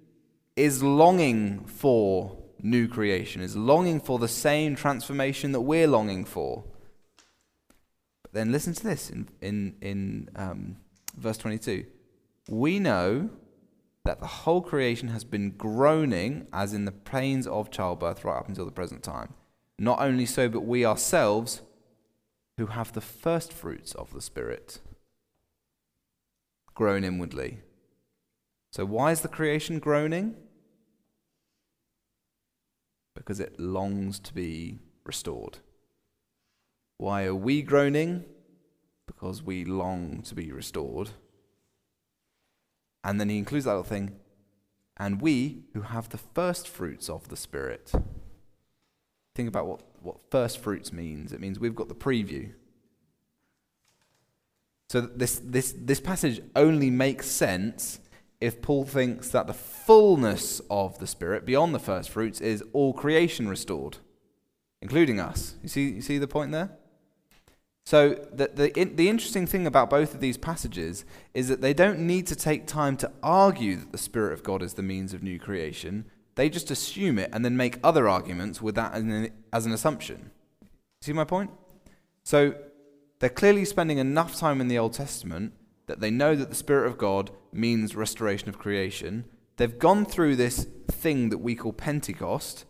is 0.57 0.83
longing 0.83 1.65
for 1.65 2.37
new 2.61 2.87
creation, 2.87 3.43
is 3.43 3.57
longing 3.57 4.01
for 4.01 4.19
the 4.19 4.29
same 4.29 4.77
transformation 4.77 5.53
that 5.53 5.63
we're 5.63 5.89
longing 5.89 6.25
for. 6.25 6.65
But 8.23 8.33
then 8.33 8.53
listen 8.53 8.75
to 8.75 8.85
this 8.85 9.11
in, 9.11 9.29
in, 9.41 9.77
in 9.81 10.29
um, 10.37 10.77
verse 11.17 11.39
22. 11.39 11.87
We 12.49 12.79
know 12.79 13.31
that 14.05 14.21
the 14.21 14.27
whole 14.27 14.61
creation 14.61 15.09
has 15.09 15.25
been 15.25 15.51
groaning 15.51 16.47
as 16.53 16.73
in 16.73 16.85
the 16.85 16.93
pains 16.93 17.47
of 17.47 17.71
childbirth 17.71 18.25
right 18.25 18.39
up 18.39 18.49
until 18.49 18.65
the 18.65 18.73
present 18.73 19.03
time. 19.03 19.35
Not 19.79 20.01
only 20.01 20.27
so, 20.27 20.49
but 20.49 20.61
we 20.61 20.85
ourselves, 20.85 21.63
who 22.59 22.67
have 22.67 22.93
the 22.93 23.01
first 23.01 23.53
fruits 23.53 23.95
of 23.95 24.13
the 24.13 24.21
Spirit, 24.21 24.81
groan 26.75 27.05
inwardly. 27.05 27.61
So, 28.71 28.85
why 28.85 29.13
is 29.13 29.21
the 29.21 29.29
creation 29.29 29.79
groaning? 29.79 30.37
because 33.15 33.41
it 33.41 33.59
longs 33.59 34.19
to 34.21 34.35
be 34.35 34.79
restored. 35.05 35.59
Why 36.99 37.25
are 37.25 37.35
we 37.35 37.63
groaning? 37.63 38.25
Because 39.07 39.43
we 39.43 39.65
long 39.65 40.23
to 40.23 40.35
be 40.35 40.53
restored. 40.53 41.11
And 43.05 43.21
then 43.21 43.29
he 43.29 43.39
includes 43.39 43.65
that 43.65 43.73
little 43.73 43.85
thing, 43.85 44.17
and 44.97 45.21
we 45.21 45.65
who 45.73 45.83
have 45.83 46.09
the 46.11 46.19
first 46.19 46.69
fruits 46.69 47.09
of 47.09 47.29
the 47.29 47.37
Spirit. 47.37 47.93
Think 49.35 49.49
about 49.49 49.67
what, 49.67 49.83
what 50.03 50.17
first 50.31 50.59
fruits 50.59 50.93
means. 50.93 51.33
It 51.33 51.41
means 51.41 51.59
we've 51.59 51.75
got 51.75 51.89
the 51.89 51.95
preview. 51.95 52.53
So 54.89 55.01
this, 55.01 55.41
this, 55.43 55.75
this 55.77 56.01
passage 56.01 56.43
only 56.55 56.91
makes 56.91 57.27
sense 57.27 57.99
if 58.41 58.61
Paul 58.61 58.85
thinks 58.85 59.29
that 59.29 59.47
the 59.47 59.55
fullness 59.55 60.61
of 60.71 60.99
the 60.99 61.07
Spirit, 61.07 61.47
beyond 61.47 61.75
the 61.75 61.79
first 61.79 62.11
fruits, 62.11 62.41
is 62.41 62.63
all 62.73 62.93
creation 62.93 63.49
restored, 63.49 63.99
including 64.81 65.19
us. 65.19 65.55
You 65.63 65.69
see, 65.69 65.89
you 65.91 66.03
see 66.03 66.19
the 66.19 66.29
point 66.29 66.53
there? 66.53 66.77
So, 67.85 68.11
the, 68.33 68.49
the, 68.55 68.85
the 68.85 69.09
interesting 69.09 69.47
thing 69.47 69.67
about 69.67 69.91
both 69.91 70.15
of 70.15 70.21
these 70.21 70.39
passages 70.39 71.05
is 71.35 71.49
that 71.49 71.61
they 71.61 71.75
don't 71.75 71.99
need 71.99 72.27
to 72.29 72.37
take 72.37 72.67
time 72.67 72.97
to 72.99 73.11
argue 73.23 73.77
that 73.77 73.91
the 73.93 73.99
Spirit 73.99 74.33
of 74.33 74.45
God 74.45 74.63
is 74.63 74.75
the 74.75 74.83
means 74.83 75.13
of 75.13 75.23
new 75.23 75.39
creation. 75.39 76.07
They 76.37 76.49
just 76.49 76.71
assume 76.71 77.19
it 77.19 77.31
and 77.33 77.45
then 77.45 77.57
make 77.57 77.79
other 77.83 78.09
arguments 78.09 78.63
with 78.63 78.77
that 78.77 78.95
as 78.95 79.03
an, 79.03 79.31
as 79.53 79.67
an 79.67 79.73
assumption. 79.73 80.31
See 81.01 81.13
my 81.13 81.25
point? 81.25 81.51
So, 82.23 82.55
they're 83.19 83.29
clearly 83.29 83.65
spending 83.65 83.99
enough 83.99 84.37
time 84.37 84.61
in 84.61 84.69
the 84.69 84.79
Old 84.79 84.93
Testament 84.93 85.53
that 85.87 86.01
they 86.01 86.11
know 86.11 86.37
that 86.37 86.51
the 86.51 86.57
Spirit 86.57 86.87
of 86.87 86.99
God 86.99 87.31
means 87.53 87.97
restoration 87.97 88.49
of 88.49 88.59
creation. 88.59 89.25
They've 89.57 89.79
gone 89.79 90.05
through 90.07 90.37
this 90.37 90.67
thing 90.89 91.31
that 91.31 91.39
we 91.39 91.57
call 91.57 91.73
Pentecost, 91.73 92.65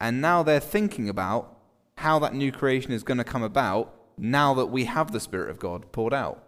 and 0.00 0.20
now 0.20 0.42
they're 0.42 0.60
thinking 0.60 1.08
about 1.08 1.56
how 1.98 2.18
that 2.18 2.34
new 2.34 2.52
creation 2.52 2.92
is 2.92 3.02
going 3.02 3.18
to 3.18 3.24
come 3.24 3.42
about 3.42 3.94
now 4.18 4.54
that 4.54 4.66
we 4.66 4.84
have 4.84 5.12
the 5.12 5.20
Spirit 5.20 5.50
of 5.50 5.58
God 5.58 5.92
poured 5.92 6.14
out. 6.14 6.42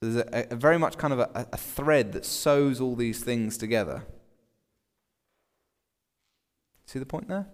There's 0.00 0.16
a, 0.16 0.46
a 0.50 0.56
very 0.56 0.78
much 0.78 0.96
kind 0.96 1.12
of 1.12 1.20
a, 1.20 1.46
a 1.52 1.56
thread 1.56 2.12
that 2.12 2.24
sews 2.24 2.80
all 2.80 2.96
these 2.96 3.22
things 3.22 3.58
together. 3.58 4.04
See 6.86 6.98
the 6.98 7.06
point 7.06 7.28
there? 7.28 7.46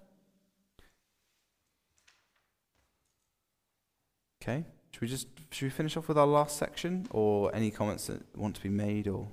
Okay. 4.43 4.64
Should 4.93 5.03
we 5.03 5.09
just 5.09 5.29
should 5.51 5.66
we 5.66 5.70
finish 5.70 5.97
off 5.97 6.09
with 6.09 6.16
our 6.16 6.27
last 6.27 6.57
section, 6.57 7.07
or 7.11 7.55
any 7.55 7.70
comments 7.70 8.07
that 8.07 8.22
want 8.37 8.57
to 8.57 8.62
be 8.62 8.68
made, 8.68 9.09
or 9.09 9.29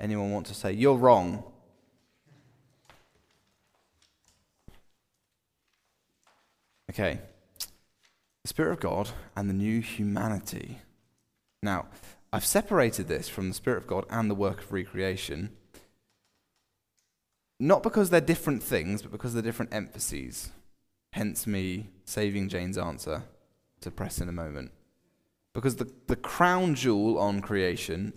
anyone 0.00 0.30
want 0.30 0.46
to 0.46 0.54
say 0.54 0.72
you're 0.72 0.96
wrong? 0.96 1.44
Okay, 6.90 7.20
the 8.42 8.48
Spirit 8.48 8.72
of 8.72 8.80
God 8.80 9.10
and 9.36 9.48
the 9.48 9.54
new 9.54 9.80
humanity. 9.80 10.78
Now, 11.62 11.86
I've 12.32 12.44
separated 12.44 13.08
this 13.08 13.28
from 13.28 13.48
the 13.48 13.54
Spirit 13.54 13.78
of 13.78 13.86
God 13.86 14.04
and 14.10 14.30
the 14.30 14.34
work 14.34 14.62
of 14.62 14.72
recreation, 14.72 15.50
not 17.60 17.82
because 17.82 18.10
they're 18.10 18.20
different 18.20 18.62
things, 18.62 19.02
but 19.02 19.12
because 19.12 19.34
they're 19.34 19.42
different 19.42 19.72
emphases. 19.72 20.50
Hence, 21.12 21.46
me 21.46 21.90
saving 22.04 22.48
Jane's 22.48 22.78
answer 22.78 23.24
to 23.80 23.90
press 23.90 24.20
in 24.20 24.28
a 24.28 24.32
moment. 24.32 24.72
Because 25.52 25.76
the, 25.76 25.92
the 26.06 26.16
crown 26.16 26.74
jewel 26.74 27.18
on 27.18 27.40
creation 27.40 28.14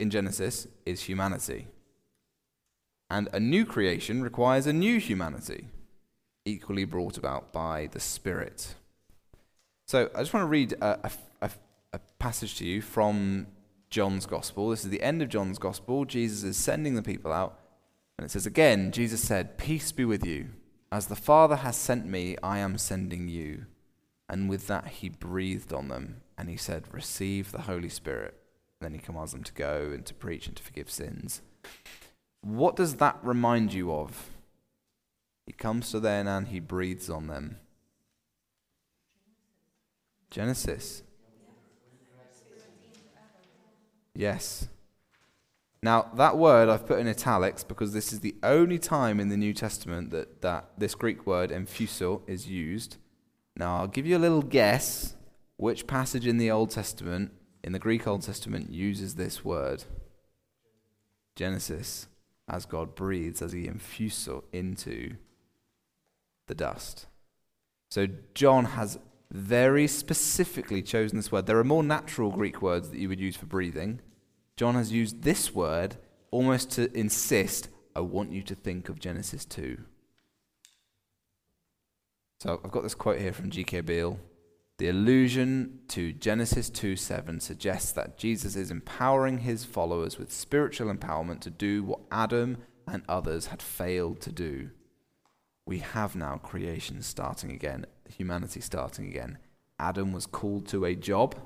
in 0.00 0.10
Genesis 0.10 0.66
is 0.86 1.02
humanity. 1.02 1.66
And 3.10 3.28
a 3.32 3.40
new 3.40 3.64
creation 3.64 4.22
requires 4.22 4.66
a 4.66 4.72
new 4.72 4.98
humanity, 4.98 5.68
equally 6.44 6.84
brought 6.84 7.18
about 7.18 7.52
by 7.52 7.88
the 7.92 8.00
Spirit. 8.00 8.74
So 9.88 10.10
I 10.14 10.18
just 10.18 10.34
want 10.34 10.44
to 10.44 10.48
read 10.48 10.74
a, 10.74 11.10
a, 11.40 11.50
a, 11.94 11.98
passage 12.18 12.56
to 12.56 12.66
you 12.66 12.82
from 12.82 13.46
John's 13.88 14.26
Gospel. 14.26 14.68
This 14.68 14.84
is 14.84 14.90
the 14.90 15.02
end 15.02 15.22
of 15.22 15.30
John's 15.30 15.58
Gospel. 15.58 16.04
Jesus 16.04 16.44
is 16.44 16.58
sending 16.58 16.94
the 16.94 17.02
people 17.02 17.32
out. 17.32 17.58
And 18.18 18.26
it 18.26 18.30
says, 18.30 18.44
Again, 18.44 18.92
Jesus 18.92 19.22
said, 19.22 19.56
Peace 19.56 19.90
be 19.90 20.04
with 20.04 20.26
you. 20.26 20.48
As 20.92 21.06
the 21.06 21.16
Father 21.16 21.56
has 21.56 21.74
sent 21.74 22.04
me, 22.04 22.36
I 22.42 22.58
am 22.58 22.76
sending 22.76 23.28
you. 23.28 23.64
And 24.28 24.50
with 24.50 24.66
that, 24.66 24.88
he 24.88 25.08
breathed 25.08 25.72
on 25.72 25.88
them 25.88 26.20
and 26.36 26.50
he 26.50 26.58
said, 26.58 26.92
Receive 26.92 27.50
the 27.50 27.62
Holy 27.62 27.88
Spirit. 27.88 28.34
And 28.78 28.92
then 28.92 28.92
he 28.92 29.02
commands 29.02 29.32
them 29.32 29.44
to 29.44 29.54
go 29.54 29.90
and 29.94 30.04
to 30.04 30.12
preach 30.12 30.48
and 30.48 30.56
to 30.56 30.62
forgive 30.62 30.90
sins. 30.90 31.40
What 32.42 32.76
does 32.76 32.96
that 32.96 33.18
remind 33.22 33.72
you 33.72 33.90
of? 33.90 34.28
He 35.46 35.52
comes 35.54 35.90
to 35.92 36.00
them 36.00 36.28
and 36.28 36.48
he 36.48 36.60
breathes 36.60 37.08
on 37.08 37.28
them. 37.28 37.56
Genesis. 40.30 41.02
Yes. 44.14 44.68
Now, 45.82 46.10
that 46.16 46.36
word 46.36 46.68
I've 46.68 46.86
put 46.86 46.98
in 46.98 47.06
italics 47.06 47.62
because 47.62 47.92
this 47.92 48.12
is 48.12 48.20
the 48.20 48.34
only 48.42 48.78
time 48.78 49.20
in 49.20 49.28
the 49.28 49.36
New 49.36 49.54
Testament 49.54 50.10
that, 50.10 50.42
that 50.42 50.70
this 50.76 50.96
Greek 50.96 51.24
word, 51.24 51.50
emphuso, 51.50 52.22
is 52.26 52.48
used. 52.48 52.96
Now, 53.54 53.76
I'll 53.76 53.86
give 53.86 54.06
you 54.06 54.16
a 54.16 54.18
little 54.18 54.42
guess 54.42 55.14
which 55.56 55.86
passage 55.86 56.26
in 56.26 56.38
the 56.38 56.50
Old 56.50 56.70
Testament, 56.70 57.32
in 57.62 57.72
the 57.72 57.78
Greek 57.78 58.08
Old 58.08 58.22
Testament, 58.22 58.70
uses 58.70 59.14
this 59.14 59.44
word. 59.44 59.84
Genesis, 61.36 62.08
as 62.48 62.66
God 62.66 62.96
breathes, 62.96 63.40
as 63.40 63.52
he 63.52 63.68
emphuso 63.68 64.42
into 64.52 65.14
the 66.48 66.56
dust. 66.56 67.06
So, 67.88 68.08
John 68.34 68.64
has 68.64 68.98
very 69.30 69.86
specifically 69.86 70.82
chosen 70.82 71.16
this 71.16 71.30
word. 71.30 71.46
There 71.46 71.58
are 71.58 71.64
more 71.64 71.82
natural 71.82 72.30
Greek 72.30 72.62
words 72.62 72.90
that 72.90 72.98
you 72.98 73.08
would 73.08 73.20
use 73.20 73.36
for 73.36 73.46
breathing. 73.46 74.00
John 74.56 74.74
has 74.74 74.92
used 74.92 75.22
this 75.22 75.54
word 75.54 75.96
almost 76.30 76.70
to 76.72 76.92
insist, 76.96 77.68
I 77.94 78.00
want 78.00 78.32
you 78.32 78.42
to 78.42 78.54
think 78.54 78.88
of 78.88 78.98
Genesis 78.98 79.44
2. 79.44 79.78
So 82.40 82.60
I've 82.64 82.70
got 82.70 82.82
this 82.82 82.94
quote 82.94 83.18
here 83.18 83.32
from 83.32 83.50
G.K. 83.50 83.80
Beale. 83.82 84.18
The 84.78 84.88
allusion 84.90 85.80
to 85.88 86.12
Genesis 86.12 86.70
2 86.70 86.94
7 86.94 87.40
suggests 87.40 87.90
that 87.92 88.16
Jesus 88.16 88.54
is 88.54 88.70
empowering 88.70 89.38
his 89.38 89.64
followers 89.64 90.18
with 90.18 90.32
spiritual 90.32 90.92
empowerment 90.92 91.40
to 91.40 91.50
do 91.50 91.82
what 91.82 92.00
Adam 92.12 92.58
and 92.86 93.02
others 93.08 93.46
had 93.46 93.60
failed 93.60 94.20
to 94.20 94.30
do. 94.30 94.70
We 95.66 95.80
have 95.80 96.14
now 96.14 96.36
creation 96.36 97.02
starting 97.02 97.50
again, 97.50 97.86
humanity 98.10 98.60
starting 98.60 99.06
again. 99.06 99.38
Adam 99.78 100.12
was 100.12 100.26
called 100.26 100.66
to 100.68 100.84
a 100.84 100.94
job 100.94 101.36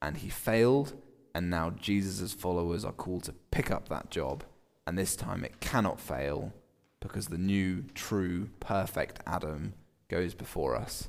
and 0.00 0.18
he 0.18 0.28
failed, 0.28 0.94
and 1.34 1.50
now 1.50 1.70
Jesus' 1.70 2.32
followers 2.32 2.84
are 2.84 2.92
called 2.92 3.24
to 3.24 3.32
pick 3.50 3.70
up 3.70 3.88
that 3.88 4.10
job. 4.10 4.44
And 4.86 4.96
this 4.96 5.16
time 5.16 5.44
it 5.44 5.60
cannot 5.60 6.00
fail 6.00 6.52
because 7.00 7.26
the 7.26 7.38
new, 7.38 7.84
true, 7.94 8.50
perfect 8.60 9.20
Adam 9.26 9.74
goes 10.08 10.34
before 10.34 10.76
us. 10.76 11.08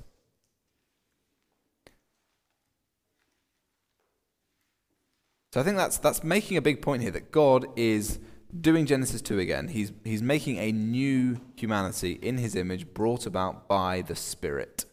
So 5.53 5.61
I 5.61 5.63
think 5.63 5.77
that's, 5.77 5.97
that's 5.97 6.23
making 6.23 6.57
a 6.57 6.61
big 6.61 6.81
point 6.81 7.01
here 7.01 7.11
that 7.11 7.31
God 7.31 7.67
is 7.75 8.19
doing 8.59 8.85
Genesis 8.85 9.21
2 9.21 9.39
again. 9.39 9.69
He's, 9.69 9.91
he's 10.03 10.21
making 10.21 10.57
a 10.57 10.71
new 10.71 11.39
humanity 11.55 12.13
in 12.21 12.37
his 12.37 12.55
image 12.55 12.93
brought 12.93 13.25
about 13.25 13.67
by 13.67 14.01
the 14.01 14.15
Spirit. 14.15 14.85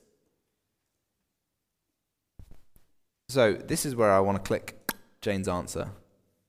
So 3.29 3.55
this 3.55 3.87
is 3.87 3.97
where 3.97 4.13
I 4.13 4.21
want 4.21 4.43
to 4.43 4.47
click 4.47 4.93
Jane's 5.21 5.49
answer 5.49 5.91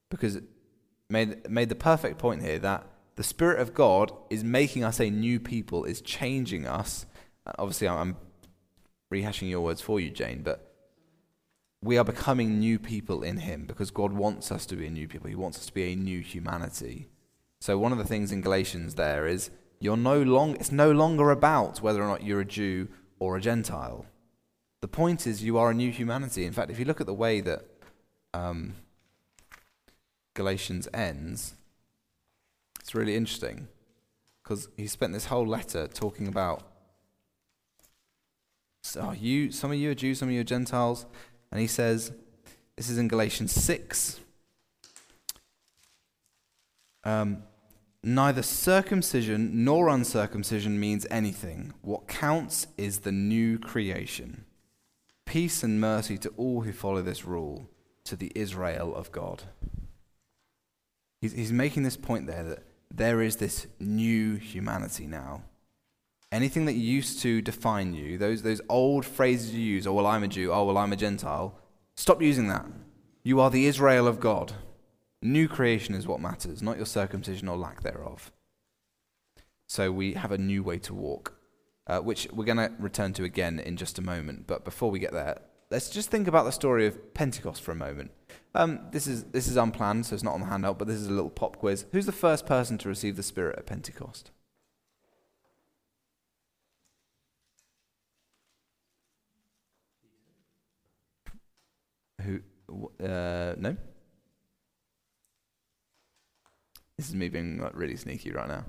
because 0.10 0.36
it 0.36 0.44
made, 1.10 1.50
made 1.50 1.70
the 1.70 1.76
perfect 1.76 2.18
point 2.18 2.42
here 2.42 2.60
that 2.60 2.88
the 3.16 3.24
Spirit 3.24 3.60
of 3.60 3.74
God 3.74 4.12
is 4.30 4.44
making 4.44 4.84
us 4.84 5.00
a 5.00 5.10
new 5.10 5.40
people, 5.40 5.86
is 5.86 6.02
changing 6.02 6.68
us. 6.68 7.06
Uh, 7.48 7.54
Obviously, 7.58 7.88
I'm 7.88 8.18
rehashing 9.14 9.50
your 9.50 9.62
words 9.62 9.82
for 9.82 10.00
you, 10.00 10.10
Jane, 10.10 10.42
but 10.44 10.74
we 11.82 11.98
are 11.98 12.04
becoming 12.04 12.60
new 12.60 12.78
people 12.78 13.24
in 13.24 13.38
Him 13.38 13.66
because 13.66 13.92
God 13.92 14.12
wants 14.12 14.52
us 14.52 14.66
to 14.66 14.76
be 14.76 14.88
a 14.88 14.92
new 14.92 15.08
people. 15.08 15.30
He 15.30 15.36
wants 15.36 15.60
us 15.60 15.68
to 15.68 15.74
be 15.74 15.94
a 15.94 15.96
new 15.96 16.20
humanity. 16.20 17.10
So 17.62 17.78
one 17.78 17.92
of 17.92 17.98
the 17.98 18.04
things 18.04 18.32
in 18.32 18.42
Galatians 18.42 18.96
there 18.96 19.26
is 19.26 19.50
you're 19.80 19.98
no 19.98 20.22
long, 20.22 20.56
it's 20.56 20.72
no 20.72 20.92
longer 20.92 21.32
about 21.32 21.82
whether 21.82 22.04
or 22.04 22.08
not 22.08 22.24
you're 22.24 22.42
a 22.42 22.46
Jew 22.46 22.90
or 23.20 23.38
a 23.38 23.42
Gentile. 23.42 24.06
The 24.82 24.88
point 24.88 25.26
is 25.26 25.44
you 25.44 25.58
are 25.58 25.72
a 25.72 25.74
new 25.74 25.92
humanity. 25.92 26.46
In 26.46 26.54
fact, 26.54 26.70
if 26.70 26.78
you 26.80 26.86
look 26.86 27.02
at 27.02 27.08
the 27.08 27.14
way 27.14 27.42
that 27.42 27.66
um, 28.34 28.76
Galatians 30.34 30.88
ends, 30.94 31.56
it's 32.80 32.94
really 32.94 33.16
interesting 33.16 33.68
because 34.44 34.70
he 34.78 34.88
spent 34.88 35.14
this 35.14 35.26
whole 35.26 35.48
letter 35.48 35.88
talking 35.88 36.28
about 36.28 36.64
so 38.84 39.12
you 39.14 39.52
some 39.52 39.72
of 39.72 39.78
you 39.78 39.90
are 39.90 39.96
Jews, 39.96 40.20
some 40.20 40.30
of 40.30 40.34
you 40.36 40.42
are 40.42 40.44
Gentiles, 40.44 41.08
and 41.52 41.60
he 41.60 41.66
says 41.66 42.12
this 42.78 42.88
is 42.88 43.00
in 43.00 43.08
Galatians 43.08 43.52
six. 43.52 44.20
Um, 47.04 47.44
Neither 48.08 48.44
circumcision 48.44 49.66
nor 49.66 49.90
uncircumcision 49.90 50.80
means 50.80 51.08
anything. 51.10 51.74
What 51.82 52.08
counts 52.08 52.68
is 52.78 53.00
the 53.00 53.12
new 53.12 53.58
creation. 53.58 54.46
Peace 55.36 55.64
and 55.64 55.82
mercy 55.82 56.18
to 56.20 56.30
all 56.38 56.62
who 56.62 56.72
follow 56.72 57.02
this 57.02 57.26
rule, 57.26 57.70
to 58.06 58.16
the 58.16 58.32
Israel 58.36 58.96
of 58.96 59.12
God. 59.12 59.44
He's, 61.20 61.34
he's 61.34 61.52
making 61.52 61.84
this 61.84 61.98
point 61.98 62.26
there 62.26 62.46
that 62.46 62.64
there 62.90 63.22
is 63.22 63.36
this 63.36 63.68
new 63.78 64.38
humanity 64.38 65.06
now. 65.06 65.44
Anything 66.32 66.64
that 66.68 66.76
used 66.76 67.20
to 67.24 67.42
define 67.42 67.94
you, 67.94 68.18
those, 68.18 68.44
those 68.44 68.62
old 68.70 69.06
phrases 69.06 69.54
you 69.54 69.60
use, 69.60 69.86
oh, 69.86 69.92
well, 69.92 70.08
I'm 70.08 70.24
a 70.24 70.30
Jew, 70.30 70.54
oh, 70.54 70.64
well, 70.64 70.78
I'm 70.78 70.94
a 70.94 70.96
Gentile, 70.96 71.60
stop 71.98 72.22
using 72.22 72.48
that. 72.48 72.66
You 73.22 73.42
are 73.42 73.50
the 73.50 73.66
Israel 73.66 74.08
of 74.08 74.22
God. 74.22 74.54
New 75.22 75.50
creation 75.50 75.96
is 75.96 76.08
what 76.08 76.22
matters, 76.22 76.64
not 76.64 76.78
your 76.78 76.86
circumcision 76.86 77.50
or 77.50 77.58
lack 77.58 77.82
thereof. 77.82 78.32
So 79.68 79.92
we 79.92 80.14
have 80.14 80.32
a 80.32 80.38
new 80.38 80.64
way 80.64 80.80
to 80.80 80.94
walk, 80.94 81.35
uh, 81.88 82.00
which 82.00 82.28
we're 82.32 82.46
going 82.46 82.58
to 82.58 82.72
return 82.80 83.14
to 83.14 83.24
again 83.24 83.60
in 83.60 83.78
just 83.78 84.00
a 84.00 84.02
moment. 84.02 84.48
But 84.48 84.66
before 84.66 84.92
we 84.92 85.00
get 85.00 85.12
there, 85.12 85.40
let's 85.72 85.90
just 85.90 86.10
think 86.10 86.28
about 86.28 86.46
the 86.46 86.52
story 86.52 86.88
of 86.88 87.14
Pentecost 87.14 87.62
for 87.62 87.72
a 87.72 87.76
moment. 87.76 88.12
Um, 88.54 88.80
this 88.92 89.08
is 89.08 89.26
this 89.26 89.48
is 89.48 89.58
unplanned, 89.58 90.06
so 90.06 90.14
it's 90.14 90.24
not 90.24 90.34
on 90.34 90.42
the 90.42 90.48
handout, 90.48 90.80
but 90.80 90.88
this 90.88 90.98
is 90.98 91.08
a 91.08 91.14
little 91.14 91.30
pop 91.30 91.58
quiz. 91.58 91.86
Who's 91.92 92.06
the 92.06 92.12
first 92.12 92.46
person 92.46 92.78
to 92.80 92.88
receive 92.90 93.16
the 93.16 93.24
Spirit 93.24 93.58
at 93.60 93.66
Pentecost? 93.66 94.32
Who? 102.22 102.40
Uh, 103.04 103.56
no. 103.58 103.78
This 106.98 107.10
is 107.10 107.16
me 107.16 107.28
being 107.28 107.60
like, 107.60 107.76
really 107.76 107.98
sneaky 107.98 108.32
right 108.32 108.48
now. 108.48 108.66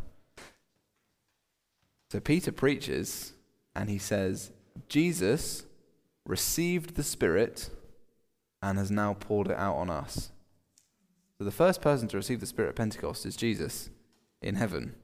So 2.10 2.20
Peter 2.20 2.52
preaches 2.52 3.32
and 3.74 3.90
he 3.90 3.98
says, 3.98 4.52
Jesus 4.88 5.64
received 6.24 6.94
the 6.94 7.02
Spirit 7.02 7.70
and 8.62 8.78
has 8.78 8.90
now 8.90 9.14
poured 9.14 9.48
it 9.48 9.56
out 9.56 9.76
on 9.76 9.90
us. 9.90 10.30
So 11.38 11.44
the 11.44 11.50
first 11.50 11.82
person 11.82 12.08
to 12.08 12.16
receive 12.16 12.40
the 12.40 12.46
Spirit 12.46 12.70
at 12.70 12.76
Pentecost 12.76 13.26
is 13.26 13.36
Jesus 13.36 13.90
in 14.40 14.54
heaven. 14.54 14.94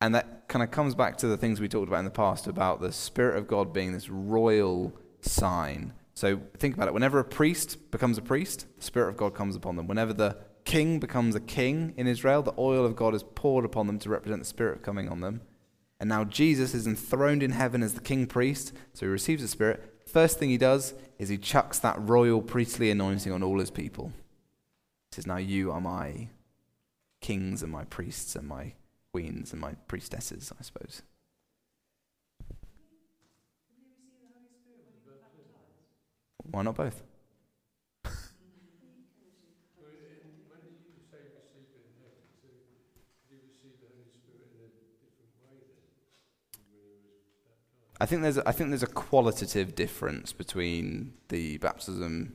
And 0.00 0.14
that 0.14 0.48
kind 0.48 0.62
of 0.62 0.70
comes 0.70 0.94
back 0.94 1.16
to 1.18 1.26
the 1.26 1.36
things 1.36 1.60
we 1.60 1.68
talked 1.68 1.88
about 1.88 1.98
in 1.98 2.04
the 2.04 2.10
past 2.10 2.46
about 2.46 2.80
the 2.80 2.92
Spirit 2.92 3.36
of 3.36 3.46
God 3.46 3.72
being 3.72 3.92
this 3.92 4.08
royal 4.08 4.94
sign. 5.20 5.92
So 6.14 6.40
think 6.58 6.74
about 6.74 6.88
it. 6.88 6.94
Whenever 6.94 7.18
a 7.18 7.24
priest 7.24 7.90
becomes 7.90 8.16
a 8.16 8.22
priest, 8.22 8.66
the 8.76 8.84
Spirit 8.84 9.08
of 9.10 9.16
God 9.16 9.34
comes 9.34 9.56
upon 9.56 9.76
them. 9.76 9.86
Whenever 9.86 10.12
the 10.12 10.38
king 10.64 10.98
becomes 10.98 11.34
a 11.34 11.40
king 11.40 11.94
in 11.96 12.06
Israel, 12.06 12.42
the 12.42 12.54
oil 12.58 12.84
of 12.84 12.96
God 12.96 13.14
is 13.14 13.22
poured 13.22 13.64
upon 13.64 13.86
them 13.86 13.98
to 14.00 14.08
represent 14.08 14.40
the 14.40 14.46
Spirit 14.46 14.82
coming 14.82 15.08
on 15.08 15.20
them. 15.20 15.42
And 15.98 16.08
now 16.08 16.24
Jesus 16.24 16.74
is 16.74 16.86
enthroned 16.86 17.42
in 17.42 17.50
heaven 17.50 17.82
as 17.82 17.94
the 17.94 18.00
king 18.00 18.26
priest, 18.26 18.72
so 18.94 19.06
he 19.06 19.12
receives 19.12 19.42
the 19.42 19.48
Spirit. 19.48 20.02
First 20.06 20.38
thing 20.38 20.50
he 20.50 20.58
does 20.58 20.94
is 21.18 21.28
he 21.28 21.38
chucks 21.38 21.78
that 21.80 22.00
royal 22.00 22.42
priestly 22.42 22.90
anointing 22.90 23.32
on 23.32 23.42
all 23.42 23.58
his 23.58 23.70
people. 23.70 24.12
He 25.10 25.16
says, 25.16 25.26
Now 25.26 25.36
you 25.36 25.70
are 25.72 25.80
my 25.80 26.28
kings 27.20 27.62
and 27.62 27.70
my 27.70 27.84
priests 27.84 28.34
and 28.34 28.48
my 28.48 28.72
queens 29.12 29.52
and 29.52 29.60
my 29.60 29.74
priestesses, 29.88 30.52
I 30.58 30.62
suppose. 30.62 31.02
Why 36.50 36.62
not 36.62 36.74
both? 36.74 37.02
When 38.02 38.10
did 40.66 40.82
you 40.82 40.98
say 41.06 41.30
receive 41.30 41.70
it 41.70 41.86
in 41.86 41.94
heaven? 42.02 42.26
So 42.42 42.50
did 42.50 43.30
you 43.30 43.38
receive 43.46 43.78
the 43.78 43.86
Holy 43.94 44.10
Spirit 44.10 44.50
in 44.50 44.66
a 44.66 44.70
different 44.98 45.30
way 45.46 45.62
then? 45.62 45.86
From 46.50 46.66
when 46.74 46.90
he 46.90 47.06
was 47.06 47.22
baptized? 47.46 47.89
I 48.00 48.06
think 48.06 48.22
there's 48.22 48.38
I 48.38 48.52
think 48.52 48.70
there's 48.70 48.82
a 48.82 48.86
qualitative 48.86 49.74
difference 49.74 50.32
between 50.32 51.12
the 51.28 51.58
baptism 51.58 52.34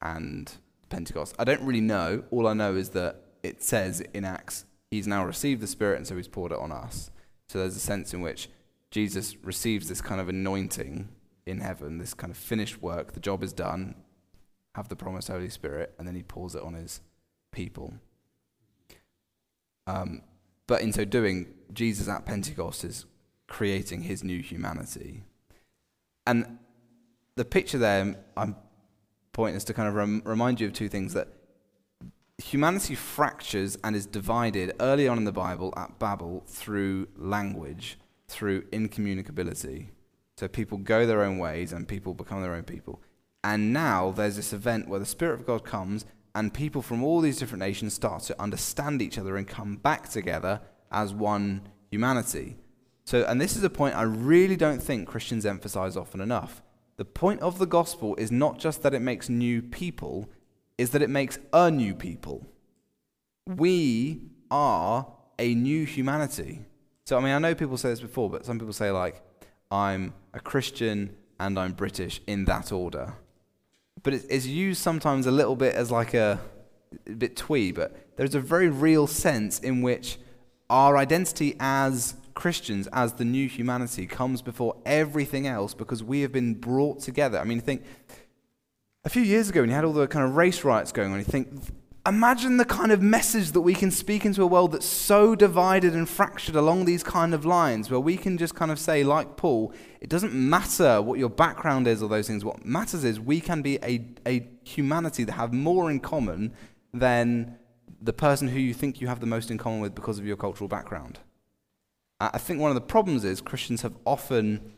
and 0.00 0.52
Pentecost. 0.88 1.34
I 1.38 1.44
don't 1.44 1.62
really 1.62 1.80
know. 1.80 2.24
All 2.30 2.46
I 2.46 2.52
know 2.54 2.76
is 2.76 2.90
that 2.90 3.22
it 3.42 3.62
says 3.62 4.00
in 4.14 4.24
Acts, 4.24 4.66
He's 4.90 5.06
now 5.06 5.24
received 5.24 5.60
the 5.60 5.66
Spirit, 5.66 5.96
and 5.96 6.06
so 6.06 6.16
He's 6.16 6.28
poured 6.28 6.52
it 6.52 6.58
on 6.58 6.70
us. 6.70 7.10
So 7.48 7.58
there's 7.58 7.76
a 7.76 7.80
sense 7.80 8.14
in 8.14 8.20
which 8.20 8.48
Jesus 8.90 9.36
receives 9.42 9.88
this 9.88 10.00
kind 10.00 10.20
of 10.20 10.28
anointing 10.28 11.08
in 11.44 11.60
heaven, 11.60 11.98
this 11.98 12.14
kind 12.14 12.30
of 12.30 12.36
finished 12.36 12.80
work. 12.80 13.12
The 13.12 13.20
job 13.20 13.42
is 13.42 13.52
done. 13.52 13.96
Have 14.76 14.88
the 14.88 14.96
promised 14.96 15.28
Holy 15.28 15.48
Spirit, 15.48 15.92
and 15.98 16.06
then 16.06 16.14
He 16.14 16.22
pours 16.22 16.54
it 16.54 16.62
on 16.62 16.74
His 16.74 17.00
people. 17.50 17.94
Um, 19.88 20.22
but 20.68 20.82
in 20.82 20.92
so 20.92 21.04
doing, 21.04 21.48
Jesus 21.72 22.06
at 22.08 22.24
Pentecost 22.24 22.84
is 22.84 23.06
creating 23.50 24.02
his 24.02 24.24
new 24.24 24.40
humanity. 24.40 25.22
And 26.26 26.58
the 27.36 27.44
picture 27.44 27.76
there, 27.76 28.14
I'm 28.36 28.56
pointing 29.32 29.56
is 29.56 29.64
to 29.64 29.74
kind 29.74 29.88
of 29.88 29.94
rem- 29.94 30.22
remind 30.24 30.60
you 30.60 30.68
of 30.68 30.72
two 30.72 30.88
things 30.88 31.12
that 31.12 31.28
humanity 32.38 32.94
fractures 32.94 33.76
and 33.84 33.94
is 33.94 34.06
divided 34.06 34.72
early 34.80 35.06
on 35.06 35.18
in 35.18 35.24
the 35.24 35.32
Bible 35.32 35.74
at 35.76 35.98
Babel 35.98 36.44
through 36.46 37.08
language, 37.16 37.98
through 38.28 38.62
incommunicability. 38.68 39.88
So 40.38 40.48
people 40.48 40.78
go 40.78 41.04
their 41.04 41.22
own 41.22 41.38
ways 41.38 41.72
and 41.72 41.86
people 41.86 42.14
become 42.14 42.40
their 42.40 42.54
own 42.54 42.62
people. 42.62 43.02
And 43.42 43.72
now 43.72 44.10
there's 44.10 44.36
this 44.36 44.52
event 44.52 44.88
where 44.88 45.00
the 45.00 45.06
Spirit 45.06 45.34
of 45.34 45.46
God 45.46 45.64
comes 45.64 46.06
and 46.34 46.54
people 46.54 46.82
from 46.82 47.02
all 47.02 47.20
these 47.20 47.38
different 47.38 47.60
nations 47.60 47.94
start 47.94 48.22
to 48.24 48.40
understand 48.40 49.02
each 49.02 49.18
other 49.18 49.36
and 49.36 49.46
come 49.46 49.76
back 49.76 50.08
together 50.08 50.60
as 50.92 51.12
one 51.12 51.62
humanity. 51.90 52.56
So, 53.10 53.24
and 53.24 53.40
this 53.40 53.56
is 53.56 53.64
a 53.64 53.70
point 53.70 53.96
I 53.96 54.02
really 54.02 54.54
don't 54.54 54.80
think 54.80 55.08
Christians 55.08 55.44
emphasize 55.44 55.96
often 55.96 56.20
enough. 56.20 56.62
The 56.96 57.04
point 57.04 57.40
of 57.40 57.58
the 57.58 57.66
gospel 57.66 58.14
is 58.14 58.30
not 58.30 58.60
just 58.60 58.84
that 58.84 58.94
it 58.94 59.00
makes 59.00 59.28
new 59.28 59.62
people, 59.62 60.28
is 60.78 60.90
that 60.90 61.02
it 61.02 61.10
makes 61.10 61.36
a 61.52 61.72
new 61.72 61.92
people. 61.92 62.46
We 63.48 64.20
are 64.48 65.08
a 65.40 65.56
new 65.56 65.86
humanity. 65.86 66.60
So, 67.04 67.16
I 67.16 67.20
mean, 67.20 67.32
I 67.32 67.40
know 67.40 67.52
people 67.52 67.76
say 67.76 67.88
this 67.88 67.98
before, 67.98 68.30
but 68.30 68.46
some 68.46 68.60
people 68.60 68.72
say, 68.72 68.92
like, 68.92 69.20
I'm 69.72 70.14
a 70.32 70.38
Christian 70.38 71.16
and 71.40 71.58
I'm 71.58 71.72
British 71.72 72.20
in 72.28 72.44
that 72.44 72.70
order. 72.70 73.14
But 74.04 74.14
it's 74.14 74.46
used 74.46 74.80
sometimes 74.80 75.26
a 75.26 75.32
little 75.32 75.56
bit 75.56 75.74
as 75.74 75.90
like 75.90 76.14
a, 76.14 76.38
a 77.08 77.10
bit 77.10 77.34
twee, 77.34 77.72
but 77.72 77.92
there's 78.16 78.36
a 78.36 78.40
very 78.40 78.68
real 78.68 79.08
sense 79.08 79.58
in 79.58 79.82
which 79.82 80.16
our 80.68 80.96
identity 80.96 81.56
as 81.58 82.14
Christians, 82.40 82.88
as 82.94 83.12
the 83.12 83.24
new 83.26 83.46
humanity, 83.46 84.06
comes 84.06 84.40
before 84.40 84.74
everything 84.86 85.46
else 85.46 85.74
because 85.74 86.02
we 86.02 86.22
have 86.22 86.32
been 86.32 86.54
brought 86.54 87.00
together. 87.00 87.38
I 87.38 87.44
mean, 87.44 87.60
think 87.60 87.84
a 89.04 89.10
few 89.10 89.20
years 89.20 89.50
ago 89.50 89.60
when 89.60 89.68
you 89.68 89.76
had 89.76 89.84
all 89.84 89.92
the 89.92 90.08
kind 90.08 90.24
of 90.24 90.36
race 90.36 90.64
riots 90.64 90.90
going 90.90 91.12
on, 91.12 91.18
you 91.18 91.24
think, 91.24 91.48
imagine 92.06 92.56
the 92.56 92.64
kind 92.64 92.92
of 92.92 93.02
message 93.02 93.52
that 93.52 93.60
we 93.60 93.74
can 93.74 93.90
speak 93.90 94.24
into 94.24 94.42
a 94.42 94.46
world 94.46 94.72
that's 94.72 94.86
so 94.86 95.34
divided 95.34 95.92
and 95.92 96.08
fractured 96.08 96.56
along 96.56 96.86
these 96.86 97.02
kind 97.02 97.34
of 97.34 97.44
lines, 97.44 97.90
where 97.90 98.00
we 98.00 98.16
can 98.16 98.38
just 98.38 98.54
kind 98.54 98.70
of 98.70 98.78
say, 98.78 99.04
like 99.04 99.36
Paul, 99.36 99.74
it 100.00 100.08
doesn't 100.08 100.32
matter 100.32 101.02
what 101.02 101.18
your 101.18 101.28
background 101.28 101.86
is 101.86 102.02
or 102.02 102.08
those 102.08 102.26
things. 102.26 102.42
What 102.42 102.64
matters 102.64 103.04
is 103.04 103.20
we 103.20 103.42
can 103.42 103.60
be 103.60 103.78
a, 103.82 104.02
a 104.26 104.48
humanity 104.64 105.24
that 105.24 105.32
have 105.32 105.52
more 105.52 105.90
in 105.90 106.00
common 106.00 106.54
than 106.94 107.58
the 108.00 108.14
person 108.14 108.48
who 108.48 108.58
you 108.58 108.72
think 108.72 109.02
you 109.02 109.08
have 109.08 109.20
the 109.20 109.26
most 109.26 109.50
in 109.50 109.58
common 109.58 109.80
with 109.80 109.94
because 109.94 110.18
of 110.18 110.24
your 110.24 110.38
cultural 110.38 110.68
background. 110.68 111.18
I 112.20 112.36
think 112.36 112.60
one 112.60 112.70
of 112.70 112.74
the 112.74 112.82
problems 112.82 113.24
is 113.24 113.40
Christians 113.40 113.80
have 113.80 113.96
often 114.04 114.74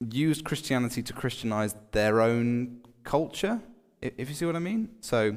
used 0.00 0.44
Christianity 0.44 1.02
to 1.04 1.12
Christianize 1.12 1.76
their 1.92 2.20
own 2.20 2.80
culture, 3.04 3.60
if 4.02 4.28
you 4.28 4.34
see 4.34 4.44
what 4.44 4.56
I 4.56 4.60
mean. 4.60 4.88
So, 5.00 5.36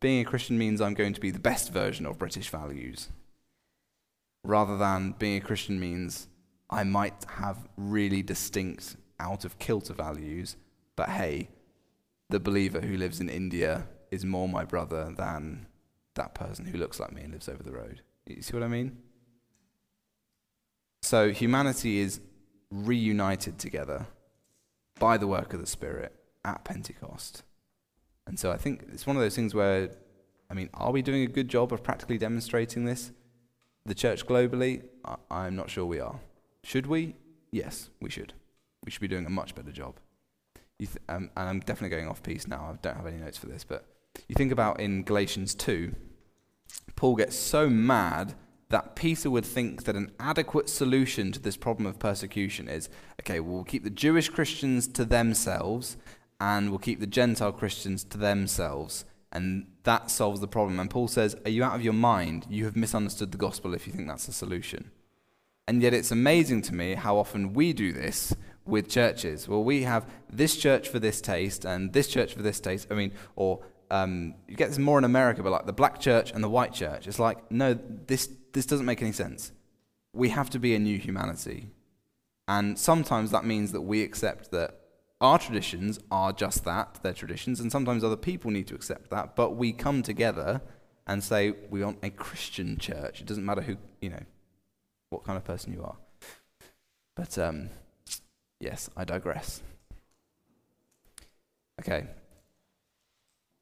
being 0.00 0.20
a 0.20 0.28
Christian 0.28 0.58
means 0.58 0.80
I'm 0.80 0.94
going 0.94 1.14
to 1.14 1.20
be 1.20 1.30
the 1.30 1.38
best 1.38 1.72
version 1.72 2.04
of 2.04 2.18
British 2.18 2.50
values, 2.50 3.08
rather 4.44 4.76
than 4.76 5.14
being 5.18 5.38
a 5.38 5.44
Christian 5.44 5.80
means 5.80 6.28
I 6.68 6.84
might 6.84 7.24
have 7.38 7.66
really 7.76 8.22
distinct, 8.22 8.96
out 9.18 9.44
of 9.44 9.58
kilter 9.58 9.94
values, 9.94 10.56
but 10.96 11.08
hey, 11.08 11.48
the 12.28 12.38
believer 12.38 12.80
who 12.80 12.96
lives 12.96 13.20
in 13.20 13.28
India 13.28 13.88
is 14.10 14.24
more 14.24 14.48
my 14.48 14.64
brother 14.64 15.12
than 15.16 15.66
that 16.14 16.34
person 16.34 16.66
who 16.66 16.78
looks 16.78 17.00
like 17.00 17.12
me 17.12 17.22
and 17.22 17.32
lives 17.32 17.48
over 17.48 17.62
the 17.62 17.72
road. 17.72 18.02
You 18.26 18.42
see 18.42 18.52
what 18.52 18.62
I 18.62 18.68
mean? 18.68 18.98
So 21.02 21.32
humanity 21.32 21.98
is 21.98 22.20
reunited 22.70 23.58
together 23.58 24.06
by 24.98 25.16
the 25.16 25.26
work 25.26 25.54
of 25.54 25.60
the 25.60 25.66
Spirit 25.66 26.12
at 26.44 26.64
Pentecost. 26.64 27.42
And 28.26 28.38
so 28.38 28.50
I 28.50 28.56
think 28.56 28.84
it's 28.92 29.06
one 29.06 29.16
of 29.16 29.22
those 29.22 29.34
things 29.34 29.54
where, 29.54 29.90
I 30.50 30.54
mean, 30.54 30.68
are 30.74 30.92
we 30.92 31.02
doing 31.02 31.22
a 31.22 31.26
good 31.26 31.48
job 31.48 31.72
of 31.72 31.82
practically 31.82 32.18
demonstrating 32.18 32.84
this? 32.84 33.12
The 33.86 33.94
church 33.94 34.26
globally? 34.26 34.82
I- 35.30 35.46
am 35.46 35.56
not 35.56 35.70
sure 35.70 35.86
we 35.86 36.00
are. 36.00 36.20
Should 36.62 36.86
we? 36.86 37.14
Yes, 37.50 37.88
we 38.00 38.10
should. 38.10 38.34
We 38.84 38.90
should 38.90 39.00
be 39.00 39.08
doing 39.08 39.24
a 39.24 39.30
much 39.30 39.54
better 39.54 39.72
job. 39.72 39.96
Th- 40.78 40.90
um, 41.08 41.30
and 41.36 41.48
I'm 41.48 41.60
definitely 41.60 41.96
going 41.96 42.08
off 42.08 42.22
piece 42.22 42.46
now. 42.46 42.70
I 42.72 42.76
don't 42.82 42.96
have 42.96 43.06
any 43.06 43.16
notes 43.16 43.38
for 43.38 43.46
this, 43.46 43.64
but 43.64 43.86
you 44.28 44.34
think 44.34 44.52
about 44.52 44.78
in 44.78 45.04
Galatians 45.04 45.54
2, 45.54 45.94
Paul 46.96 47.16
gets 47.16 47.36
so 47.36 47.70
mad 47.70 48.34
that 48.70 48.94
Peter 48.94 49.30
would 49.30 49.46
think 49.46 49.84
that 49.84 49.96
an 49.96 50.12
adequate 50.20 50.68
solution 50.68 51.32
to 51.32 51.40
this 51.40 51.56
problem 51.56 51.86
of 51.86 51.98
persecution 51.98 52.68
is 52.68 52.88
okay, 53.20 53.40
we'll 53.40 53.64
keep 53.64 53.84
the 53.84 53.90
Jewish 53.90 54.28
Christians 54.28 54.86
to 54.88 55.04
themselves 55.04 55.96
and 56.40 56.70
we'll 56.70 56.78
keep 56.78 57.00
the 57.00 57.06
Gentile 57.06 57.52
Christians 57.52 58.04
to 58.04 58.18
themselves. 58.18 59.04
And 59.32 59.66
that 59.82 60.10
solves 60.10 60.40
the 60.40 60.48
problem. 60.48 60.80
And 60.80 60.88
Paul 60.88 61.08
says, 61.08 61.36
Are 61.44 61.50
you 61.50 61.64
out 61.64 61.74
of 61.74 61.82
your 61.82 61.92
mind? 61.92 62.46
You 62.48 62.64
have 62.64 62.76
misunderstood 62.76 63.32
the 63.32 63.38
gospel 63.38 63.74
if 63.74 63.86
you 63.86 63.92
think 63.92 64.08
that's 64.08 64.28
a 64.28 64.32
solution. 64.32 64.90
And 65.66 65.82
yet 65.82 65.92
it's 65.92 66.10
amazing 66.10 66.62
to 66.62 66.74
me 66.74 66.94
how 66.94 67.18
often 67.18 67.52
we 67.52 67.74
do 67.74 67.92
this 67.92 68.34
with 68.64 68.88
churches. 68.88 69.48
Well, 69.48 69.64
we 69.64 69.82
have 69.82 70.06
this 70.30 70.56
church 70.56 70.88
for 70.88 70.98
this 70.98 71.20
taste 71.20 71.64
and 71.66 71.92
this 71.92 72.08
church 72.08 72.34
for 72.34 72.42
this 72.42 72.58
taste. 72.60 72.88
I 72.90 72.94
mean, 72.94 73.12
or 73.36 73.60
um, 73.90 74.34
you 74.46 74.56
get 74.56 74.68
this 74.68 74.78
more 74.78 74.98
in 74.98 75.04
America, 75.04 75.42
but 75.42 75.50
like 75.50 75.66
the 75.66 75.72
black 75.74 76.00
church 76.00 76.30
and 76.32 76.42
the 76.42 76.48
white 76.48 76.72
church. 76.72 77.06
It's 77.06 77.18
like, 77.18 77.50
no, 77.50 77.78
this, 78.06 78.30
this 78.58 78.66
doesn't 78.66 78.86
make 78.86 79.00
any 79.00 79.12
sense. 79.12 79.52
We 80.12 80.30
have 80.30 80.50
to 80.50 80.58
be 80.58 80.74
a 80.74 80.80
new 80.80 80.98
humanity. 80.98 81.70
And 82.48 82.76
sometimes 82.76 83.30
that 83.30 83.44
means 83.44 83.70
that 83.70 83.82
we 83.82 84.02
accept 84.02 84.50
that 84.50 84.80
our 85.20 85.38
traditions 85.38 86.00
are 86.10 86.32
just 86.32 86.64
that, 86.64 86.98
they're 87.04 87.12
traditions, 87.12 87.60
and 87.60 87.70
sometimes 87.70 88.02
other 88.02 88.16
people 88.16 88.50
need 88.50 88.66
to 88.66 88.74
accept 88.74 89.10
that, 89.10 89.36
but 89.36 89.54
we 89.54 89.72
come 89.72 90.02
together 90.02 90.60
and 91.06 91.22
say 91.22 91.54
we 91.70 91.84
want 91.84 91.98
a 92.02 92.10
Christian 92.10 92.78
church. 92.78 93.20
It 93.20 93.28
doesn't 93.28 93.46
matter 93.46 93.62
who, 93.62 93.76
you 94.00 94.10
know, 94.10 94.24
what 95.10 95.22
kind 95.22 95.36
of 95.36 95.44
person 95.44 95.72
you 95.72 95.84
are. 95.84 95.96
But 97.14 97.38
um, 97.38 97.70
yes, 98.58 98.90
I 98.96 99.04
digress. 99.04 99.62
Okay, 101.80 102.08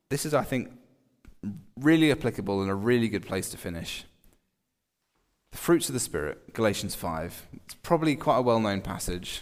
this 0.08 0.24
is, 0.24 0.32
I 0.32 0.42
think, 0.42 0.70
really 1.78 2.10
applicable 2.10 2.62
and 2.62 2.70
a 2.70 2.74
really 2.74 3.10
good 3.10 3.26
place 3.26 3.50
to 3.50 3.58
finish. 3.58 4.06
The 5.52 5.58
fruits 5.58 5.88
of 5.88 5.94
the 5.94 6.00
Spirit, 6.00 6.52
Galatians 6.54 6.94
5. 6.94 7.48
It's 7.64 7.74
probably 7.74 8.16
quite 8.16 8.38
a 8.38 8.42
well 8.42 8.60
known 8.60 8.80
passage. 8.80 9.40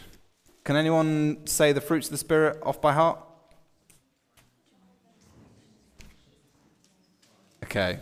Can 0.64 0.76
anyone 0.76 1.46
say 1.46 1.72
the 1.72 1.80
fruits 1.80 2.06
of 2.06 2.12
the 2.12 2.18
Spirit 2.18 2.58
off 2.62 2.80
by 2.80 2.92
heart? 2.92 3.18
Okay. 7.64 7.98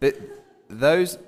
But 0.00 0.16
those 0.68 1.18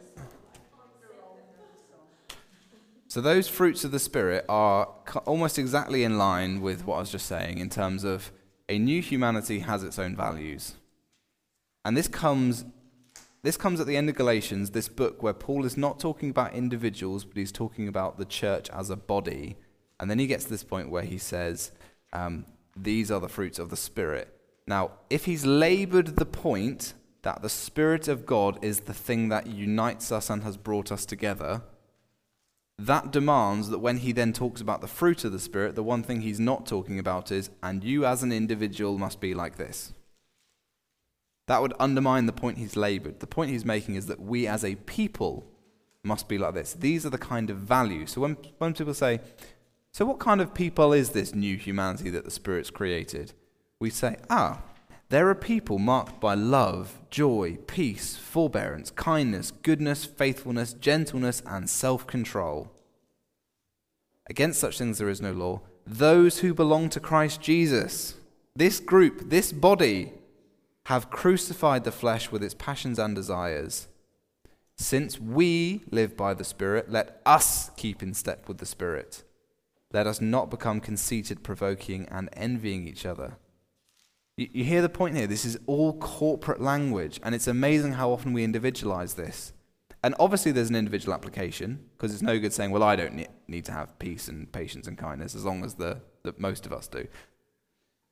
So 3.16 3.22
those 3.22 3.49
fruits 3.49 3.82
of 3.82 3.93
the 3.93 3.99
Spirit 3.99 4.45
are 4.47 4.89
almost 5.24 5.59
exactly 5.59 6.05
in 6.05 6.18
line 6.18 6.61
with 6.61 6.84
what 6.84 6.97
I 6.97 6.99
was 6.99 7.11
just 7.11 7.24
saying 7.24 7.57
in 7.57 7.70
terms 7.70 8.05
of 8.05 8.30
a 8.68 8.78
new 8.78 9.01
humanity 9.01 9.61
has 9.61 9.82
its 9.82 9.99
own 9.99 10.14
values. 10.14 10.74
And 11.87 11.97
this 11.97 12.09
comes, 12.09 12.66
this 13.47 13.57
comes 13.57 13.79
at 13.81 13.87
the 13.87 13.97
end 13.97 14.09
of 14.09 14.17
Galatians, 14.17 14.71
this 14.71 14.89
book 14.89 15.23
where 15.23 15.33
Paul 15.33 15.65
is 15.65 15.77
not 15.77 16.01
talking 16.01 16.31
about 16.31 16.53
individuals, 16.53 17.25
but 17.25 17.37
he's 17.37 17.53
talking 17.53 17.87
about 17.87 18.19
the 18.19 18.25
church 18.25 18.69
as 18.71 18.91
a 18.91 18.97
body. 18.97 19.57
And 20.01 20.11
then 20.11 20.19
he 20.19 20.27
gets 20.27 20.45
to 20.45 20.51
this 20.51 20.65
point 20.65 20.91
where 20.91 21.05
he 21.05 21.17
says, 21.17 21.71
um, 22.13 22.47
These 22.77 23.09
are 23.11 23.21
the 23.21 23.29
fruits 23.29 23.61
of 23.61 23.71
the 23.71 23.77
Spirit. 23.77 24.37
Now, 24.67 24.91
if 25.11 25.27
he's 25.27 25.47
labored 25.47 26.17
the 26.17 26.27
point 26.27 26.95
that 27.23 27.41
the 27.41 27.49
Spirit 27.49 28.09
of 28.09 28.27
God 28.27 28.59
is 28.65 28.81
the 28.81 28.95
thing 28.95 29.29
that 29.29 29.47
unites 29.47 30.11
us 30.11 30.29
and 30.29 30.43
has 30.43 30.57
brought 30.57 30.91
us 30.91 31.07
together, 31.07 31.63
that 32.79 33.13
demands 33.13 33.71
that 33.71 33.79
when 33.79 33.99
he 33.99 34.11
then 34.11 34.33
talks 34.33 34.61
about 34.61 34.81
the 34.81 34.89
fruit 34.89 35.25
of 35.25 35.31
the 35.31 35.39
Spirit, 35.39 35.77
the 35.77 35.85
one 35.85 36.03
thing 36.03 36.21
he's 36.21 36.41
not 36.41 36.67
talking 36.67 36.99
about 36.99 37.31
is, 37.31 37.51
and 37.63 37.85
you 37.85 38.07
as 38.07 38.25
an 38.25 38.33
individual 38.33 38.99
must 38.99 39.21
be 39.21 39.35
like 39.35 39.57
this. 39.57 39.93
That 41.47 41.63
would 41.63 41.75
undermine 41.79 42.27
the 42.27 42.33
point 42.33 42.59
he's 42.59 42.77
labored. 42.77 43.21
The 43.21 43.27
point 43.27 43.51
he's 43.51 43.65
making 43.65 43.95
is 43.95 44.07
that 44.07 44.21
we 44.21 44.47
as 44.47 44.65
a 44.65 44.75
people 44.75 45.47
must 46.03 46.29
be 46.29 46.39
like 46.39 46.55
this. 46.55 46.73
These 46.73 47.07
are 47.07 47.11
the 47.11 47.19
kind 47.19 47.51
of 47.51 47.59
values. 47.59 48.13
So 48.13 48.21
when, 48.21 48.37
when 48.59 48.75
people 48.75 48.95
say, 48.95 49.21
so 49.93 50.05
what 50.05 50.19
kind 50.19 50.41
of 50.41 50.55
people 50.55 50.93
is 50.93 51.11
this 51.11 51.35
new 51.35 51.57
humanity 51.57 52.11
that 52.11 52.25
the 52.25 52.31
Spirit's 52.31 52.71
created? 52.71 53.33
We 53.79 53.91
say, 53.91 54.17
ah, 54.29 54.63
there 55.09 55.29
are 55.29 55.35
people 55.37 55.79
marked 55.79 56.21
by 56.21 56.35
love, 56.35 57.01
joy, 57.11 57.59
peace, 57.67 58.17
forbearance, 58.17 58.91
kindness, 58.91 59.53
goodness, 59.53 60.05
faithfulness, 60.05 60.73
gentleness, 60.73 61.43
and 61.47 61.71
self 61.71 62.07
control. 62.07 62.73
Against 64.29 64.61
such 64.61 64.79
things 64.79 64.99
there 64.99 65.09
is 65.09 65.23
no 65.23 65.33
law. 65.33 65.61
Those 65.87 66.41
who 66.41 66.53
belong 66.53 66.89
to 66.91 67.01
Christ 67.01 67.41
Jesus, 67.41 68.17
this 68.57 68.81
group, 68.81 69.31
this 69.31 69.53
body, 69.53 70.13
have 70.87 71.11
crucified 71.11 71.82
the 71.82 71.91
flesh 71.91 72.30
with 72.30 72.45
its 72.45 72.55
passions 72.55 72.97
and 72.97 73.12
desires. 73.12 73.89
Since 74.76 75.18
we 75.18 75.82
live 75.91 76.16
by 76.16 76.32
the 76.32 76.45
Spirit, 76.45 76.93
let 76.93 77.20
us 77.26 77.70
keep 77.76 78.05
in 78.05 78.14
step 78.14 78.47
with 78.47 78.59
the 78.59 78.66
Spirit. 78.66 79.24
Let 79.93 80.07
us 80.07 80.20
not 80.20 80.49
become 80.49 80.80
conceited, 80.80 81.43
provoking, 81.43 82.07
and 82.09 82.28
envying 82.34 82.87
each 82.87 83.05
other. 83.05 83.37
You, 84.37 84.49
you 84.53 84.62
hear 84.62 84.80
the 84.80 84.89
point 84.89 85.16
here? 85.16 85.26
This 85.26 85.45
is 85.45 85.59
all 85.66 85.99
corporate 85.99 86.61
language, 86.61 87.18
and 87.24 87.34
it's 87.34 87.49
amazing 87.49 87.95
how 87.95 88.11
often 88.11 88.32
we 88.32 88.45
individualize 88.45 89.14
this. 89.14 89.53
And 90.05 90.14
obviously, 90.20 90.53
there's 90.53 90.70
an 90.70 90.76
individual 90.76 91.14
application 91.14 91.80
because 91.97 92.12
it's 92.12 92.22
no 92.22 92.39
good 92.39 92.53
saying, 92.53 92.70
"Well, 92.70 92.84
I 92.84 92.95
don't 92.95 93.26
need, 93.49 93.64
to 93.64 93.72
have 93.72 93.99
peace 93.99 94.28
and 94.28 94.53
patience 94.53 94.87
and 94.87 94.97
kindness," 94.97 95.34
as 95.34 95.45
long 95.45 95.64
as 95.64 95.74
the, 95.74 96.01
the 96.22 96.32
most 96.39 96.64
of 96.64 96.72
us 96.72 96.87
do. 96.87 97.09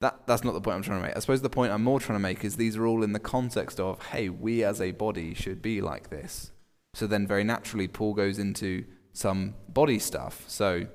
That, 0.01 0.27
that's 0.27 0.45
not 0.45 0.53
the 0.53 0.61
point 0.61 0.77
I'm 0.77 0.83
trying 0.83 1.01
to 1.01 1.07
make. 1.07 1.17
I 1.17 1.21
suppose 1.21 1.41
the 1.41 1.49
point 1.49 1.73
I'm 1.73 1.85
more 1.85 2.01
trying 2.01 2.17
to 2.17 2.23
make 2.23 2.45
is 2.45 2.57
these 2.57 2.77
are 2.77 2.87
all 2.87 3.03
in 3.03 3.13
the 3.13 3.19
context 3.19 3.81
of, 3.81 4.07
hey, 4.07 4.29
we 4.29 4.63
as 4.65 4.81
a 4.81 4.91
body 4.93 5.35
should 5.35 5.63
be 5.63 5.81
like 5.81 6.11
this. 6.11 6.53
So 6.95 7.07
then, 7.07 7.27
very 7.27 7.45
naturally, 7.45 7.89
Paul 7.89 8.15
goes 8.15 8.39
into 8.39 8.85
some 9.13 9.55
body 9.69 9.99
stuff. 9.99 10.45
So, 10.47 10.87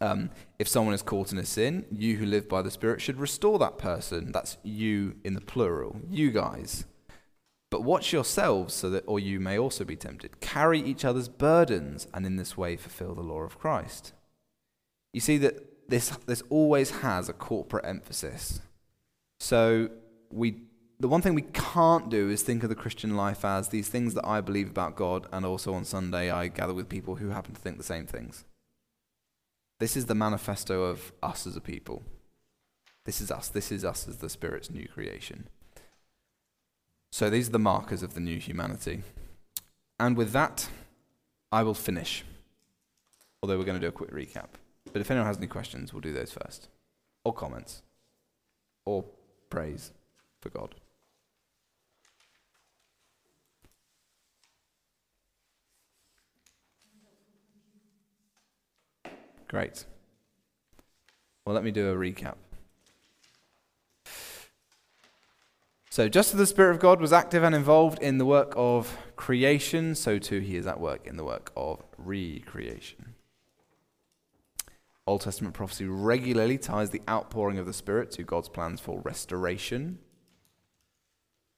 um, 0.00 0.30
if 0.58 0.68
someone 0.68 0.94
is 0.94 1.02
caught 1.02 1.32
in 1.32 1.38
a 1.38 1.46
sin, 1.46 1.86
you 1.90 2.16
who 2.16 2.26
live 2.26 2.48
by 2.48 2.62
the 2.62 2.70
Spirit 2.70 3.00
should 3.00 3.18
restore 3.18 3.58
that 3.58 3.78
person. 3.78 4.32
That's 4.32 4.56
you 4.62 5.16
in 5.24 5.34
the 5.34 5.40
plural, 5.40 6.00
you 6.10 6.30
guys. 6.30 6.84
But 7.70 7.82
watch 7.82 8.12
yourselves 8.12 8.74
so 8.74 8.90
that, 8.90 9.04
or 9.06 9.18
you 9.18 9.40
may 9.40 9.58
also 9.58 9.84
be 9.84 9.96
tempted. 9.96 10.40
Carry 10.40 10.80
each 10.80 11.04
other's 11.04 11.28
burdens, 11.28 12.06
and 12.14 12.24
in 12.24 12.36
this 12.36 12.56
way 12.56 12.76
fulfill 12.76 13.14
the 13.14 13.22
law 13.22 13.40
of 13.40 13.58
Christ. 13.58 14.12
You 15.12 15.20
see 15.20 15.38
that 15.38 15.75
this, 15.88 16.10
this 16.26 16.42
always 16.50 16.90
has 16.90 17.28
a 17.28 17.32
corporate 17.32 17.84
emphasis. 17.84 18.60
So 19.38 19.90
we, 20.30 20.62
the 20.98 21.08
one 21.08 21.22
thing 21.22 21.34
we 21.34 21.42
can't 21.42 22.08
do 22.08 22.30
is 22.30 22.42
think 22.42 22.62
of 22.62 22.68
the 22.68 22.74
Christian 22.74 23.16
life 23.16 23.44
as 23.44 23.68
these 23.68 23.88
things 23.88 24.14
that 24.14 24.26
I 24.26 24.40
believe 24.40 24.68
about 24.68 24.96
God, 24.96 25.26
and 25.32 25.44
also 25.44 25.74
on 25.74 25.84
Sunday 25.84 26.30
I 26.30 26.48
gather 26.48 26.74
with 26.74 26.88
people 26.88 27.16
who 27.16 27.30
happen 27.30 27.54
to 27.54 27.60
think 27.60 27.76
the 27.76 27.84
same 27.84 28.06
things. 28.06 28.44
This 29.78 29.96
is 29.96 30.06
the 30.06 30.14
manifesto 30.14 30.84
of 30.84 31.12
us 31.22 31.46
as 31.46 31.56
a 31.56 31.60
people. 31.60 32.02
This 33.04 33.20
is 33.20 33.30
us. 33.30 33.48
This 33.48 33.70
is 33.70 33.84
us 33.84 34.08
as 34.08 34.16
the 34.16 34.30
Spirit's 34.30 34.70
new 34.70 34.88
creation. 34.88 35.48
So 37.12 37.30
these 37.30 37.48
are 37.48 37.52
the 37.52 37.58
markers 37.58 38.02
of 38.02 38.14
the 38.14 38.20
new 38.20 38.38
humanity. 38.38 39.02
And 40.00 40.16
with 40.16 40.32
that, 40.32 40.68
I 41.52 41.62
will 41.62 41.74
finish. 41.74 42.24
Although 43.42 43.58
we're 43.58 43.64
going 43.64 43.80
to 43.80 43.84
do 43.84 43.88
a 43.88 43.92
quick 43.92 44.10
recap. 44.10 44.48
But 44.96 45.02
if 45.02 45.10
anyone 45.10 45.26
has 45.26 45.36
any 45.36 45.46
questions, 45.46 45.92
we'll 45.92 46.00
do 46.00 46.14
those 46.14 46.32
first. 46.32 46.70
Or 47.22 47.30
comments. 47.30 47.82
Or 48.86 49.04
praise 49.50 49.92
for 50.40 50.48
God. 50.48 50.74
Great. 59.48 59.84
Well, 61.44 61.54
let 61.54 61.62
me 61.62 61.70
do 61.70 61.92
a 61.92 61.94
recap. 61.94 62.36
So, 65.90 66.08
just 66.08 66.32
as 66.32 66.38
the 66.38 66.46
Spirit 66.46 66.70
of 66.70 66.80
God 66.80 67.02
was 67.02 67.12
active 67.12 67.42
and 67.42 67.54
involved 67.54 68.00
in 68.00 68.16
the 68.16 68.24
work 68.24 68.54
of 68.56 68.96
creation, 69.16 69.94
so 69.94 70.18
too 70.18 70.38
he 70.38 70.56
is 70.56 70.66
at 70.66 70.80
work 70.80 71.06
in 71.06 71.18
the 71.18 71.24
work 71.24 71.52
of 71.54 71.82
recreation. 71.98 73.16
Old 75.06 75.20
Testament 75.20 75.54
prophecy 75.54 75.86
regularly 75.86 76.58
ties 76.58 76.90
the 76.90 77.02
outpouring 77.08 77.58
of 77.58 77.66
the 77.66 77.72
Spirit 77.72 78.10
to 78.12 78.24
God's 78.24 78.48
plans 78.48 78.80
for 78.80 79.00
restoration. 79.00 79.98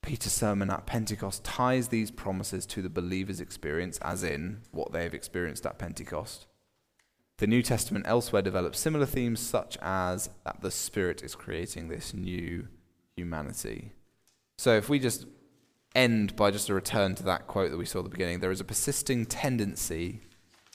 Peter's 0.03 0.33
sermon 0.33 0.71
at 0.71 0.87
Pentecost 0.87 1.45
ties 1.45 1.89
these 1.89 2.11
promises 2.11 2.67
to 2.67 2.83
the 2.83 2.91
believer's 2.91 3.41
experience, 3.41 3.99
as 3.99 4.23
in 4.23 4.61
what 4.71 4.93
they 4.93 5.03
have 5.03 5.15
experienced 5.15 5.65
at 5.67 5.79
Pentecost. 5.79 6.47
The 7.39 7.47
New 7.47 7.63
Testament 7.63 8.05
elsewhere 8.07 8.43
develops 8.43 8.81
similar 8.81 9.07
themes, 9.07 9.41
such 9.41 9.79
as 9.81 10.29
that 10.45 10.61
the 10.61 10.71
Spirit 10.71 11.23
is 11.23 11.35
creating 11.35 11.89
this 11.89 12.13
new 12.13 12.69
humanity. 13.17 13.93
So 14.59 14.77
if 14.77 14.89
we 14.89 14.99
just 14.99 15.27
end 15.95 16.37
by 16.37 16.51
just 16.51 16.69
a 16.69 16.75
return 16.75 17.15
to 17.15 17.23
that 17.23 17.47
quote 17.47 17.71
that 17.71 17.79
we 17.79 17.87
saw 17.87 18.01
at 18.01 18.05
the 18.05 18.11
beginning, 18.11 18.41
there 18.41 18.51
is 18.51 18.61
a 18.61 18.65
persisting 18.65 19.25
tendency 19.25 20.21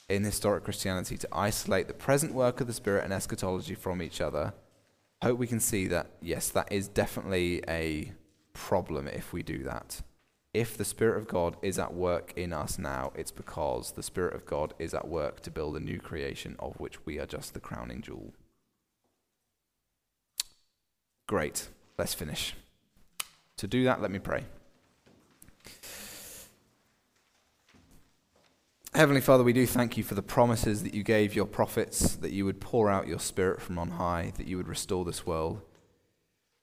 in 0.10 0.24
historic 0.24 0.64
Christianity 0.64 1.18
to 1.18 1.28
isolate 1.32 1.88
the 1.88 1.94
present 1.94 2.34
work 2.34 2.62
of 2.62 2.68
the 2.68 2.74
Spirit 2.74 3.04
and 3.04 3.14
eschatology 3.14 3.76
from 3.76 4.02
each 4.02 4.22
other. 4.22 4.54
I 5.22 5.28
hope 5.28 5.40
we 5.40 5.48
can 5.48 5.60
see 5.60 5.88
that, 5.88 6.08
yes, 6.22 6.50
that 6.50 6.72
is 6.72 6.88
definitely 6.88 7.64
a 7.68 8.12
problem 8.54 9.08
if 9.08 9.34
we 9.34 9.44
do 9.44 9.64
that. 9.64 10.02
If 10.54 10.78
the 10.78 10.86
Spirit 10.86 11.18
of 11.18 11.28
God 11.28 11.58
is 11.62 11.80
at 11.80 11.94
work 11.94 12.34
in 12.36 12.54
us 12.54 12.78
now, 12.78 13.12
it's 13.16 13.32
because 13.32 13.94
the 13.94 14.04
Spirit 14.04 14.36
of 14.36 14.46
God 14.46 14.74
is 14.78 14.94
at 14.94 15.08
work 15.08 15.40
to 15.42 15.52
build 15.52 15.76
a 15.76 15.80
new 15.80 16.00
creation 16.00 16.56
of 16.60 16.80
which 16.80 17.06
we 17.06 17.18
are 17.20 17.26
just 17.26 17.54
the 17.54 17.60
crowning 17.60 18.02
jewel. 18.02 18.34
Great. 21.28 21.70
Let's 21.98 22.14
finish. 22.14 22.54
To 23.58 23.68
do 23.68 23.84
that, 23.86 24.02
let 24.02 24.12
me 24.12 24.20
pray. 24.20 24.44
Heavenly 28.96 29.22
Father, 29.22 29.44
we 29.44 29.54
do 29.54 29.66
thank 29.66 29.98
you 29.98 30.04
for 30.04 30.14
the 30.14 30.22
promises 30.22 30.84
that 30.84 30.94
you 30.94 31.02
gave 31.02 31.34
your 31.34 31.48
prophets, 31.48 32.16
that 32.18 32.32
you 32.32 32.46
would 32.46 32.62
pour 32.62 32.92
out 32.92 33.08
your 33.08 33.18
Spirit 33.18 33.60
from 33.60 33.80
on 33.80 33.90
high, 33.90 34.34
that 34.38 34.46
you 34.46 34.56
would 34.58 34.68
restore 34.68 35.04
this 35.04 35.26
world. 35.26 35.62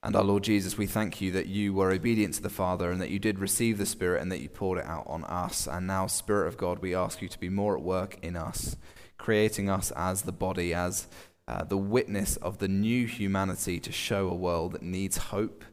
And 0.05 0.15
our 0.15 0.23
Lord 0.23 0.45
Jesus, 0.45 0.79
we 0.79 0.87
thank 0.87 1.21
you 1.21 1.33
that 1.33 1.49
you 1.49 1.75
were 1.75 1.91
obedient 1.91 2.35
to 2.35 2.43
the 2.43 2.49
Father 2.49 2.93
and 2.93 3.01
that 3.01 3.11
you 3.11 3.19
did 3.19 3.41
receive 3.41 3.79
the 3.79 3.85
Spirit 3.85 4.23
and 4.23 4.31
that 4.31 4.41
you 4.41 4.49
poured 4.49 4.79
it 4.79 4.85
out 4.85 5.09
on 5.09 5.25
us. 5.25 5.67
And 5.67 5.89
now, 5.89 6.07
Spirit 6.07 6.47
of 6.47 6.57
God, 6.57 6.79
we 6.79 6.95
ask 6.95 7.21
you 7.21 7.27
to 7.27 7.39
be 7.39 7.49
more 7.49 7.77
at 7.77 7.83
work 7.83 8.17
in 8.23 8.37
us, 8.37 8.77
creating 9.19 9.69
us 9.69 9.91
as 9.97 10.23
the 10.23 10.31
body, 10.31 10.73
as 10.73 11.09
uh, 11.49 11.65
the 11.65 11.77
witness 11.77 12.37
of 12.37 12.59
the 12.59 12.69
new 12.69 13.09
humanity 13.09 13.81
to 13.81 13.91
show 13.91 14.29
a 14.29 14.37
world 14.37 14.71
that 14.75 14.83
needs 14.83 15.17
hope, 15.17 15.65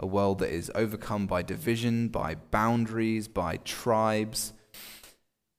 a 0.00 0.06
world 0.06 0.38
that 0.38 0.50
is 0.50 0.72
overcome 0.74 1.26
by 1.26 1.42
division, 1.42 2.08
by 2.08 2.36
boundaries, 2.36 3.28
by 3.28 3.58
tribes. 3.58 4.54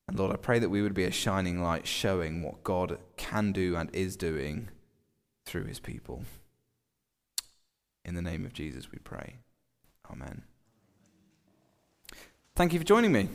And 0.08 0.18
Lord, 0.18 0.32
I 0.32 0.38
pray 0.38 0.60
that 0.60 0.70
we 0.70 0.82
would 0.82 0.94
be 0.94 1.04
a 1.04 1.12
shining 1.12 1.62
light 1.62 1.86
showing 1.86 2.42
what 2.42 2.64
God 2.64 2.98
can 3.18 3.52
do 3.52 3.76
and 3.76 3.94
is 3.94 4.16
doing 4.16 4.70
through 5.46 5.66
his 5.66 5.80
people. 5.80 6.24
In 8.06 8.16
the 8.16 8.22
name 8.22 8.46
of 8.46 8.54
Jesus, 8.54 8.92
we 8.92 9.00
pray. 9.00 9.36
Amen. 10.10 10.44
Thank 12.56 12.74
you 12.74 12.80
for 12.80 12.86
joining 12.86 13.12
me. 13.12 13.30